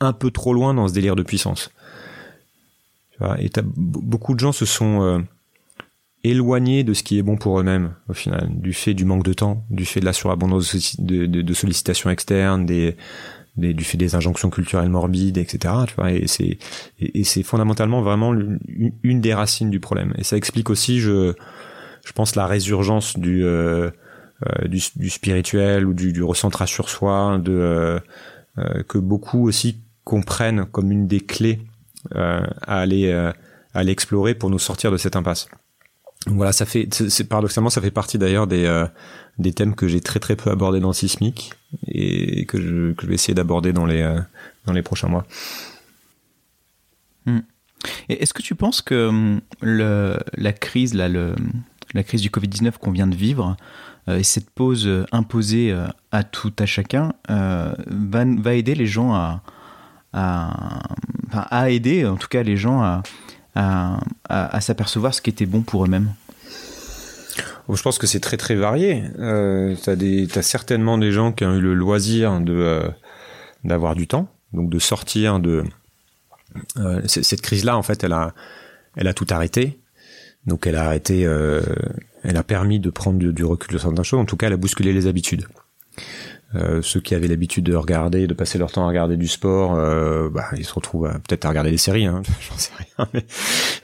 un 0.00 0.12
peu 0.12 0.30
trop 0.30 0.52
loin 0.52 0.74
dans 0.74 0.88
ce 0.88 0.92
délire 0.92 1.16
de 1.16 1.22
puissance. 1.22 1.70
Et 3.38 3.50
beaucoup 3.76 4.34
de 4.34 4.40
gens 4.40 4.52
se 4.52 4.64
sont 4.64 5.02
euh, 5.02 5.18
éloignés 6.24 6.84
de 6.84 6.94
ce 6.94 7.02
qui 7.02 7.18
est 7.18 7.22
bon 7.22 7.36
pour 7.36 7.58
eux-mêmes, 7.58 7.94
au 8.08 8.12
final, 8.12 8.48
du 8.50 8.72
fait 8.72 8.94
du 8.94 9.04
manque 9.04 9.24
de 9.24 9.32
temps, 9.32 9.64
du 9.70 9.84
fait 9.84 10.00
de 10.00 10.04
la 10.04 10.12
surabondance 10.12 10.96
de, 10.98 11.54
sollicitations 11.54 12.10
externes, 12.10 12.66
des, 12.66 12.96
du 13.56 13.84
fait 13.84 13.98
des 13.98 14.14
injonctions 14.14 14.50
culturelles 14.50 14.88
morbides, 14.88 15.38
etc. 15.38 15.74
Tu 15.88 15.94
vois, 15.94 16.12
et 16.12 16.26
c'est 16.26 16.58
et, 17.00 17.24
c'est 17.24 17.42
fondamentalement 17.42 18.02
vraiment 18.02 18.34
une, 18.34 19.20
des 19.20 19.34
racines 19.34 19.70
du 19.70 19.80
problème. 19.80 20.14
Et 20.16 20.24
ça 20.24 20.36
explique 20.36 20.70
aussi, 20.70 21.00
je 21.00 21.34
je 22.04 22.12
pense, 22.12 22.34
la 22.34 22.46
résurgence 22.46 23.16
du 23.18 23.44
euh, 23.44 23.90
euh, 24.46 24.68
du, 24.68 25.10
spirituel 25.10 25.86
ou 25.86 25.94
du, 25.94 26.12
du 26.12 26.22
recentrage 26.22 26.72
sur 26.72 26.88
soi, 26.88 27.38
de 27.38 28.00
que 28.86 28.98
beaucoup 28.98 29.46
aussi 29.46 29.80
qu'on 30.04 30.20
prenne 30.20 30.66
comme 30.66 30.92
une 30.92 31.06
des 31.06 31.20
clés 31.20 31.60
à 32.14 32.44
aller 32.66 33.12
à 33.12 33.34
aller 33.74 33.92
explorer 33.92 34.34
pour 34.34 34.50
nous 34.50 34.58
sortir 34.58 34.90
de 34.90 34.96
cette 34.96 35.16
impasse. 35.16 35.48
Voilà, 36.26 36.52
ça 36.52 36.66
fait, 36.66 36.88
paradoxalement, 37.28 37.70
ça 37.70 37.80
fait 37.80 37.90
partie 37.90 38.18
d'ailleurs 38.18 38.46
des 38.46 38.86
des 39.38 39.52
thèmes 39.52 39.74
que 39.74 39.88
j'ai 39.88 40.00
très 40.00 40.20
très 40.20 40.36
peu 40.36 40.50
abordés 40.50 40.80
dans 40.80 40.92
Sismic 40.92 41.52
et 41.88 42.44
que 42.46 42.60
je, 42.60 43.06
vais 43.06 43.14
essayer 43.14 43.34
d'aborder 43.34 43.72
dans 43.72 43.86
les 43.86 44.02
dans 44.66 44.72
les 44.72 44.82
prochains 44.82 45.08
mois. 45.08 45.26
Hmm. 47.26 47.40
Est-ce 48.08 48.34
que 48.34 48.42
tu 48.42 48.54
penses 48.54 48.82
que 48.82 49.08
hum, 49.08 49.40
la 49.62 50.52
crise, 50.52 50.94
là, 50.94 51.08
la 51.08 52.02
crise 52.02 52.22
du 52.22 52.30
Covid-19 52.30 52.72
qu'on 52.78 52.90
vient 52.90 53.06
de 53.06 53.16
vivre, 53.16 53.56
euh, 54.08 54.18
et 54.18 54.22
cette 54.22 54.50
pause 54.50 54.86
euh, 54.86 55.04
imposée 55.12 55.72
euh, 55.72 55.86
à 56.10 56.24
tout 56.24 56.52
à 56.58 56.66
chacun, 56.66 57.12
va, 57.28 58.24
va, 58.24 58.54
aider 58.54 58.74
les 58.74 58.86
gens 58.86 59.14
à, 59.14 59.42
à, 60.12 60.82
à, 61.32 61.70
aider 61.70 62.06
en 62.06 62.16
tout 62.16 62.28
cas 62.28 62.42
les 62.42 62.56
gens 62.56 62.82
à, 62.82 63.02
à, 64.28 64.60
s'apercevoir 64.60 65.14
ce 65.14 65.22
qui 65.22 65.30
était 65.30 65.46
bon 65.46 65.62
pour 65.62 65.84
eux-mêmes 65.84 66.12
Je 67.68 67.82
pense 67.82 67.98
que 67.98 68.06
c'est 68.06 68.20
très 68.20 68.36
très 68.36 68.54
varié. 68.54 69.04
Euh, 69.18 69.74
tu 69.82 70.38
as, 70.38 70.42
certainement 70.42 70.98
des 70.98 71.12
gens 71.12 71.32
qui 71.32 71.44
ont 71.44 71.54
eu 71.54 71.60
le 71.60 71.74
loisir 71.74 72.40
de 72.40 72.82
d'avoir 73.64 73.94
du 73.94 74.08
temps, 74.08 74.28
donc 74.52 74.70
de 74.70 74.78
sortir 74.80 75.38
de 75.38 75.64
euh, 76.78 77.00
cette 77.06 77.40
crise-là, 77.40 77.76
en 77.76 77.82
fait, 77.82 78.04
elle 78.04 78.12
a, 78.12 78.34
elle 78.96 79.08
a 79.08 79.14
tout 79.14 79.26
arrêté. 79.30 79.78
Donc, 80.46 80.66
elle 80.66 80.76
a 80.76 80.84
arrêté, 80.84 81.24
euh, 81.24 81.62
elle 82.22 82.36
a 82.36 82.42
permis 82.42 82.80
de 82.80 82.90
prendre 82.90 83.18
du, 83.18 83.44
recul 83.44 83.70
sur 83.70 83.80
certaines 83.80 84.04
choses. 84.04 84.20
En 84.20 84.24
tout 84.24 84.36
cas, 84.36 84.48
elle 84.48 84.54
a 84.54 84.58
bousculé 84.58 84.92
les 84.92 85.06
habitudes. 85.06 85.46
Euh, 86.54 86.82
ceux 86.82 87.00
qui 87.00 87.14
avaient 87.14 87.28
l'habitude 87.28 87.64
de 87.64 87.74
regarder, 87.74 88.26
de 88.26 88.34
passer 88.34 88.58
leur 88.58 88.70
temps 88.70 88.84
à 88.84 88.88
regarder 88.88 89.16
du 89.16 89.26
sport, 89.26 89.74
euh, 89.74 90.28
bah, 90.28 90.44
ils 90.56 90.64
se 90.64 90.74
retrouvent 90.74 91.10
peut-être 91.26 91.44
à 91.44 91.48
regarder 91.48 91.70
des 91.70 91.78
séries, 91.78 92.06
hein, 92.06 92.22
j'en 92.40 92.58
sais 92.58 92.72
rien. 92.76 93.08
Mais, 93.14 93.26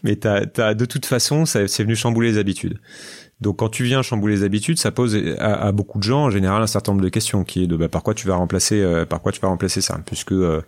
mais 0.02 0.16
t'as, 0.16 0.46
t'as, 0.46 0.74
de 0.74 0.84
toute 0.84 1.06
façon, 1.06 1.46
c'est 1.46 1.82
venu 1.82 1.96
chambouler 1.96 2.32
les 2.32 2.38
habitudes. 2.38 2.78
Donc 3.40 3.60
quand 3.60 3.68
tu 3.68 3.84
viens 3.84 4.02
chambouler 4.02 4.36
les 4.36 4.42
habitudes, 4.42 4.78
ça 4.78 4.90
pose 4.90 5.16
à, 5.38 5.70
beaucoup 5.70 5.98
de 5.98 6.02
gens 6.02 6.24
en 6.24 6.30
général 6.30 6.60
un 6.60 6.66
certain 6.66 6.92
nombre 6.92 7.04
de 7.04 7.08
questions 7.08 7.44
qui 7.44 7.62
est 7.62 7.66
de 7.68 7.76
bah, 7.76 7.88
par 7.88 8.02
quoi 8.02 8.14
tu 8.14 8.26
vas 8.26 8.34
remplacer 8.34 8.80
euh, 8.80 9.04
par 9.04 9.20
quoi 9.20 9.30
tu 9.30 9.40
vas 9.40 9.48
remplacer 9.48 9.80
ça? 9.80 10.00
Puisque 10.04 10.32
euh, 10.32 10.62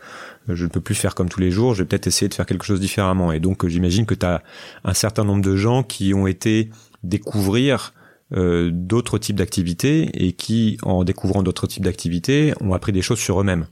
je 0.49 0.65
ne 0.65 0.69
peux 0.69 0.81
plus 0.81 0.95
faire 0.95 1.17
comme 1.17 1.29
tous 1.29 1.41
les 1.41 1.51
jours, 1.51 1.75
je 1.75 1.83
vais 1.83 1.89
peut-être 1.89 2.07
essayer 2.07 2.29
de 2.29 2.35
faire 2.35 2.47
quelque 2.47 2.65
chose 2.65 2.79
différemment 2.79 3.33
et 3.33 3.41
donc 3.41 3.67
j'imagine 3.67 4.07
que 4.07 4.15
tu 4.15 4.25
as 4.25 4.43
un 4.85 4.95
certain 4.95 5.25
nombre 5.25 5.43
de 5.43 5.57
gens 5.57 5.83
qui 5.83 6.15
ont 6.15 6.29
été 6.29 6.71
découvrir 7.03 7.93
euh, 8.33 8.71
d'autres 8.73 9.19
types 9.19 9.37
d'activités 9.37 10.11
et 10.15 10.33
qui 10.33 10.79
en 10.83 11.05
découvrant 11.05 11.43
d'autres 11.43 11.67
types 11.67 11.85
d'activités 11.85 12.53
ont 12.61 12.75
appris 12.75 12.93
des 12.93 13.03
choses 13.03 13.19
sur 13.19 13.41
eux-mêmes. 13.41 13.67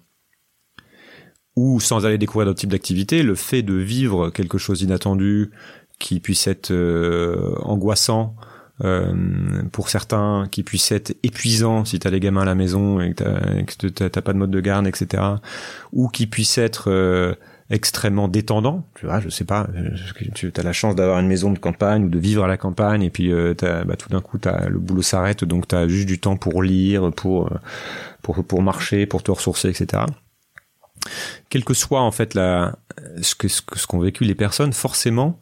Ou 1.57 1.81
sans 1.81 2.07
aller 2.07 2.19
découvrir 2.19 2.47
d'autres 2.47 2.61
types 2.61 2.71
d'activités, 2.71 3.23
le 3.23 3.35
fait 3.35 3.63
de 3.63 3.75
vivre 3.75 4.31
quelque 4.31 4.59
chose 4.59 4.79
d'inattendu 4.79 5.51
qui 5.99 6.21
puisse 6.21 6.47
être 6.47 6.73
angoissant 7.63 8.37
euh, 8.85 9.13
pour 9.73 9.89
certains 9.89 10.47
qui 10.51 10.63
puissent 10.63 10.93
être 10.93 11.17
épuisants 11.23 11.85
si 11.85 11.99
t'as 11.99 12.11
les 12.11 12.21
gamins 12.21 12.43
à 12.43 12.45
la 12.45 12.55
maison 12.55 13.01
et 13.01 13.15
que 13.15 13.89
t'as 13.89 14.23
pas 14.23 14.33
de 14.33 14.39
mode 14.39 14.51
de 14.51 14.61
garde, 14.61 14.87
etc. 14.87 15.23
Ou 15.93 16.09
qui 16.09 16.27
puissent 16.27 16.59
être 16.59 16.91
euh, 16.91 17.35
extrêmement 17.71 18.29
détendants. 18.29 18.87
Tu 18.95 19.07
vois, 19.07 19.21
je 19.21 19.29
sais 19.29 19.45
pas, 19.45 19.69
euh, 19.75 19.91
tu 20.35 20.53
as 20.57 20.63
la 20.63 20.73
chance 20.73 20.95
d'avoir 20.95 21.19
une 21.19 21.27
maison 21.27 21.53
de 21.53 21.59
campagne 21.59 22.05
ou 22.05 22.09
de 22.09 22.19
vivre 22.19 22.45
à 22.45 22.49
la 22.49 22.57
campagne 22.57 23.03
et 23.03 23.11
puis 23.11 23.33
euh, 23.33 23.55
bah, 23.61 23.97
tout 23.97 24.09
d'un 24.09 24.21
coup 24.21 24.39
as, 24.45 24.69
le 24.69 24.79
boulot 24.79 25.03
s'arrête 25.03 25.45
donc 25.45 25.69
tu 25.69 25.75
as 25.75 25.89
juste 25.89 26.07
du 26.07 26.19
temps 26.19 26.37
pour 26.37 26.63
lire, 26.63 27.11
pour 27.13 27.51
pour 28.23 28.45
pour 28.45 28.63
marcher, 28.63 29.07
pour 29.07 29.23
te 29.23 29.31
ressourcer, 29.31 29.69
etc. 29.69 30.05
Quel 31.51 31.65
que 31.65 31.75
soit 31.75 32.01
en 32.01 32.13
fait 32.13 32.35
la 32.35 32.77
ce 33.23 33.35
que 33.35 33.49
ce 33.49 33.87
qu'ont 33.87 33.99
vécu 33.99 34.25
les 34.25 34.35
personnes, 34.35 34.73
forcément, 34.73 35.39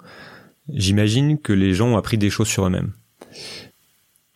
j'imagine 0.72 1.38
que 1.38 1.52
les 1.52 1.74
gens 1.74 1.88
ont 1.88 1.96
appris 1.96 2.18
des 2.18 2.30
choses 2.30 2.48
sur 2.48 2.66
eux-mêmes. 2.66 2.92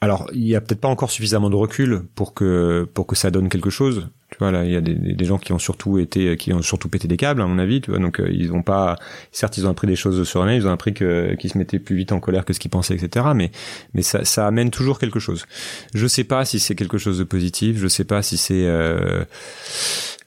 Alors, 0.02 0.30
il 0.32 0.46
y 0.46 0.56
a 0.56 0.62
peut-être 0.62 0.80
pas 0.80 0.88
encore 0.88 1.10
suffisamment 1.10 1.50
de 1.50 1.56
recul 1.56 2.04
pour 2.14 2.32
que 2.32 2.88
pour 2.94 3.06
que 3.06 3.14
ça 3.14 3.30
donne 3.30 3.50
quelque 3.50 3.68
chose. 3.68 4.08
Tu 4.30 4.38
vois 4.38 4.50
là, 4.50 4.64
il 4.64 4.70
y 4.70 4.76
a 4.76 4.80
des, 4.80 5.24
gens 5.26 5.36
qui 5.36 5.52
ont 5.52 5.58
surtout 5.58 5.98
été 5.98 6.38
qui 6.38 6.54
ont 6.54 6.62
surtout 6.62 6.88
pété 6.88 7.06
des 7.06 7.18
câbles 7.18 7.42
à 7.42 7.46
mon 7.46 7.58
avis. 7.58 7.82
Tu 7.82 7.90
vois, 7.90 8.00
donc 8.00 8.18
euh, 8.18 8.30
ils 8.32 8.50
ont 8.52 8.62
pas. 8.62 8.96
Certes, 9.30 9.58
ils 9.58 9.66
ont 9.66 9.70
appris 9.70 9.86
des 9.86 9.96
choses 9.96 10.26
sur 10.26 10.42
eux-mêmes. 10.42 10.56
Ils 10.56 10.66
ont 10.66 10.72
appris 10.72 10.94
que 10.94 11.34
qu'ils 11.34 11.50
se 11.50 11.58
mettaient 11.58 11.78
plus 11.78 11.96
vite 11.96 12.12
en 12.12 12.20
colère 12.20 12.46
que 12.46 12.54
ce 12.54 12.60
qu'ils 12.60 12.70
pensaient, 12.70 12.94
etc. 12.94 13.26
Mais 13.34 13.50
mais 13.92 14.00
ça 14.00 14.24
ça 14.24 14.46
amène 14.46 14.70
toujours 14.70 14.98
quelque 14.98 15.20
chose. 15.20 15.44
Je 15.92 16.06
sais 16.06 16.24
pas 16.24 16.46
si 16.46 16.60
c'est 16.60 16.74
quelque 16.74 16.96
chose 16.96 17.18
de 17.18 17.24
positif. 17.24 17.76
Je 17.76 17.88
sais 17.88 18.04
pas 18.04 18.22
si 18.22 18.38
c'est. 18.38 18.64
Euh, 18.64 19.24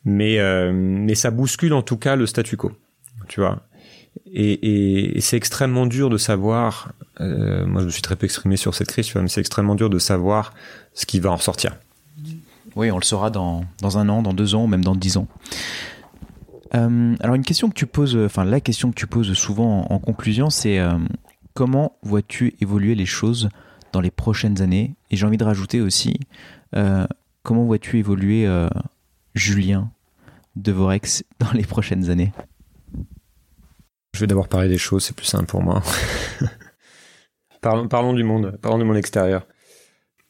mais 0.05 0.37
euh, 0.37 0.71
mais 0.71 1.15
ça 1.15 1.31
bouscule 1.31 1.73
en 1.73 1.81
tout 1.81 1.97
cas 1.97 2.15
le 2.15 2.27
statu 2.27 2.57
quo. 2.57 2.73
Tu 3.27 3.39
vois. 3.39 3.63
Et, 4.36 5.20
c'est 5.22 5.38
extrêmement 5.38 5.86
dur 5.86 6.09
de 6.09 6.18
savoir. 6.18 6.93
Euh, 7.22 7.66
moi, 7.66 7.82
je 7.82 7.86
me 7.86 7.91
suis 7.91 8.01
très 8.01 8.16
peu 8.16 8.26
exprimé 8.26 8.57
sur 8.57 8.74
cette 8.74 8.88
crise, 8.88 9.14
mais 9.16 9.28
c'est 9.28 9.41
extrêmement 9.41 9.76
dur 9.76 9.89
de 9.89 9.99
savoir 9.99 10.53
ce 10.93 11.05
qui 11.05 11.20
va 11.20 11.32
en 11.32 11.38
sortir. 11.38 11.76
Oui, 12.76 12.89
on 12.89 12.97
le 12.97 13.03
saura 13.03 13.30
dans, 13.30 13.66
un 13.84 14.09
an, 14.09 14.24
dans 14.24 14.34
deux 14.34 14.55
ans, 14.55 14.68
même 14.68 14.84
dans 14.84 14.95
dix 14.95 15.18
ans. 15.18 15.28
Euh, 16.74 17.16
alors, 17.20 17.36
une 17.36 17.43
question 17.43 17.70
que 17.70 17.76
tu 17.76 17.86
poses, 17.86 18.18
enfin, 18.18 18.43
la 18.43 18.59
question 18.59 18.89
que 18.89 18.95
tu 18.95 19.05
poses 19.05 19.32
souvent 19.34 19.86
en, 19.89 19.99
conclusion, 19.99 20.49
c'est 20.49 20.80
euh, 20.80 20.97
comment 21.53 21.97
vois-tu 22.01 22.55
évoluer 22.61 22.95
les 22.95 23.05
choses 23.05 23.49
dans 23.91 24.01
les 24.01 24.09
prochaines 24.09 24.61
années? 24.61 24.95
Et 25.11 25.16
j'ai 25.16 25.28
envie 25.28 25.38
de 25.38 25.43
rajouter 25.43 25.82
aussi, 25.82 26.20
comment 27.43 27.66
vois-tu 27.66 27.99
évoluer 27.99 28.49
Julien 29.36 29.91
de 30.55 30.72
Vorex 30.72 31.24
dans 31.39 31.51
les 31.51 31.64
prochaines 31.64 32.09
années? 32.09 32.32
Je 34.14 34.20
vais 34.20 34.28
d'abord 34.28 34.47
parler 34.47 34.70
des 34.70 34.78
choses, 34.78 35.03
c'est 35.03 35.16
plus 35.16 35.26
simple 35.26 35.45
pour 35.45 35.61
moi. 35.61 35.82
parlons, 37.61 38.14
du 38.14 38.24
monde, 38.24 38.57
parlons 38.61 38.78
du 38.78 38.84
monde 38.84 38.97
extérieur. 38.97 39.47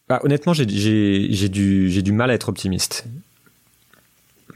Bah, 0.08 0.22
honnêtement, 0.24 0.54
j'ai 0.54 0.66
du, 0.66 2.12
mal 2.12 2.32
à 2.32 2.34
être 2.34 2.50
optimiste. 2.50 3.06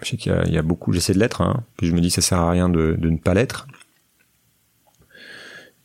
Je 0.02 0.10
sais 0.10 0.18
qu'il 0.18 0.32
y, 0.32 0.58
a 0.58 0.62
beaucoup, 0.62 0.94
j'essaie 0.94 1.14
de 1.14 1.20
l'être, 1.20 1.42
hein, 1.42 1.64
puis 1.78 1.88
je 1.88 1.94
me 1.94 2.00
dis 2.00 2.10
que 2.10 2.16
ça 2.16 2.22
sert 2.22 2.40
à 2.40 2.52
rien 2.52 2.70
de, 2.70 2.96
ne 3.00 3.18
pas 3.18 3.34
l'être. 3.34 3.68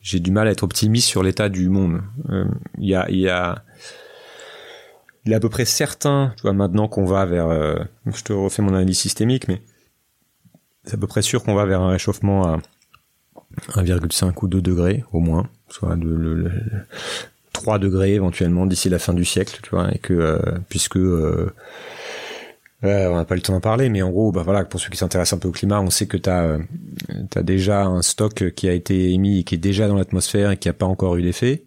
J'ai 0.00 0.20
du 0.20 0.30
mal 0.30 0.48
à 0.48 0.50
être 0.50 0.64
optimiste 0.64 1.08
sur 1.08 1.22
l'état 1.22 1.48
du 1.48 1.68
monde. 1.68 2.02
Euh, 2.28 2.44
il 2.78 2.88
y 2.88 2.94
a, 2.94 3.08
il 5.24 5.32
est 5.32 5.34
à 5.34 5.40
peu 5.40 5.48
près 5.48 5.64
certain, 5.64 6.34
tu 6.36 6.42
vois, 6.42 6.52
maintenant 6.52 6.88
qu'on 6.88 7.06
va 7.06 7.24
vers, 7.24 7.46
euh, 7.46 7.76
je 8.06 8.22
te 8.22 8.32
refais 8.32 8.62
mon 8.62 8.74
analyse 8.74 8.98
systémique, 8.98 9.48
mais 9.48 9.62
c'est 10.84 10.94
à 10.94 10.98
peu 10.98 11.06
près 11.06 11.22
sûr 11.22 11.42
qu'on 11.42 11.54
va 11.54 11.64
vers 11.64 11.80
un 11.80 11.90
réchauffement 11.90 12.44
à 12.44 12.58
1,5 13.74 14.32
ou 14.42 14.48
2 14.48 14.60
degrés 14.60 15.04
au 15.12 15.20
moins, 15.20 15.48
soit 15.68 15.96
de, 15.96 16.08
le, 16.08 16.50
3 17.52 17.78
degrés 17.78 18.14
éventuellement 18.14 18.66
d'ici 18.66 18.88
la 18.88 18.98
fin 18.98 19.14
du 19.14 19.24
siècle, 19.24 19.60
tu 19.62 19.70
vois, 19.70 19.92
et 19.94 19.98
que 19.98 20.14
euh, 20.14 20.38
puisque 20.68 20.96
euh, 20.96 21.52
on 22.82 23.16
n'a 23.16 23.24
pas 23.24 23.34
le 23.34 23.40
temps 23.40 23.52
d'en 23.52 23.60
parler, 23.60 23.88
mais 23.88 24.02
en 24.02 24.10
gros, 24.10 24.32
bah 24.32 24.42
voilà, 24.44 24.64
pour 24.64 24.80
ceux 24.80 24.90
qui 24.90 24.96
s'intéressent 24.96 25.38
un 25.38 25.40
peu 25.40 25.48
au 25.48 25.52
climat, 25.52 25.80
on 25.80 25.90
sait 25.90 26.06
que 26.06 26.16
tu 26.16 26.28
as, 26.28 26.58
as, 27.36 27.42
déjà 27.42 27.84
un 27.84 28.02
stock 28.02 28.52
qui 28.54 28.68
a 28.68 28.72
été 28.72 29.12
émis 29.12 29.40
et 29.40 29.44
qui 29.44 29.54
est 29.54 29.58
déjà 29.58 29.86
dans 29.86 29.96
l'atmosphère 29.96 30.50
et 30.50 30.56
qui 30.56 30.68
n'a 30.68 30.72
pas 30.72 30.86
encore 30.86 31.16
eu 31.16 31.22
d'effet 31.22 31.62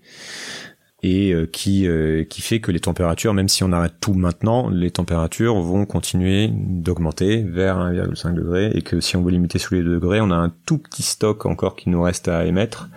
et 1.06 1.32
euh, 1.34 1.46
qui 1.46 1.88
euh, 1.88 2.24
qui 2.24 2.42
fait 2.42 2.60
que 2.60 2.72
les 2.72 2.80
températures, 2.80 3.36
même 3.36 3.48
si 3.48 3.64
on 3.64 3.72
arrête 3.72 3.94
tout 4.02 4.16
maintenant, 4.16 4.70
les 4.70 4.90
températures 4.90 5.62
vont 5.62 5.86
continuer 5.86 6.50
d'augmenter 6.52 7.44
vers 7.44 7.78
1,5 7.78 8.34
degré 8.34 8.72
et 8.74 8.82
que 8.82 9.00
si 9.00 9.16
on 9.16 9.22
veut 9.22 9.30
limiter 9.30 9.60
sous 9.60 9.76
les 9.76 9.84
2 9.84 9.94
degrés, 9.94 10.20
on 10.20 10.32
a 10.32 10.36
un 10.36 10.52
tout 10.66 10.80
petit 10.80 11.04
stock 11.04 11.46
encore 11.46 11.76
qui 11.76 11.92
nous 11.92 12.02
reste 12.02 12.28
à 12.28 12.46
émettre 12.46 12.90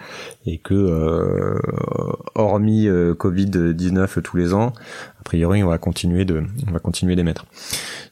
et 0.47 0.57
que 0.57 0.73
euh, 0.73 1.59
hormis 2.35 2.89
Covid 3.19 3.75
19 3.75 4.21
tous 4.23 4.39
les 4.39 4.55
ans, 4.55 4.73
a 5.21 5.23
priori 5.23 5.63
on 5.63 5.69
va 5.69 5.77
continuer 5.77 6.25
de 6.25 6.43
on 6.67 6.73
va 6.73 6.79
continuer 6.79 7.15
d'émettre. 7.15 7.45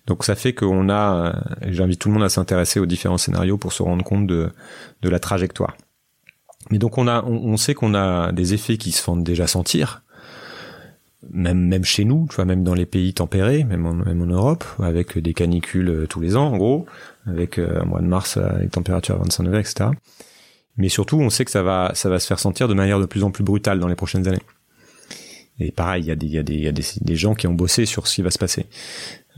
Donc 0.07 0.25
ça 0.25 0.35
fait 0.35 0.53
qu'on 0.53 0.91
a, 0.91 1.41
j'invite 1.63 2.01
tout 2.01 2.09
le 2.09 2.15
monde 2.15 2.25
à 2.25 2.29
s'intéresser 2.29 2.81
aux 2.81 2.87
différents 2.87 3.19
scénarios 3.19 3.57
pour 3.57 3.73
se 3.73 3.83
rendre 3.83 4.05
compte 4.05 4.27
de 4.27 4.51
de 5.01 5.09
la 5.09 5.19
trajectoire. 5.21 5.75
Mais 6.71 6.79
donc 6.79 6.99
on 6.99 7.07
a, 7.07 7.23
on, 7.25 7.57
sait 7.57 7.75
qu'on 7.75 7.95
a 7.95 8.33
des 8.33 8.55
effets 8.55 8.77
qui 8.77 8.93
se 8.93 9.03
font 9.03 9.17
déjà 9.17 9.47
sentir, 9.47 10.03
même 11.31 11.61
même 11.61 11.85
chez 11.85 12.05
nous, 12.05 12.27
tu 12.29 12.37
vois, 12.37 12.45
même 12.45 12.65
dans 12.65 12.75
les 12.75 12.87
pays 12.87 13.15
tempérés, 13.15 13.65
même 13.65 13.87
en, 13.87 13.95
même 13.95 14.23
en 14.23 14.27
Europe, 14.27 14.65
avec 14.83 15.19
des 15.19 15.35
canicules 15.35 15.89
euh, 15.89 16.07
tous 16.07 16.21
les 16.21 16.37
ans 16.37 16.49
en 16.53 16.57
gros, 16.57 16.87
avec 17.27 17.59
euh, 17.59 17.83
un 17.83 17.85
mois 17.85 18.01
de 18.01 18.07
mars 18.07 18.37
avec 18.37 18.67
euh, 18.67 18.69
températures 18.69 19.15
à 19.17 19.19
25 19.19 19.45
degrés, 19.45 19.61
etc. 19.61 19.91
Mais 20.77 20.89
surtout, 20.89 21.19
on 21.19 21.31
sait 21.31 21.45
que 21.45 21.51
ça 21.51 21.63
va 21.63 21.93
ça 21.95 22.09
va 22.09 22.19
se 22.19 22.27
faire 22.27 22.39
sentir 22.39 22.69
de 22.69 22.75
manière 22.75 23.01
de 23.01 23.07
plus 23.07 23.23
en 23.23 23.31
plus 23.31 23.45
brutale 23.45 23.79
dans 23.79 23.89
les 23.89 23.95
prochaines 23.95 24.27
années. 24.29 24.43
Et 25.59 25.73
pareil, 25.73 26.05
il 26.05 26.09
y 26.09 26.11
a 26.11 26.17
des 26.17 26.27
y 26.27 26.39
a 26.39 26.43
des 26.43 26.59
y 26.59 26.69
a 26.69 26.73
des 26.73 27.17
gens 27.17 27.35
qui 27.35 27.47
ont 27.47 27.55
bossé 27.55 27.87
sur 27.87 28.07
ce 28.07 28.17
qui 28.17 28.23
va 28.23 28.31
se 28.31 28.39
passer. 28.39 28.67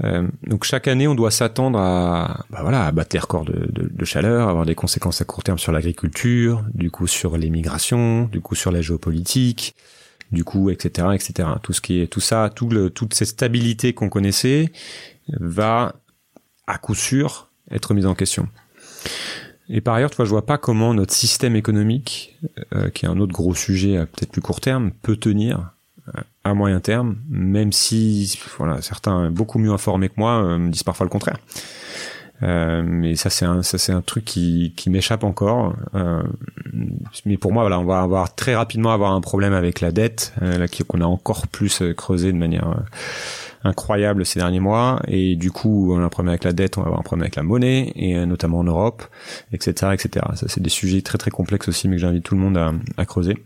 Euh, 0.05 0.29
donc 0.47 0.65
chaque 0.65 0.89
année, 0.89 1.09
on 1.09 1.15
doit 1.15 1.31
s'attendre 1.31 1.79
à, 1.79 2.45
bah 2.51 2.61
voilà, 2.63 2.87
à 2.87 2.93
battre 2.93 3.15
les 3.15 3.21
records 3.21 3.45
de, 3.45 3.69
de, 3.73 3.89
de, 3.93 4.05
chaleur, 4.05 4.49
avoir 4.49 4.65
des 4.65 4.75
conséquences 4.75 5.21
à 5.21 5.25
court 5.25 5.43
terme 5.43 5.59
sur 5.59 5.73
l'agriculture, 5.73 6.65
du 6.73 6.91
coup 6.91 7.07
sur 7.07 7.37
les 7.37 7.51
migrations, 7.51 8.25
du 8.25 8.41
coup 8.41 8.55
sur 8.55 8.71
la 8.71 8.81
géopolitique, 8.81 9.75
du 10.31 10.45
coup, 10.45 10.71
etc., 10.71 11.09
etc. 11.15 11.49
Tout 11.63 11.73
ce 11.73 11.81
qui 11.81 12.01
est, 12.01 12.07
tout 12.07 12.21
ça, 12.21 12.51
tout 12.55 12.69
le, 12.69 12.91
toute 12.91 13.15
cette 13.15 13.29
stabilité 13.29 13.93
qu'on 13.93 14.09
connaissait 14.09 14.71
va 15.29 15.97
à 16.67 16.79
coup 16.79 16.95
sûr 16.95 17.51
être 17.71 17.95
mise 17.95 18.07
en 18.07 18.15
question. 18.15 18.49
Et 19.69 19.81
par 19.81 19.95
ailleurs, 19.95 20.11
tu 20.11 20.17
vois, 20.17 20.25
je 20.25 20.31
vois 20.31 20.47
pas 20.47 20.59
comment 20.59 20.95
notre 20.95 21.13
système 21.13 21.55
économique, 21.57 22.39
euh, 22.75 22.89
qui 22.91 23.05
est 23.05 23.09
un 23.09 23.19
autre 23.19 23.33
gros 23.33 23.55
sujet 23.55 23.99
à 23.99 24.07
peut-être 24.07 24.31
plus 24.31 24.41
court 24.41 24.61
terme, 24.61 24.93
peut 25.03 25.17
tenir 25.17 25.73
à 26.45 26.55
moyen 26.55 26.81
terme, 26.81 27.17
même 27.29 27.73
si 27.73 28.39
voilà, 28.59 28.81
certains 28.83 29.31
beaucoup 29.31 29.59
mieux 29.59 29.73
informés 29.73 30.09
que 30.09 30.15
moi 30.17 30.43
euh, 30.43 30.59
me 30.59 30.71
disent 30.71 30.83
parfois 30.83 31.05
le 31.05 31.11
contraire. 31.11 31.39
Euh, 32.43 32.83
mais 32.87 33.17
ça 33.17 33.31
c'est 33.31 33.45
un 33.45 33.63
ça 33.63 33.79
c'est 33.79 33.93
un 33.93 34.01
truc 34.01 34.25
qui, 34.25 34.73
qui 34.77 34.91
m'échappe 34.91 35.25
encore. 35.25 35.75
Euh, 35.95 36.23
mais 37.27 37.37
pour 37.37 37.53
moi 37.53 37.65
voilà 37.65 37.81
on 37.81 37.85
va 37.85 38.01
avoir 38.01 38.35
très 38.35 38.55
rapidement 38.55 38.93
avoir 38.93 39.13
un 39.13 39.21
problème 39.21 39.53
avec 39.53 39.81
la 39.81 39.91
dette 39.91 40.33
euh, 40.43 40.67
qu'on 40.87 41.01
a 41.01 41.05
encore 41.05 41.49
plus 41.49 41.83
creusé 41.97 42.33
de 42.33 42.37
manière 42.37 42.85
incroyable 43.65 44.25
ces 44.25 44.39
derniers 44.39 44.61
mois 44.61 45.01
et 45.09 45.35
du 45.35 45.51
coup 45.51 45.93
on 45.93 45.99
a 45.99 46.03
un 46.03 46.09
problème 46.09 46.31
avec 46.31 46.45
la 46.45 46.53
dette 46.53 46.79
on 46.79 46.83
va 46.83 46.87
avoir 46.87 47.01
un 47.01 47.03
problème 47.03 47.25
avec 47.25 47.35
la 47.35 47.43
monnaie 47.43 47.93
et 47.97 48.25
notamment 48.25 48.61
en 48.61 48.65
Europe 48.65 49.03
etc 49.53 49.93
etc 49.95 50.25
ça 50.35 50.47
c'est 50.49 50.63
des 50.63 50.71
sujets 50.71 51.03
très 51.03 51.19
très 51.19 51.33
complexes 51.33 51.69
aussi 51.69 51.89
mais 51.89 51.97
que 51.97 52.03
j'invite 52.03 52.23
tout 52.23 52.37
le 52.37 52.41
monde 52.41 52.57
à, 52.57 52.73
à 52.97 53.05
creuser 53.05 53.37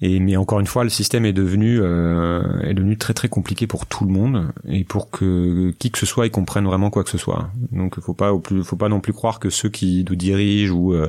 et 0.00 0.20
mais 0.20 0.36
encore 0.36 0.60
une 0.60 0.66
fois, 0.66 0.84
le 0.84 0.90
système 0.90 1.24
est 1.24 1.32
devenu 1.32 1.80
euh, 1.80 2.60
est 2.60 2.74
devenu 2.74 2.96
très 2.96 3.14
très 3.14 3.28
compliqué 3.28 3.66
pour 3.66 3.86
tout 3.86 4.04
le 4.04 4.12
monde 4.12 4.52
et 4.68 4.84
pour 4.84 5.10
que 5.10 5.72
qui 5.78 5.90
que 5.90 5.98
ce 5.98 6.06
soit 6.06 6.26
ils 6.26 6.30
comprennent 6.30 6.66
vraiment 6.66 6.90
quoi 6.90 7.02
que 7.02 7.10
ce 7.10 7.18
soit. 7.18 7.50
Donc 7.72 7.98
faut 7.98 8.14
pas 8.14 8.32
faut 8.62 8.76
pas 8.76 8.88
non 8.88 9.00
plus 9.00 9.12
croire 9.12 9.40
que 9.40 9.50
ceux 9.50 9.68
qui 9.68 10.04
nous 10.08 10.14
dirigent 10.14 10.72
ou 10.72 10.94
euh, 10.94 11.08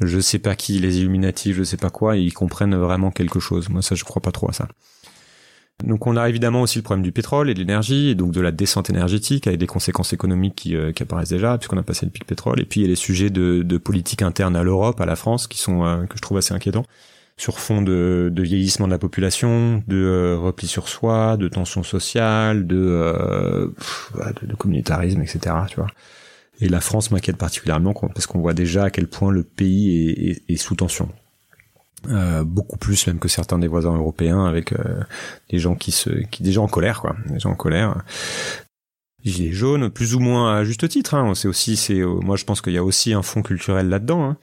je 0.00 0.18
sais 0.18 0.38
pas 0.38 0.54
qui 0.54 0.78
les 0.78 1.00
Illuminati, 1.00 1.52
je 1.52 1.62
sais 1.62 1.76
pas 1.76 1.90
quoi, 1.90 2.16
ils 2.16 2.32
comprennent 2.32 2.74
vraiment 2.74 3.10
quelque 3.10 3.38
chose. 3.38 3.68
Moi 3.68 3.82
ça 3.82 3.94
je 3.94 4.04
crois 4.04 4.22
pas 4.22 4.32
trop 4.32 4.48
à 4.48 4.54
ça. 4.54 4.66
Donc 5.84 6.06
on 6.06 6.16
a 6.16 6.28
évidemment 6.28 6.62
aussi 6.62 6.78
le 6.78 6.82
problème 6.82 7.02
du 7.02 7.12
pétrole 7.12 7.50
et 7.50 7.54
de 7.54 7.58
l'énergie, 7.58 8.10
et 8.10 8.14
donc 8.14 8.30
de 8.30 8.40
la 8.40 8.52
descente 8.52 8.88
énergétique 8.88 9.46
avec 9.46 9.58
des 9.58 9.66
conséquences 9.66 10.12
économiques 10.12 10.54
qui, 10.54 10.76
euh, 10.76 10.92
qui 10.92 11.02
apparaissent 11.02 11.30
déjà, 11.30 11.58
puisqu'on 11.58 11.78
a 11.78 11.82
passé 11.82 12.06
le 12.06 12.12
pic 12.12 12.24
pétrole. 12.24 12.60
Et 12.60 12.64
puis 12.64 12.80
il 12.80 12.82
y 12.84 12.86
a 12.86 12.88
les 12.88 12.94
sujets 12.94 13.30
de, 13.30 13.62
de 13.62 13.78
politique 13.78 14.22
interne 14.22 14.54
à 14.54 14.62
l'Europe, 14.62 15.00
à 15.00 15.06
la 15.06 15.16
France, 15.16 15.48
qui 15.48 15.58
sont 15.58 15.84
euh, 15.84 16.04
que 16.04 16.16
je 16.16 16.22
trouve 16.22 16.38
assez 16.38 16.54
inquiétants 16.54 16.86
sur 17.36 17.58
fond 17.58 17.82
de, 17.82 18.30
de, 18.32 18.42
vieillissement 18.42 18.86
de 18.86 18.92
la 18.92 18.98
population, 18.98 19.82
de 19.88 19.96
euh, 19.96 20.38
repli 20.38 20.66
sur 20.66 20.88
soi, 20.88 21.36
de 21.36 21.48
tension 21.48 21.82
sociale, 21.82 22.66
de, 22.66 22.76
euh, 22.76 23.68
de, 24.42 24.54
communautarisme, 24.54 25.22
etc. 25.22 25.56
Tu 25.68 25.76
vois. 25.76 25.88
Et 26.60 26.68
la 26.68 26.80
France 26.80 27.10
m'inquiète 27.10 27.36
particulièrement 27.36 27.92
parce 27.92 28.26
qu'on 28.26 28.40
voit 28.40 28.54
déjà 28.54 28.84
à 28.84 28.90
quel 28.90 29.08
point 29.08 29.32
le 29.32 29.42
pays 29.42 30.10
est, 30.30 30.42
est, 30.48 30.56
sous 30.56 30.76
tension. 30.76 31.08
Euh, 32.08 32.44
beaucoup 32.44 32.78
plus 32.78 33.06
même 33.06 33.20
que 33.20 33.28
certains 33.28 33.58
des 33.58 33.68
voisins 33.68 33.94
européens 33.94 34.44
avec 34.44 34.72
euh, 34.72 35.02
des 35.50 35.60
gens 35.60 35.76
qui 35.76 35.92
se 35.92 36.10
qui 36.10 36.42
des 36.42 36.50
gens 36.50 36.64
en 36.64 36.68
colère 36.68 37.00
quoi 37.00 37.14
des 37.26 37.38
gens 37.38 37.50
en 37.50 37.54
colère 37.54 38.02
gilets 39.24 39.52
jaunes 39.52 39.88
plus 39.88 40.16
ou 40.16 40.18
moins 40.18 40.52
à 40.52 40.64
juste 40.64 40.88
titre 40.88 41.14
hein. 41.14 41.36
c'est 41.36 41.46
aussi 41.46 41.76
c'est 41.76 42.02
moi 42.02 42.34
je 42.34 42.44
pense 42.44 42.60
qu'il 42.60 42.72
y 42.72 42.78
a 42.78 42.82
aussi 42.82 43.12
un 43.12 43.22
fond 43.22 43.42
culturel 43.42 43.88
là-dedans 43.88 44.24
hein. 44.24 44.36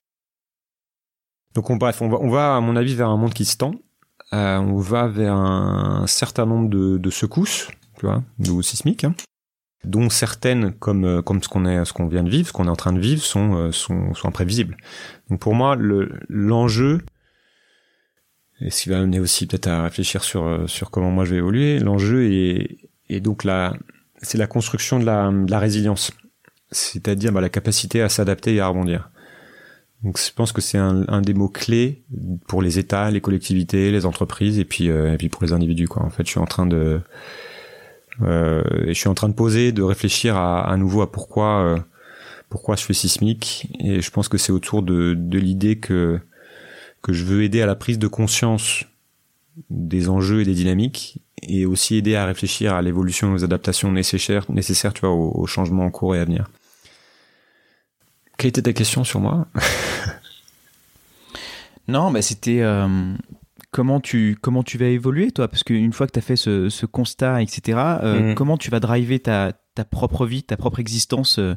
Donc 1.55 1.69
on, 1.69 1.75
bref, 1.75 2.01
on 2.01 2.09
va, 2.09 2.17
on 2.21 2.29
va 2.29 2.55
à 2.55 2.59
mon 2.61 2.75
avis 2.75 2.95
vers 2.95 3.09
un 3.09 3.17
monde 3.17 3.33
qui 3.33 3.45
se 3.45 3.57
tend. 3.57 3.73
Euh, 4.33 4.57
on 4.57 4.77
va 4.77 5.07
vers 5.07 5.33
un 5.33 6.05
certain 6.07 6.45
nombre 6.45 6.69
de, 6.69 6.97
de 6.97 7.09
secousses, 7.09 7.67
tu 7.97 8.05
vois, 8.05 8.23
de 8.37 8.61
sismiques, 8.61 9.03
hein, 9.03 9.15
dont 9.83 10.09
certaines, 10.09 10.73
comme 10.73 11.03
euh, 11.05 11.21
comme 11.21 11.41
ce 11.41 11.49
qu'on 11.49 11.65
est, 11.65 11.83
ce 11.85 11.93
qu'on 11.93 12.07
vient 12.07 12.23
de 12.23 12.29
vivre, 12.29 12.47
ce 12.47 12.53
qu'on 12.53 12.67
est 12.67 12.69
en 12.69 12.75
train 12.75 12.93
de 12.93 12.99
vivre, 12.99 13.23
sont 13.23 13.55
euh, 13.55 13.71
sont, 13.71 14.13
sont 14.13 14.27
imprévisibles. 14.27 14.77
Donc 15.29 15.39
pour 15.39 15.55
moi, 15.55 15.75
le 15.75 16.19
l'enjeu 16.29 17.01
et 18.61 18.69
ce 18.69 18.83
qui 18.83 18.89
va 18.89 18.99
amener 18.99 19.19
aussi 19.19 19.47
peut-être 19.47 19.67
à 19.67 19.83
réfléchir 19.83 20.23
sur 20.23 20.45
euh, 20.45 20.67
sur 20.67 20.91
comment 20.91 21.11
moi 21.11 21.25
je 21.25 21.31
vais 21.31 21.37
évoluer, 21.37 21.79
l'enjeu 21.79 22.25
est 22.31 22.77
est 23.09 23.19
donc 23.21 23.43
la 23.43 23.73
c'est 24.21 24.37
la 24.37 24.47
construction 24.47 24.99
de 24.99 25.05
la, 25.05 25.31
de 25.31 25.49
la 25.49 25.59
résilience, 25.59 26.11
c'est-à-dire 26.71 27.31
bah, 27.31 27.41
la 27.41 27.49
capacité 27.49 28.01
à 28.01 28.09
s'adapter 28.09 28.55
et 28.55 28.59
à 28.59 28.67
rebondir. 28.67 29.09
Donc 30.03 30.17
je 30.17 30.31
pense 30.33 30.51
que 30.51 30.61
c'est 30.61 30.77
un, 30.77 31.05
un, 31.09 31.21
des 31.21 31.33
mots 31.33 31.49
clés 31.49 32.03
pour 32.47 32.61
les 32.61 32.79
États, 32.79 33.11
les 33.11 33.19
collectivités, 33.19 33.91
les 33.91 34.05
entreprises 34.05 34.57
et 34.57 34.65
puis 34.65 34.89
euh, 34.89 35.13
et 35.13 35.17
puis 35.17 35.27
pour 35.29 35.43
les 35.43 35.51
individus 35.51 35.87
quoi. 35.87 36.03
En 36.03 36.09
fait, 36.09 36.25
je 36.25 36.29
suis 36.29 36.39
en 36.39 36.45
train 36.45 36.65
de 36.65 37.01
euh, 38.21 38.63
je 38.87 38.93
suis 38.93 39.09
en 39.09 39.13
train 39.13 39.27
de 39.29 39.33
poser, 39.33 39.71
de 39.71 39.81
réfléchir 39.81 40.37
à, 40.37 40.61
à 40.69 40.77
nouveau 40.77 41.01
à 41.01 41.11
pourquoi 41.11 41.63
euh, 41.63 41.77
pourquoi 42.47 42.77
je 42.77 42.83
fais 42.83 42.93
sismique 42.93 43.67
et 43.79 44.01
je 44.01 44.11
pense 44.11 44.29
que 44.29 44.37
c'est 44.37 44.53
autour 44.53 44.83
de, 44.83 45.15
de 45.15 45.37
l'idée 45.37 45.77
que 45.77 46.19
que 47.01 47.11
je 47.11 47.25
veux 47.25 47.43
aider 47.43 47.61
à 47.61 47.65
la 47.65 47.75
prise 47.75 47.99
de 47.99 48.07
conscience 48.07 48.85
des 49.69 50.07
enjeux 50.07 50.41
et 50.41 50.45
des 50.45 50.53
dynamiques 50.53 51.19
et 51.41 51.65
aussi 51.65 51.97
aider 51.97 52.15
à 52.15 52.25
réfléchir 52.25 52.73
à 52.73 52.81
l'évolution 52.81 53.33
aux 53.33 53.43
adaptations 53.43 53.91
nécessaires 53.91 54.49
nécessaires 54.49 54.93
tu 54.93 55.01
vois 55.01 55.11
aux, 55.11 55.31
aux 55.35 55.47
changements 55.47 55.85
en 55.85 55.91
cours 55.91 56.15
et 56.15 56.19
à 56.19 56.25
venir. 56.25 56.49
Quelle 58.39 58.49
était 58.49 58.61
ta 58.61 58.73
question 58.73 59.03
sur 59.03 59.19
moi? 59.19 59.47
Non, 61.87 62.11
bah 62.11 62.21
c'était 62.21 62.61
euh, 62.61 63.15
comment 63.71 63.99
tu 63.99 64.37
comment 64.39 64.61
tu 64.61 64.77
vas 64.77 64.85
évoluer 64.85 65.31
toi? 65.31 65.47
Parce 65.47 65.63
qu'une 65.63 65.91
fois 65.91 66.05
que 66.05 66.11
tu 66.11 66.19
as 66.19 66.21
fait 66.21 66.35
ce, 66.35 66.69
ce, 66.69 66.85
constat, 66.85 67.41
etc., 67.41 67.79
euh, 68.03 68.31
mm. 68.31 68.35
comment 68.35 68.57
tu 68.57 68.69
vas 68.69 68.79
driver 68.79 69.19
ta, 69.19 69.53
ta, 69.73 69.85
propre 69.85 70.27
vie, 70.27 70.43
ta 70.43 70.55
propre 70.55 70.79
existence 70.79 71.39
euh, 71.39 71.55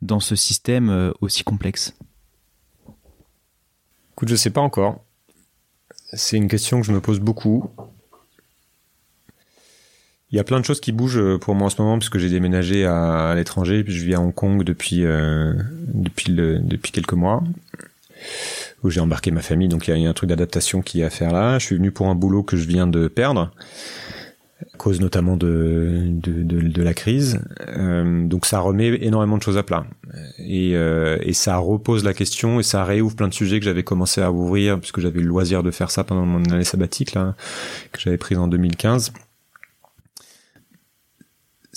dans 0.00 0.18
ce 0.18 0.34
système 0.34 0.88
euh, 0.88 1.12
aussi 1.20 1.44
complexe? 1.44 1.94
Écoute, 4.12 4.28
je 4.28 4.36
sais 4.36 4.48
pas 4.48 4.62
encore. 4.62 5.04
C'est 6.14 6.38
une 6.38 6.48
question 6.48 6.80
que 6.80 6.86
je 6.86 6.92
me 6.92 7.02
pose 7.02 7.20
beaucoup. 7.20 7.70
Il 10.32 10.36
y 10.36 10.40
a 10.40 10.44
plein 10.44 10.58
de 10.58 10.64
choses 10.64 10.80
qui 10.80 10.90
bougent 10.90 11.18
euh, 11.18 11.38
pour 11.38 11.54
moi 11.54 11.66
en 11.66 11.70
ce 11.70 11.80
moment 11.80 11.98
puisque 11.98 12.18
j'ai 12.18 12.28
déménagé 12.28 12.84
à, 12.84 13.34
l'étranger 13.36 13.84
puis 13.84 13.94
je 13.94 14.04
vis 14.04 14.14
à 14.14 14.20
Hong 14.20 14.34
Kong 14.34 14.64
depuis 14.64 15.04
euh, 15.04 15.52
depuis 15.86 16.32
le, 16.32 16.58
depuis 16.58 16.90
quelques 16.90 17.12
mois 17.12 17.44
où 18.82 18.90
j'ai 18.90 19.00
embarqué 19.00 19.30
ma 19.30 19.42
famille 19.42 19.68
donc 19.68 19.86
il 19.86 19.96
y 19.96 20.06
a 20.06 20.10
un 20.10 20.12
truc 20.12 20.28
d'adaptation 20.28 20.82
qui 20.82 21.00
est 21.00 21.04
à 21.04 21.10
faire 21.10 21.32
là. 21.32 21.58
Je 21.58 21.66
suis 21.66 21.76
venu 21.76 21.92
pour 21.92 22.08
un 22.08 22.16
boulot 22.16 22.42
que 22.42 22.56
je 22.56 22.66
viens 22.66 22.88
de 22.88 23.06
perdre 23.06 23.52
à 24.74 24.76
cause 24.78 25.00
notamment 25.00 25.36
de 25.36 26.02
de, 26.08 26.42
de, 26.42 26.60
de 26.60 26.82
la 26.82 26.92
crise. 26.92 27.40
Euh, 27.68 28.26
donc 28.26 28.46
ça 28.46 28.58
remet 28.58 28.98
énormément 29.02 29.38
de 29.38 29.42
choses 29.42 29.58
à 29.58 29.62
plat 29.62 29.86
et, 30.38 30.72
euh, 30.74 31.18
et 31.22 31.34
ça 31.34 31.56
repose 31.58 32.02
la 32.04 32.14
question 32.14 32.58
et 32.58 32.64
ça 32.64 32.84
réouvre 32.84 33.14
plein 33.14 33.28
de 33.28 33.34
sujets 33.34 33.60
que 33.60 33.64
j'avais 33.64 33.84
commencé 33.84 34.20
à 34.22 34.32
ouvrir 34.32 34.80
puisque 34.80 34.98
j'avais 34.98 35.20
eu 35.20 35.22
le 35.22 35.28
loisir 35.28 35.62
de 35.62 35.70
faire 35.70 35.92
ça 35.92 36.02
pendant 36.02 36.26
mon 36.26 36.42
année 36.46 36.64
sabbatique 36.64 37.14
là 37.14 37.36
que 37.92 38.00
j'avais 38.00 38.18
prise 38.18 38.38
en 38.38 38.48
2015 38.48 39.12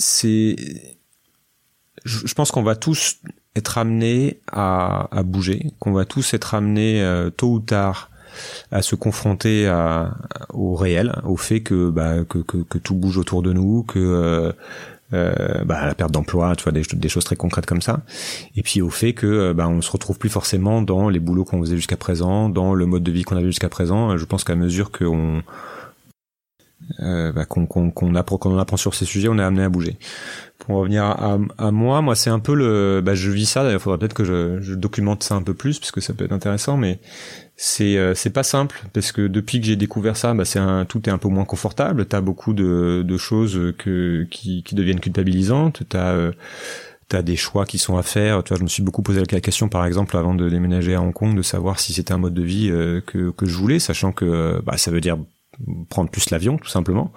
c'est, 0.00 0.56
je, 2.04 2.34
pense 2.34 2.50
qu'on 2.50 2.62
va 2.62 2.74
tous 2.74 3.18
être 3.54 3.78
amenés 3.78 4.40
à, 4.50 5.08
bouger, 5.24 5.72
qu'on 5.78 5.92
va 5.92 6.04
tous 6.04 6.34
être 6.34 6.54
amenés 6.54 7.02
euh, 7.02 7.30
tôt 7.30 7.52
ou 7.52 7.60
tard 7.60 8.10
à 8.70 8.80
se 8.80 8.94
confronter 8.94 9.68
au 10.50 10.74
réel, 10.74 11.12
au 11.24 11.36
fait 11.36 11.60
que, 11.60 11.90
bah, 11.90 12.24
que, 12.24 12.78
tout 12.78 12.94
bouge 12.94 13.18
autour 13.18 13.42
de 13.42 13.52
nous, 13.52 13.82
que 13.82 13.98
euh, 13.98 14.52
euh, 15.12 15.64
bah, 15.64 15.84
la 15.84 15.94
perte 15.94 16.12
d'emploi, 16.12 16.54
tu 16.56 16.62
vois, 16.62 16.72
des, 16.72 17.08
choses 17.08 17.24
très 17.24 17.36
concrètes 17.36 17.66
comme 17.66 17.82
ça. 17.82 18.00
Et 18.56 18.62
puis 18.62 18.80
au 18.80 18.88
fait 18.88 19.12
que 19.12 19.52
bah, 19.52 19.68
on 19.68 19.82
se 19.82 19.90
retrouve 19.90 20.16
plus 20.16 20.30
forcément 20.30 20.80
dans 20.80 21.08
les 21.08 21.18
boulots 21.18 21.44
qu'on 21.44 21.60
faisait 21.60 21.76
jusqu'à 21.76 21.96
présent, 21.96 22.48
dans 22.48 22.72
le 22.72 22.86
mode 22.86 23.02
de 23.02 23.10
vie 23.10 23.24
qu'on 23.24 23.36
avait 23.36 23.46
jusqu'à 23.46 23.68
présent. 23.68 24.16
Je 24.16 24.24
pense 24.24 24.44
qu'à 24.44 24.54
mesure 24.54 24.92
qu'on 24.92 25.42
euh, 27.00 27.32
bah, 27.32 27.44
qu'on 27.44 27.66
qu'on 27.66 28.14
apprend, 28.14 28.36
qu'on 28.38 28.58
apprend 28.58 28.76
sur 28.76 28.94
ces 28.94 29.04
sujets, 29.04 29.28
on 29.28 29.38
est 29.38 29.42
amené 29.42 29.62
à 29.62 29.68
bouger. 29.68 29.96
Pour 30.58 30.76
revenir 30.76 31.04
à, 31.04 31.38
à 31.58 31.70
moi, 31.70 32.02
moi 32.02 32.14
c'est 32.14 32.30
un 32.30 32.38
peu 32.38 32.54
le, 32.54 33.00
bah, 33.02 33.14
je 33.14 33.30
vis 33.30 33.46
ça. 33.46 33.70
Il 33.72 33.78
faudrait 33.78 33.98
peut-être 33.98 34.14
que 34.14 34.24
je, 34.24 34.60
je, 34.60 34.74
documente 34.74 35.22
ça 35.22 35.34
un 35.34 35.42
peu 35.42 35.54
plus 35.54 35.78
parce 35.78 35.90
que 35.90 36.00
ça 36.00 36.12
peut 36.12 36.24
être 36.24 36.32
intéressant, 36.32 36.76
mais 36.76 37.00
c'est 37.56 37.96
euh, 37.96 38.14
c'est 38.14 38.30
pas 38.30 38.42
simple 38.42 38.82
parce 38.92 39.12
que 39.12 39.26
depuis 39.26 39.60
que 39.60 39.66
j'ai 39.66 39.76
découvert 39.76 40.16
ça, 40.16 40.34
bah, 40.34 40.44
c'est 40.44 40.58
un 40.58 40.84
tout 40.84 41.08
est 41.08 41.12
un 41.12 41.18
peu 41.18 41.28
moins 41.28 41.44
confortable. 41.44 42.06
T'as 42.06 42.20
beaucoup 42.20 42.52
de, 42.52 43.04
de 43.06 43.16
choses 43.16 43.74
que 43.78 44.26
qui, 44.30 44.62
qui 44.62 44.74
deviennent 44.74 45.00
culpabilisantes. 45.00 45.82
T'as 45.88 46.12
euh, 46.12 46.32
t'as 47.10 47.22
des 47.22 47.36
choix 47.36 47.66
qui 47.66 47.76
sont 47.76 47.98
à 47.98 48.02
faire. 48.02 48.42
Tu 48.42 48.50
vois, 48.50 48.58
je 48.58 48.62
me 48.62 48.68
suis 48.68 48.82
beaucoup 48.82 49.02
posé 49.02 49.20
la 49.30 49.40
question, 49.40 49.68
par 49.68 49.84
exemple, 49.84 50.16
avant 50.16 50.34
de 50.34 50.48
déménager 50.48 50.94
à 50.94 51.02
Hong 51.02 51.12
Kong, 51.12 51.36
de 51.36 51.42
savoir 51.42 51.78
si 51.78 51.92
c'était 51.92 52.12
un 52.12 52.18
mode 52.18 52.34
de 52.34 52.42
vie 52.42 52.70
euh, 52.70 53.02
que, 53.04 53.30
que 53.30 53.46
je 53.46 53.56
voulais, 53.56 53.80
sachant 53.80 54.12
que 54.12 54.62
bah, 54.64 54.78
ça 54.78 54.90
veut 54.90 55.00
dire 55.00 55.18
prendre 55.88 56.10
plus 56.10 56.30
l'avion 56.30 56.56
tout 56.56 56.68
simplement. 56.68 57.12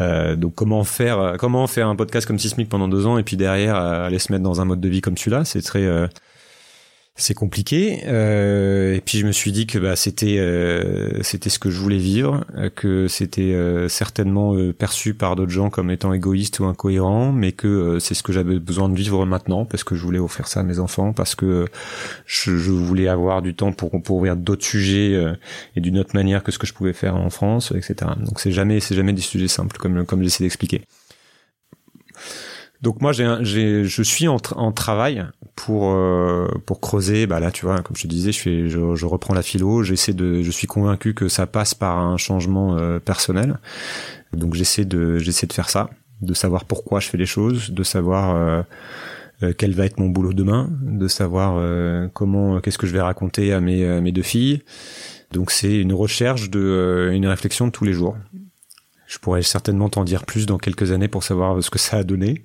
Euh, 0.00 0.36
donc 0.36 0.54
comment 0.54 0.84
faire 0.84 1.34
comment 1.38 1.66
faire 1.66 1.88
un 1.88 1.96
podcast 1.96 2.26
comme 2.26 2.38
Sismic 2.38 2.68
pendant 2.68 2.86
deux 2.86 3.06
ans 3.06 3.18
et 3.18 3.24
puis 3.24 3.36
derrière 3.36 3.76
euh, 3.76 4.06
aller 4.06 4.18
se 4.18 4.30
mettre 4.32 4.44
dans 4.44 4.60
un 4.60 4.64
mode 4.64 4.80
de 4.80 4.88
vie 4.88 5.00
comme 5.00 5.16
celui-là, 5.16 5.44
c'est 5.44 5.62
très 5.62 5.84
euh, 5.84 6.06
c'est 7.18 7.34
compliqué. 7.34 8.04
Euh, 8.06 8.94
et 8.94 9.00
puis 9.00 9.18
je 9.18 9.26
me 9.26 9.32
suis 9.32 9.52
dit 9.52 9.66
que 9.66 9.78
bah, 9.78 9.96
c'était 9.96 10.38
euh, 10.38 11.20
c'était 11.22 11.50
ce 11.50 11.58
que 11.58 11.68
je 11.68 11.78
voulais 11.78 11.98
vivre, 11.98 12.44
euh, 12.56 12.70
que 12.70 13.08
c'était 13.08 13.52
euh, 13.52 13.88
certainement 13.88 14.54
perçu 14.72 15.14
par 15.14 15.36
d'autres 15.36 15.50
gens 15.50 15.68
comme 15.68 15.90
étant 15.90 16.12
égoïste 16.12 16.60
ou 16.60 16.64
incohérent, 16.64 17.32
mais 17.32 17.52
que 17.52 17.98
c'est 17.98 18.14
ce 18.14 18.22
que 18.22 18.32
j'avais 18.32 18.58
besoin 18.60 18.88
de 18.88 18.94
vivre 18.94 19.26
maintenant 19.26 19.64
parce 19.64 19.84
que 19.84 19.96
je 19.96 20.02
voulais 20.02 20.20
offrir 20.20 20.46
ça 20.46 20.60
à 20.60 20.62
mes 20.62 20.78
enfants, 20.78 21.12
parce 21.12 21.34
que 21.34 21.66
je, 22.24 22.56
je 22.56 22.70
voulais 22.70 23.08
avoir 23.08 23.42
du 23.42 23.54
temps 23.54 23.72
pour 23.72 23.90
pour 24.02 24.16
ouvrir 24.16 24.36
d'autres 24.36 24.64
sujets 24.64 25.20
et 25.76 25.80
d'une 25.80 25.98
autre 25.98 26.14
manière 26.14 26.44
que 26.44 26.52
ce 26.52 26.58
que 26.58 26.66
je 26.66 26.72
pouvais 26.72 26.92
faire 26.92 27.16
en 27.16 27.30
France, 27.30 27.72
etc. 27.76 28.12
Donc 28.24 28.38
c'est 28.38 28.52
jamais 28.52 28.78
c'est 28.78 28.94
jamais 28.94 29.12
des 29.12 29.22
sujets 29.22 29.48
simples 29.48 29.76
comme 29.76 30.06
comme 30.06 30.22
j'essaie 30.22 30.44
d'expliquer. 30.44 30.82
Donc 32.80 33.00
moi, 33.00 33.12
j'ai, 33.12 33.28
j'ai, 33.42 33.84
je 33.84 34.02
suis 34.02 34.28
en, 34.28 34.36
tra- 34.36 34.54
en 34.54 34.70
travail 34.70 35.26
pour 35.56 35.90
euh, 35.90 36.46
pour 36.64 36.80
creuser. 36.80 37.26
Bah 37.26 37.40
là, 37.40 37.50
tu 37.50 37.66
vois, 37.66 37.80
comme 37.82 37.96
je 37.96 38.02
te 38.02 38.06
disais, 38.06 38.30
je 38.30 38.38
fais, 38.38 38.68
je, 38.68 39.06
reprends 39.06 39.34
la 39.34 39.42
philo. 39.42 39.82
J'essaie 39.82 40.12
de, 40.12 40.42
je 40.42 40.50
suis 40.50 40.68
convaincu 40.68 41.12
que 41.12 41.28
ça 41.28 41.46
passe 41.46 41.74
par 41.74 41.98
un 41.98 42.16
changement 42.16 42.76
euh, 42.76 43.00
personnel. 43.00 43.58
Donc 44.32 44.54
j'essaie 44.54 44.84
de, 44.84 45.18
j'essaie 45.18 45.46
de 45.46 45.52
faire 45.52 45.70
ça, 45.70 45.90
de 46.20 46.34
savoir 46.34 46.64
pourquoi 46.64 47.00
je 47.00 47.08
fais 47.08 47.18
les 47.18 47.26
choses, 47.26 47.70
de 47.70 47.82
savoir 47.82 48.36
euh, 49.42 49.52
quel 49.56 49.72
va 49.72 49.86
être 49.86 49.98
mon 49.98 50.08
boulot 50.08 50.32
demain, 50.32 50.70
de 50.82 51.08
savoir 51.08 51.62
comment, 52.12 52.60
qu'est-ce 52.60 52.78
que 52.78 52.86
je 52.86 52.92
vais 52.92 53.00
raconter 53.00 53.52
à 53.52 53.60
mes, 53.60 53.86
à 53.86 54.00
mes 54.00 54.12
deux 54.12 54.22
filles. 54.22 54.62
Donc 55.32 55.50
c'est 55.50 55.78
une 55.80 55.92
recherche 55.92 56.50
de, 56.50 57.10
une 57.12 57.26
réflexion 57.26 57.66
de 57.66 57.72
tous 57.72 57.84
les 57.84 57.92
jours. 57.92 58.16
Je 59.08 59.18
pourrais 59.18 59.42
certainement 59.42 59.88
t'en 59.88 60.04
dire 60.04 60.26
plus 60.26 60.44
dans 60.46 60.58
quelques 60.58 60.92
années 60.92 61.08
pour 61.08 61.24
savoir 61.24 61.62
ce 61.62 61.70
que 61.70 61.78
ça 61.78 61.96
a 61.96 62.04
donné, 62.04 62.42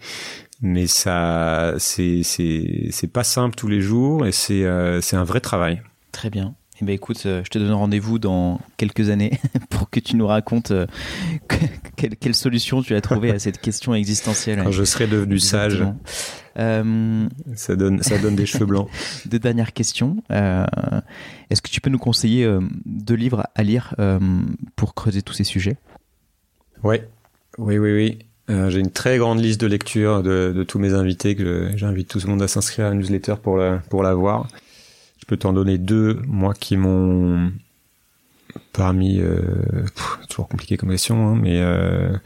mais 0.61 0.87
ça, 0.87 1.73
c'est 1.77 2.23
c'est 2.23 2.87
c'est 2.91 3.11
pas 3.11 3.25
simple 3.25 3.55
tous 3.55 3.67
les 3.67 3.81
jours 3.81 4.25
et 4.25 4.31
c'est 4.31 4.63
euh, 4.63 5.01
c'est 5.01 5.17
un 5.17 5.25
vrai 5.25 5.41
travail. 5.41 5.81
Très 6.13 6.29
bien. 6.29 6.55
Eh 6.81 6.85
ben 6.85 6.93
écoute, 6.93 7.23
euh, 7.25 7.41
je 7.43 7.49
te 7.49 7.59
donne 7.59 7.71
rendez-vous 7.73 8.17
dans 8.17 8.59
quelques 8.77 9.09
années 9.09 9.39
pour 9.69 9.89
que 9.89 9.99
tu 9.99 10.15
nous 10.15 10.25
racontes 10.25 10.71
euh, 10.71 10.87
que- 11.49 11.55
quelle, 11.97 12.15
quelle 12.15 12.33
solution 12.33 12.81
tu 12.81 12.95
as 12.95 13.01
trouvé 13.01 13.29
à 13.31 13.39
cette 13.39 13.59
question 13.59 13.93
existentielle. 13.93 14.61
Quand 14.63 14.71
je 14.71 14.83
serai 14.85 15.05
devenu 15.07 15.39
sage. 15.39 15.83
Euh, 16.57 17.27
ça 17.55 17.75
donne 17.75 18.01
ça 18.03 18.17
donne 18.19 18.35
des 18.35 18.45
cheveux 18.45 18.65
blancs. 18.65 18.87
deux 19.25 19.39
dernières 19.39 19.73
questions. 19.73 20.23
Euh, 20.31 20.65
Est-ce 21.49 21.61
que 21.61 21.69
tu 21.69 21.81
peux 21.81 21.89
nous 21.89 21.99
conseiller 21.99 22.49
deux 22.85 23.15
livres 23.15 23.47
à 23.53 23.63
lire 23.63 23.93
pour 24.77 24.93
creuser 24.95 25.21
tous 25.21 25.33
ces 25.33 25.43
sujets? 25.43 25.77
Ouais, 26.83 27.07
oui, 27.57 27.77
oui, 27.77 27.93
oui. 27.93 28.19
Euh, 28.49 28.69
j'ai 28.69 28.79
une 28.79 28.91
très 28.91 29.17
grande 29.17 29.39
liste 29.39 29.61
de 29.61 29.67
lecture 29.67 30.21
de, 30.21 30.65
tous 30.67 30.79
mes 30.79 30.93
invités 30.93 31.35
que 31.35 31.71
j'invite 31.75 32.09
tout 32.09 32.19
le 32.19 32.27
monde 32.27 32.41
à 32.41 32.49
s'inscrire 32.49 32.87
à 32.87 32.89
la 32.89 32.95
newsletter 32.95 33.35
pour 33.41 33.57
la 33.57 33.77
pour 33.89 34.03
la 34.03 34.13
voir. 34.13 34.47
Je 35.19 35.25
peux 35.25 35.37
t'en 35.37 35.53
donner 35.53 35.77
deux, 35.77 36.19
moi 36.27 36.53
qui 36.53 36.75
m'ont 36.75 37.51
parmi 38.73 39.19
euh, 39.19 39.39
pff, 39.95 40.19
toujours 40.29 40.49
compliqué 40.49 40.75
comme 40.75 40.89
question, 40.89 41.29
hein, 41.29 41.39
mais 41.41 41.61
euh, 41.61 42.17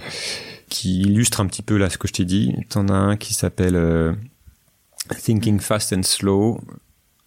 qui 0.70 1.02
illustre 1.02 1.40
un 1.40 1.46
petit 1.46 1.62
peu 1.62 1.78
là 1.78 1.92
ce 1.92 2.00
que 2.00 2.08
je 2.08 2.14
t'ai 2.14 2.26
dit. 2.26 2.56
T'en 2.70 2.88
as 2.88 2.96
un 2.96 3.18
qui 3.18 3.36
s'appelle 3.36 3.76
euh, 3.76 4.14
Thinking 5.24 5.60
Fast 5.60 5.94
and 5.94 6.04
Slow 6.04 6.60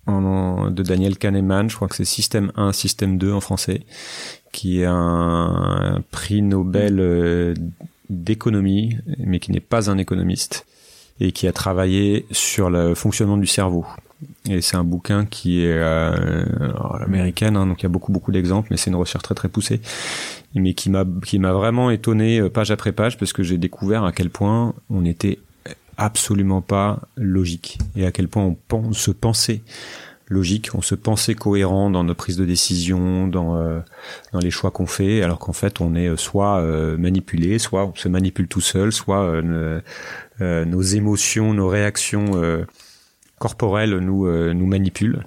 de 0.07 0.83
Daniel 0.83 1.19
Kahneman. 1.19 1.71
Je 1.71 1.77
crois 1.77 1.89
que 1.89 1.97
c'est 1.97 2.05
Système 2.05 2.53
1, 2.57 2.73
Système 2.73 3.19
2 3.19 3.33
en 3.33 3.41
français, 3.41 3.83
qui 4.53 4.81
est 4.81 4.87
un 4.87 6.03
prix 6.11 6.43
Nobel 6.43 6.99
euh, 7.01 7.55
d'économie, 8.09 8.97
mais 9.19 9.39
qui 9.39 9.53
n'est 9.53 9.61
pas 9.61 9.91
un 9.91 9.99
économiste 9.99 10.67
et 11.21 11.33
qui 11.33 11.47
a 11.47 11.53
travaillé 11.53 12.27
sur 12.31 12.71
le 12.71 12.95
fonctionnement 12.95 13.37
du 13.37 13.47
cerveau. 13.47 13.85
Et 14.49 14.61
c'est 14.61 14.77
un 14.77 14.85
bouquin 14.85 15.25
qui 15.27 15.65
est 15.65 15.73
euh, 15.73 16.45
américaine, 17.01 17.57
hein, 17.57 17.67
donc 17.67 17.81
il 17.81 17.85
y 17.85 17.87
a 17.87 17.91
beaucoup 17.91 18.13
beaucoup 18.13 18.33
d'exemples, 18.33 18.69
mais 18.71 18.77
c'est 18.77 18.91
une 18.91 18.97
recherche 18.97 19.23
très 19.23 19.35
très 19.35 19.49
poussée, 19.49 19.81
mais 20.55 20.75
qui 20.75 20.91
m'a 20.91 21.05
qui 21.25 21.39
m'a 21.39 21.53
vraiment 21.53 21.91
étonné 21.91 22.41
euh, 22.41 22.51
page 22.51 22.71
après 22.71 22.93
page 22.93 23.17
parce 23.17 23.33
que 23.33 23.43
j'ai 23.43 23.59
découvert 23.59 24.05
à 24.05 24.13
quel 24.13 24.29
point 24.29 24.75
on 24.91 25.05
était 25.05 25.39
absolument 26.01 26.63
pas 26.63 27.01
logique 27.17 27.79
et 27.95 28.07
à 28.07 28.11
quel 28.11 28.27
point 28.29 28.57
on 28.73 28.93
se 28.93 29.11
pensait 29.13 29.63
logique, 30.33 30.71
on 30.75 30.81
se 30.81 30.95
pensait 30.95 31.35
cohérent 31.35 31.91
dans 31.91 32.05
nos 32.05 32.15
prises 32.15 32.37
de 32.37 32.45
décision, 32.45 33.27
dans 33.27 33.57
euh, 33.57 33.81
dans 34.33 34.39
les 34.39 34.51
choix 34.53 34.71
qu'on 34.71 34.87
fait, 34.87 35.23
alors 35.23 35.39
qu'en 35.41 35.53
fait 35.53 35.81
on 35.81 35.95
est 35.97 36.07
euh, 36.09 36.17
soit 36.17 36.59
euh, 36.61 36.97
manipulé, 36.97 37.59
soit 37.59 37.85
on 37.87 37.95
se 37.97 38.09
manipule 38.09 38.47
tout 38.47 38.61
seul, 38.61 38.93
soit 38.93 39.23
euh, 39.25 39.81
euh, 40.41 40.65
nos 40.65 40.83
émotions, 40.83 41.53
nos 41.53 41.69
réactions 41.69 42.31
euh, 42.37 42.65
corporelles 43.41 43.97
nous 43.99 44.29
nous 44.55 44.67
manipulent. 44.67 45.25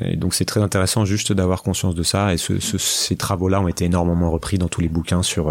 Et 0.00 0.16
donc 0.16 0.32
c'est 0.32 0.46
très 0.46 0.62
intéressant 0.62 1.04
juste 1.04 1.30
d'avoir 1.30 1.62
conscience 1.62 1.94
de 1.94 2.02
ça. 2.02 2.32
Et 2.32 2.38
ce, 2.38 2.58
ce- 2.58 2.78
ces 2.78 3.16
travaux-là 3.16 3.60
ont 3.60 3.68
été 3.68 3.84
énormément 3.84 4.30
repris 4.30 4.56
dans 4.56 4.68
tous 4.68 4.80
les 4.80 4.88
bouquins 4.88 5.22
sur 5.22 5.50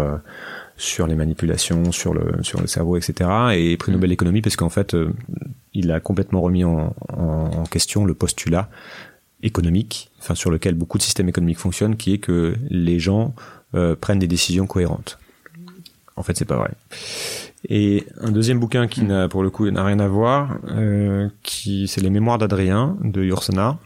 sur 0.76 1.06
les 1.06 1.14
manipulations, 1.14 1.92
sur 1.92 2.12
le 2.14 2.42
sur 2.42 2.60
le 2.60 2.66
cerveau, 2.66 2.96
etc. 2.96 3.30
Et 3.54 3.76
prix 3.76 3.92
Nobel 3.92 4.10
d'économie 4.10 4.42
parce 4.42 4.56
qu'en 4.56 4.68
fait 4.68 4.94
euh, 4.94 5.12
il 5.72 5.90
a 5.90 6.00
complètement 6.00 6.40
remis 6.40 6.64
en, 6.64 6.94
en, 7.12 7.22
en 7.22 7.64
question 7.64 8.04
le 8.04 8.14
postulat 8.14 8.68
économique, 9.42 10.10
enfin 10.18 10.34
sur 10.34 10.50
lequel 10.50 10.74
beaucoup 10.74 10.98
de 10.98 11.02
systèmes 11.02 11.28
économiques 11.28 11.58
fonctionnent, 11.58 11.96
qui 11.96 12.14
est 12.14 12.18
que 12.18 12.54
les 12.68 12.98
gens 12.98 13.34
euh, 13.74 13.94
prennent 13.94 14.18
des 14.18 14.28
décisions 14.28 14.66
cohérentes. 14.66 15.18
En 16.16 16.22
fait, 16.22 16.36
c'est 16.36 16.46
pas 16.46 16.56
vrai. 16.56 16.70
Et 17.68 18.06
un 18.20 18.30
deuxième 18.30 18.58
bouquin 18.58 18.86
qui 18.86 19.02
n'a 19.02 19.28
pour 19.28 19.42
le 19.42 19.50
coup 19.50 19.68
n'a 19.70 19.84
rien 19.84 19.98
à 19.98 20.08
voir, 20.08 20.58
euh, 20.68 21.28
qui 21.42 21.88
c'est 21.88 22.00
les 22.00 22.10
Mémoires 22.10 22.38
d'Adrien 22.38 22.96
de 23.02 23.22
Yourcenar, 23.22 23.78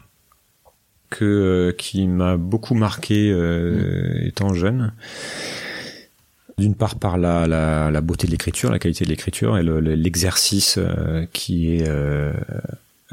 que 1.09 1.25
euh, 1.25 1.71
qui 1.73 2.07
m'a 2.07 2.37
beaucoup 2.37 2.75
marqué 2.75 3.31
euh, 3.31 4.25
étant 4.25 4.53
jeune. 4.53 4.93
D'une 6.61 6.75
part 6.75 6.95
par 6.95 7.17
la, 7.17 8.01
beauté 8.01 8.27
de 8.27 8.31
l'écriture, 8.31 8.69
la 8.71 8.77
qualité 8.77 9.03
de 9.03 9.09
l'écriture 9.09 9.57
et 9.57 9.63
le- 9.63 9.79
le- 9.79 9.95
l'exercice 9.95 10.77
euh, 10.77 11.25
qui 11.33 11.75
est 11.75 11.87
euh, 11.87 12.31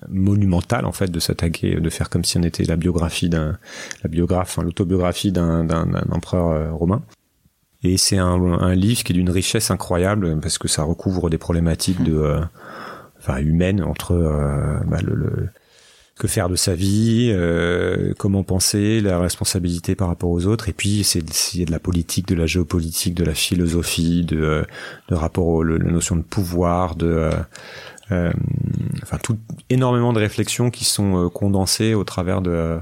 monumental 0.09 0.85
en 0.85 0.93
fait 0.93 1.11
de 1.11 1.19
s'attaquer, 1.19 1.77
de 1.81 1.91
faire 1.91 2.11
comme 2.11 2.25
si 2.25 2.37
on 2.37 2.43
était 2.43 2.65
la 2.65 2.77
biographie 2.77 3.31
d'un, 3.31 3.59
la 4.05 4.11
biographe, 4.11 4.59
l'autobiographie 4.63 5.33
d'un, 5.33 5.67
empereur 6.11 6.51
euh, 6.51 6.73
romain. 6.73 7.01
Et 7.83 7.97
c'est 7.97 8.19
un, 8.19 8.75
livre 8.75 9.03
qui 9.03 9.13
est 9.13 9.17
d'une 9.17 9.31
richesse 9.31 9.71
incroyable 9.71 10.39
parce 10.41 10.59
que 10.59 10.69
ça 10.69 10.83
recouvre 10.83 11.31
des 11.31 11.39
problématiques 11.39 12.03
de, 12.03 12.39
enfin, 13.19 13.39
humaines 13.39 13.83
entre 13.83 14.13
bah, 14.87 14.99
le- 15.03 15.49
que 16.19 16.29
faire 16.29 16.49
de 16.49 16.57
sa 16.57 16.75
vie, 16.75 17.31
euh, 17.33 18.13
comment 18.19 18.43
penser, 18.43 19.01
la 19.01 19.19
responsabilité 19.21 19.95
par 19.95 20.09
rapport 20.09 20.31
aux 20.31 20.47
autres, 20.47 20.69
et 20.69 20.73
puis 20.73 21.05
c'est 21.05 21.23
c'est 21.33 21.65
de 21.65 21.71
la 21.71 21.79
politique, 21.79 22.27
de 22.29 22.35
la 22.35 22.47
géopolitique, 22.47 23.15
de 23.15 23.25
la 23.25 23.35
philosophie, 23.35 24.25
de, 24.25 24.37
euh, 24.41 24.63
de 25.09 25.15
rapport 25.15 25.47
aux 25.47 25.63
le- 25.63 25.79
la 25.79 25.91
notion 25.91 26.17
de 26.17 26.23
pouvoir, 26.23 26.97
de 26.97 27.07
euh, 27.07 27.31
euh, 28.13 28.33
enfin 29.03 29.19
tout 29.23 29.39
énormément 29.71 30.13
de 30.13 30.19
réflexions 30.21 30.71
qui 30.71 30.85
sont 30.85 31.27
euh, 31.27 31.29
condensées 31.29 31.95
au 31.95 32.05
travers 32.05 32.43
de 32.43 32.79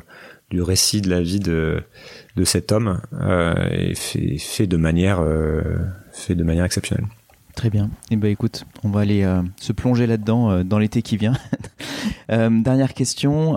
du 0.50 0.62
récit 0.62 1.00
de 1.00 1.10
la 1.10 1.20
vie 1.20 1.40
de 1.40 1.82
de 2.36 2.44
cet 2.44 2.70
homme 2.72 3.00
euh, 3.20 3.54
et 3.72 3.94
fait, 3.94 4.38
fait 4.38 4.66
de 4.68 4.76
manière 4.76 5.20
fait 6.12 6.34
de 6.34 6.44
manière 6.44 6.64
exceptionnelle. 6.64 7.06
Très 7.56 7.70
bien. 7.70 7.90
Eh 8.10 8.16
ben 8.16 8.30
écoute, 8.30 8.64
on 8.84 8.90
va 8.90 9.00
aller 9.00 9.24
euh, 9.24 9.42
se 9.56 9.72
plonger 9.72 10.06
là-dedans 10.06 10.50
euh, 10.50 10.62
dans 10.62 10.78
l'été 10.78 11.02
qui 11.02 11.16
vient. 11.16 11.34
Euh, 12.30 12.50
dernière 12.50 12.94
question. 12.94 13.54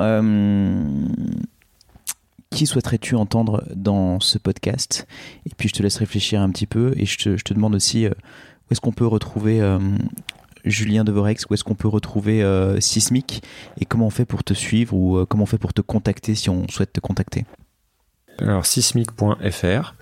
qui 2.52 2.66
souhaiterais-tu 2.66 3.16
entendre 3.16 3.64
dans 3.76 4.20
ce 4.20 4.38
podcast? 4.38 5.08
Et 5.46 5.52
puis 5.56 5.70
je 5.70 5.74
te 5.74 5.84
laisse 5.84 5.98
réfléchir 5.98 6.42
un 6.42 6.50
petit 6.50 6.66
peu 6.68 6.94
et 6.96 7.06
je 7.06 7.18
te, 7.18 7.38
je 7.38 7.44
te 7.44 7.54
demande 7.54 7.76
aussi 7.76 8.08
où 8.08 8.12
est-ce 8.72 8.82
qu'on 8.82 8.92
peut 8.92 9.06
retrouver 9.06 9.60
Julien 10.66 11.04
Devorex, 11.04 11.46
où 11.50 11.54
est-ce 11.54 11.64
qu'on 11.64 11.76
peut 11.76 11.88
retrouver 11.88 12.44
Sismic? 12.80 13.44
Et 13.80 13.86
comment 13.86 14.08
on 14.08 14.12
fait 14.12 14.26
pour 14.26 14.44
te 14.44 14.54
suivre 14.54 14.96
ou 14.96 15.26
comment 15.28 15.44
on 15.44 15.48
fait 15.48 15.60
pour 15.60 15.74
te 15.74 15.82
contacter 15.82 16.36
si 16.36 16.50
on 16.50 16.68
souhaite 16.70 16.94
te 16.94 17.00
contacter? 17.00 17.46
Alors 18.40 18.66
sismic.fr, 18.66 19.94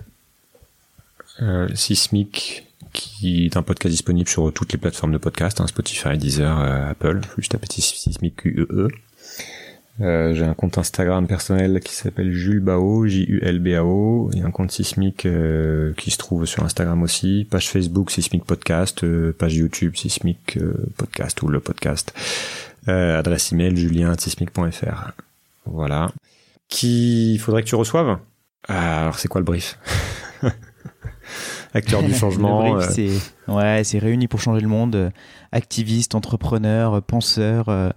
euh, 1.40 1.68
Sismic 1.74 2.67
qui 2.92 3.46
est 3.46 3.56
un 3.56 3.62
podcast 3.62 3.92
disponible 3.92 4.28
sur 4.28 4.52
toutes 4.52 4.72
les 4.72 4.78
plateformes 4.78 5.12
de 5.12 5.18
podcast, 5.18 5.60
hein, 5.60 5.66
Spotify, 5.66 6.16
Deezer, 6.16 6.60
euh, 6.60 6.90
Apple, 6.90 7.20
juste 7.36 7.52
taper 7.52 7.66
Sismic 7.68 8.36
QEE. 8.36 8.88
Euh, 10.00 10.32
j'ai 10.32 10.44
un 10.44 10.54
compte 10.54 10.78
Instagram 10.78 11.26
personnel 11.26 11.80
qui 11.80 11.92
s'appelle 11.92 12.30
Jules 12.30 12.60
Bao, 12.60 13.06
J-U-L-B-A-O, 13.06 14.30
et 14.34 14.42
un 14.42 14.50
compte 14.52 14.70
Sismic 14.70 15.26
euh, 15.26 15.92
qui 15.96 16.12
se 16.12 16.18
trouve 16.18 16.44
sur 16.46 16.62
Instagram 16.62 17.02
aussi, 17.02 17.46
page 17.50 17.68
Facebook 17.68 18.12
Sismic 18.12 18.44
Podcast, 18.44 19.02
euh, 19.02 19.34
page 19.36 19.56
YouTube 19.56 19.96
Sismic 19.96 20.58
Podcast 20.96 21.42
ou 21.42 21.48
le 21.48 21.60
podcast, 21.60 22.14
adresse 22.86 23.52
email 23.52 23.76
julien@sismic.fr. 23.76 25.12
Voilà. 25.66 26.10
Qui 26.68 27.34
il 27.34 27.38
faudrait 27.38 27.62
que 27.62 27.68
tu 27.68 27.74
reçoives? 27.74 28.18
Ah, 28.68 29.02
Alors 29.02 29.18
c'est 29.18 29.28
quoi 29.28 29.40
le 29.40 29.44
brief? 29.44 29.78
Acteur 31.74 32.02
du 32.02 32.14
changement. 32.14 32.72
Brief, 32.74 32.88
euh, 32.88 32.92
c'est 32.92 33.52
ouais, 33.52 33.82
c'est 33.84 33.98
réuni 33.98 34.26
pour 34.28 34.40
changer 34.40 34.60
le 34.62 34.68
monde, 34.68 34.94
euh, 34.96 35.10
activistes, 35.52 36.14
entrepreneurs, 36.14 36.94
euh, 36.94 37.00
penseurs 37.00 37.68
euh, 37.68 37.90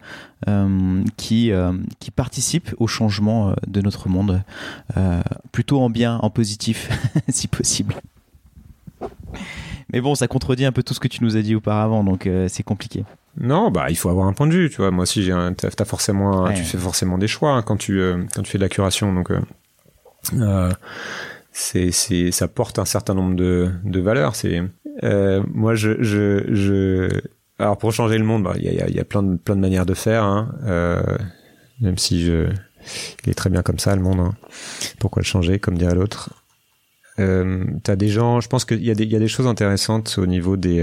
euh, 0.48 1.04
qui 1.18 1.52
euh, 1.52 1.72
qui 2.00 2.12
participent 2.12 2.74
au 2.80 2.88
changement 2.88 3.54
de 3.68 3.82
notre 3.82 4.10
monde, 4.10 4.42
euh, 4.98 5.22
plutôt 5.52 5.80
en 5.82 5.90
bien, 5.90 6.18
en 6.22 6.30
positif, 6.30 6.90
si 7.30 7.48
possible. 7.48 7.96
Mais 9.94 10.00
bon, 10.02 10.16
ça 10.16 10.28
contredit 10.28 10.66
un 10.66 10.72
peu 10.72 10.84
tout 10.84 10.94
ce 10.94 11.00
que 11.00 11.08
tu 11.08 11.24
nous 11.24 11.36
as 11.36 11.42
dit 11.42 11.56
auparavant, 11.56 12.04
donc 12.04 12.26
euh, 12.28 12.48
c'est 12.50 12.64
compliqué. 12.64 13.04
Non, 13.40 13.72
bah 13.72 13.86
il 13.90 13.96
faut 13.98 14.10
avoir 14.10 14.28
un 14.28 14.34
point 14.34 14.48
de 14.48 14.54
vue, 14.54 14.70
tu 14.70 14.78
vois. 14.78 14.92
Moi 14.92 15.04
aussi, 15.04 15.24
j'ai 15.24 15.32
un, 15.32 15.54
t'as, 15.54 15.70
t'as 15.70 15.86
forcément, 15.86 16.44
Ouais. 16.44 16.54
tu 16.54 16.64
fais 16.64 16.78
forcément 16.78 17.18
des 17.18 17.28
choix 17.28 17.52
hein, 17.54 17.62
quand 17.62 17.78
tu 17.78 18.00
euh, 18.00 18.24
quand 18.36 18.42
tu 18.42 18.52
fais 18.52 18.58
de 18.58 18.64
la 18.64 18.70
curation, 18.70 19.14
donc 19.14 19.32
euh, 19.32 19.40
euh, 20.34 20.72
c'est 21.52 21.92
c'est 21.92 22.32
ça 22.32 22.48
porte 22.48 22.80
un 22.80 22.86
certain 22.86 23.14
nombre 23.14 23.36
de 23.36 23.70
de 23.84 24.00
valeurs. 24.00 24.36
C'est 24.36 24.62
euh, 25.04 25.44
moi 25.54 25.76
je 25.76 26.02
je 26.02 26.46
je 26.54 27.22
Alors 27.60 27.78
pour 27.78 27.92
changer 27.92 28.18
le 28.18 28.24
monde, 28.24 28.44
bah, 28.44 28.54
il 28.58 28.64
y, 28.64 28.82
a, 28.82 28.90
y, 28.90 29.00
a, 29.00 29.04
plein 29.04 29.24
de 29.24 29.38
plein 29.38 29.56
de 29.56 29.62
manières 29.62 29.86
de 29.86 29.94
faire. 29.94 30.24
Hein. 30.24 30.56
Euh, 30.64 31.02
même 31.80 31.98
si 31.98 32.26
il 32.26 33.30
est 33.30 33.34
très 33.34 33.50
bien 33.50 33.62
comme 33.62 33.80
ça 33.80 33.96
le 33.96 34.02
monde. 34.02 34.20
Hein. 34.20 34.34
Pourquoi 35.00 35.22
le 35.22 35.26
changer, 35.26 35.60
comme 35.60 35.78
dirait 35.78 35.96
l'autre? 35.96 36.30
Euh, 37.20 37.66
T'as 37.84 37.96
des 37.96 38.08
gens, 38.08 38.40
je 38.40 38.48
pense 38.48 38.66
qu'il 38.66 38.84
y 38.84 38.92
a 38.92 38.96
des 38.96 39.04
il 39.04 39.12
y 39.12 39.16
a 39.16 39.20
des 39.20 39.28
choses 39.28 39.48
intéressantes 39.48 40.16
au 40.18 40.26
niveau 40.26 40.58
des 40.58 40.82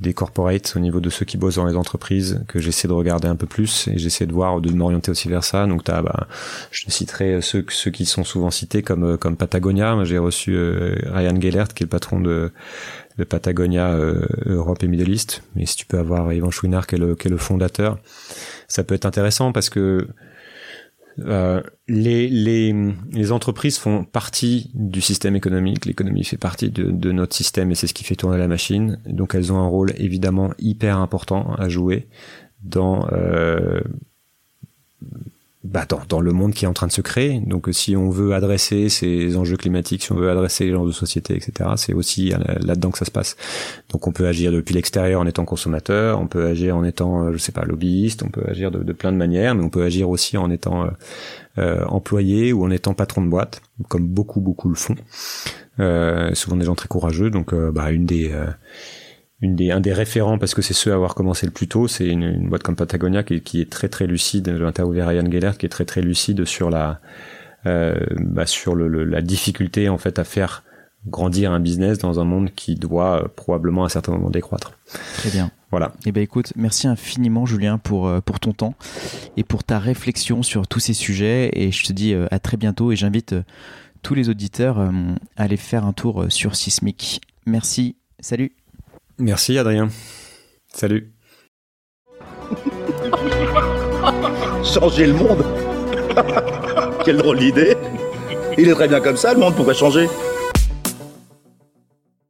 des 0.00 0.14
corporates, 0.14 0.74
au 0.76 0.78
niveau 0.78 1.00
de 1.00 1.10
ceux 1.10 1.24
qui 1.24 1.36
bossent 1.36 1.56
dans 1.56 1.66
les 1.66 1.76
entreprises, 1.76 2.44
que 2.46 2.60
j'essaie 2.60 2.86
de 2.86 2.92
regarder 2.92 3.26
un 3.26 3.36
peu 3.36 3.46
plus 3.46 3.88
et 3.88 3.98
j'essaie 3.98 4.26
de 4.26 4.32
voir, 4.32 4.60
de 4.60 4.70
m'orienter 4.72 5.10
aussi 5.10 5.28
vers 5.28 5.44
ça. 5.44 5.66
Donc 5.66 5.84
t'as, 5.84 6.02
bah, 6.02 6.28
je 6.70 6.84
te 6.84 6.90
citerai 6.90 7.40
ceux 7.42 7.64
ceux 7.68 7.90
qui 7.90 8.06
sont 8.06 8.24
souvent 8.24 8.50
cités 8.50 8.82
comme 8.82 9.18
comme 9.18 9.36
Patagonia. 9.36 9.96
J'ai 10.04 10.18
reçu 10.18 10.56
Ryan 11.06 11.40
Gellert, 11.40 11.68
qui 11.68 11.82
est 11.82 11.86
le 11.86 11.90
patron 11.90 12.20
de 12.20 12.52
de 13.18 13.24
Patagonia 13.24 13.90
euh, 13.90 14.24
Europe 14.46 14.82
et 14.82 14.88
Middle 14.88 15.10
East. 15.10 15.42
Mais 15.54 15.66
si 15.66 15.76
tu 15.76 15.86
peux 15.86 15.98
avoir 15.98 16.32
Yvan 16.32 16.50
Chouinard 16.50 16.86
qui 16.86 16.94
est 16.94 16.98
le, 16.98 17.16
qui 17.16 17.26
est 17.26 17.30
le 17.30 17.36
fondateur, 17.36 17.98
ça 18.68 18.84
peut 18.84 18.94
être 18.94 19.06
intéressant 19.06 19.52
parce 19.52 19.68
que 19.68 20.08
euh, 21.20 21.62
les, 21.88 22.28
les, 22.28 22.74
les, 23.12 23.32
entreprises 23.32 23.78
font 23.78 24.04
partie 24.04 24.70
du 24.74 25.00
système 25.00 25.34
économique, 25.36 25.84
l'économie 25.86 26.24
fait 26.24 26.36
partie 26.36 26.70
de, 26.70 26.90
de, 26.90 27.12
notre 27.12 27.34
système 27.34 27.70
et 27.70 27.74
c'est 27.74 27.86
ce 27.86 27.94
qui 27.94 28.04
fait 28.04 28.16
tourner 28.16 28.38
la 28.38 28.48
machine. 28.48 29.00
Donc 29.06 29.34
elles 29.34 29.52
ont 29.52 29.58
un 29.58 29.66
rôle 29.66 29.92
évidemment 29.96 30.52
hyper 30.58 30.98
important 30.98 31.54
à 31.54 31.68
jouer 31.68 32.06
dans 32.62 33.08
euh, 33.12 33.80
bah, 35.70 35.84
dans, 35.88 36.00
dans, 36.08 36.20
le 36.20 36.32
monde 36.32 36.54
qui 36.54 36.64
est 36.64 36.68
en 36.68 36.72
train 36.72 36.86
de 36.86 36.92
se 36.92 37.00
créer. 37.00 37.40
Donc 37.40 37.68
si 37.72 37.94
on 37.94 38.08
veut 38.08 38.32
adresser 38.32 38.88
ces 38.88 39.36
enjeux 39.36 39.56
climatiques, 39.56 40.02
si 40.02 40.12
on 40.12 40.16
veut 40.16 40.30
adresser 40.30 40.64
les 40.64 40.72
genres 40.72 40.86
de 40.86 40.92
société, 40.92 41.36
etc., 41.36 41.70
c'est 41.76 41.92
aussi 41.92 42.32
euh, 42.32 42.38
là-dedans 42.60 42.90
que 42.90 42.98
ça 42.98 43.04
se 43.04 43.10
passe. 43.10 43.36
Donc 43.90 44.06
on 44.06 44.12
peut 44.12 44.26
agir 44.26 44.50
depuis 44.50 44.74
l'extérieur 44.74 45.20
en 45.20 45.26
étant 45.26 45.44
consommateur, 45.44 46.20
on 46.20 46.26
peut 46.26 46.46
agir 46.46 46.76
en 46.76 46.84
étant, 46.84 47.24
euh, 47.24 47.32
je 47.32 47.38
sais 47.38 47.52
pas, 47.52 47.64
lobbyiste, 47.64 48.22
on 48.22 48.30
peut 48.30 48.44
agir 48.48 48.70
de, 48.70 48.92
plein 48.92 49.12
de 49.12 49.18
manières, 49.18 49.54
mais 49.54 49.62
on 49.62 49.70
peut 49.70 49.82
agir 49.82 50.08
aussi 50.08 50.36
en 50.36 50.50
étant 50.50 50.84
euh, 50.84 50.90
euh, 51.58 51.84
employé 51.86 52.52
ou 52.52 52.64
en 52.64 52.70
étant 52.70 52.94
patron 52.94 53.22
de 53.22 53.28
boîte, 53.28 53.60
comme 53.88 54.06
beaucoup, 54.06 54.40
beaucoup 54.40 54.68
le 54.68 54.74
font. 54.74 54.96
Euh, 55.80 56.34
souvent 56.34 56.56
des 56.56 56.64
gens 56.64 56.74
très 56.74 56.88
courageux. 56.88 57.30
Donc 57.30 57.54
bah, 57.54 57.90
une 57.90 58.06
des 58.06 58.32
une 59.40 59.54
des, 59.54 59.70
un 59.70 59.80
des 59.80 59.92
référents, 59.92 60.38
parce 60.38 60.54
que 60.54 60.62
c'est 60.62 60.74
ceux 60.74 60.92
à 60.92 60.94
avoir 60.94 61.14
commencé 61.14 61.46
le 61.46 61.52
plus 61.52 61.68
tôt, 61.68 61.86
c'est 61.86 62.08
une, 62.08 62.24
une, 62.24 62.48
boîte 62.48 62.62
comme 62.62 62.76
Patagonia 62.76 63.22
qui, 63.22 63.40
qui 63.40 63.60
est 63.60 63.70
très 63.70 63.88
très 63.88 64.06
lucide, 64.06 64.52
j'ai 64.58 64.64
interviewé 64.64 65.02
Ryan 65.02 65.30
Geller, 65.30 65.52
qui 65.58 65.66
est 65.66 65.68
très 65.68 65.84
très 65.84 66.00
lucide 66.00 66.44
sur 66.44 66.70
la, 66.70 67.00
euh, 67.66 67.98
bah, 68.16 68.46
sur 68.46 68.74
le, 68.74 69.04
la 69.04 69.20
difficulté 69.20 69.88
en 69.88 69.98
fait 69.98 70.18
à 70.18 70.24
faire 70.24 70.62
grandir 71.06 71.52
un 71.52 71.60
business 71.60 71.98
dans 71.98 72.20
un 72.20 72.24
monde 72.24 72.50
qui 72.54 72.76
doit 72.76 73.24
euh, 73.24 73.28
probablement 73.28 73.82
à 73.82 73.86
un 73.86 73.88
certain 73.88 74.12
moment 74.12 74.30
décroître. 74.30 74.78
Très 75.14 75.30
bien. 75.30 75.50
Voilà. 75.70 75.92
Eh 76.06 76.12
ben 76.12 76.22
écoute, 76.22 76.52
merci 76.56 76.86
infiniment 76.86 77.46
Julien 77.46 77.78
pour 77.78 78.06
euh, 78.06 78.20
pour 78.20 78.40
ton 78.40 78.52
temps 78.52 78.74
et 79.36 79.44
pour 79.44 79.64
ta 79.64 79.78
réflexion 79.78 80.42
sur 80.42 80.66
tous 80.66 80.80
ces 80.80 80.94
sujets 80.94 81.50
et 81.52 81.72
je 81.72 81.84
te 81.84 81.92
dis 81.92 82.14
à 82.14 82.38
très 82.38 82.56
bientôt 82.56 82.92
et 82.92 82.96
j'invite 82.96 83.34
tous 84.02 84.14
les 84.14 84.28
auditeurs 84.28 84.78
à 84.78 85.42
aller 85.42 85.56
faire 85.56 85.84
un 85.84 85.92
tour 85.92 86.26
sur 86.28 86.54
Sismic. 86.54 87.20
Merci. 87.44 87.96
Salut. 88.20 88.57
Merci 89.18 89.58
Adrien. 89.58 89.88
Salut. 90.72 91.12
changer 94.64 95.06
le 95.06 95.14
monde 95.14 95.44
Quelle 97.04 97.16
drôle 97.16 97.38
d'idée 97.38 97.76
Il 98.56 98.68
est 98.68 98.74
très 98.74 98.88
bien 98.88 99.00
comme 99.00 99.16
ça 99.16 99.34
le 99.34 99.40
monde, 99.40 99.54
pourquoi 99.54 99.74
changer 99.74 100.08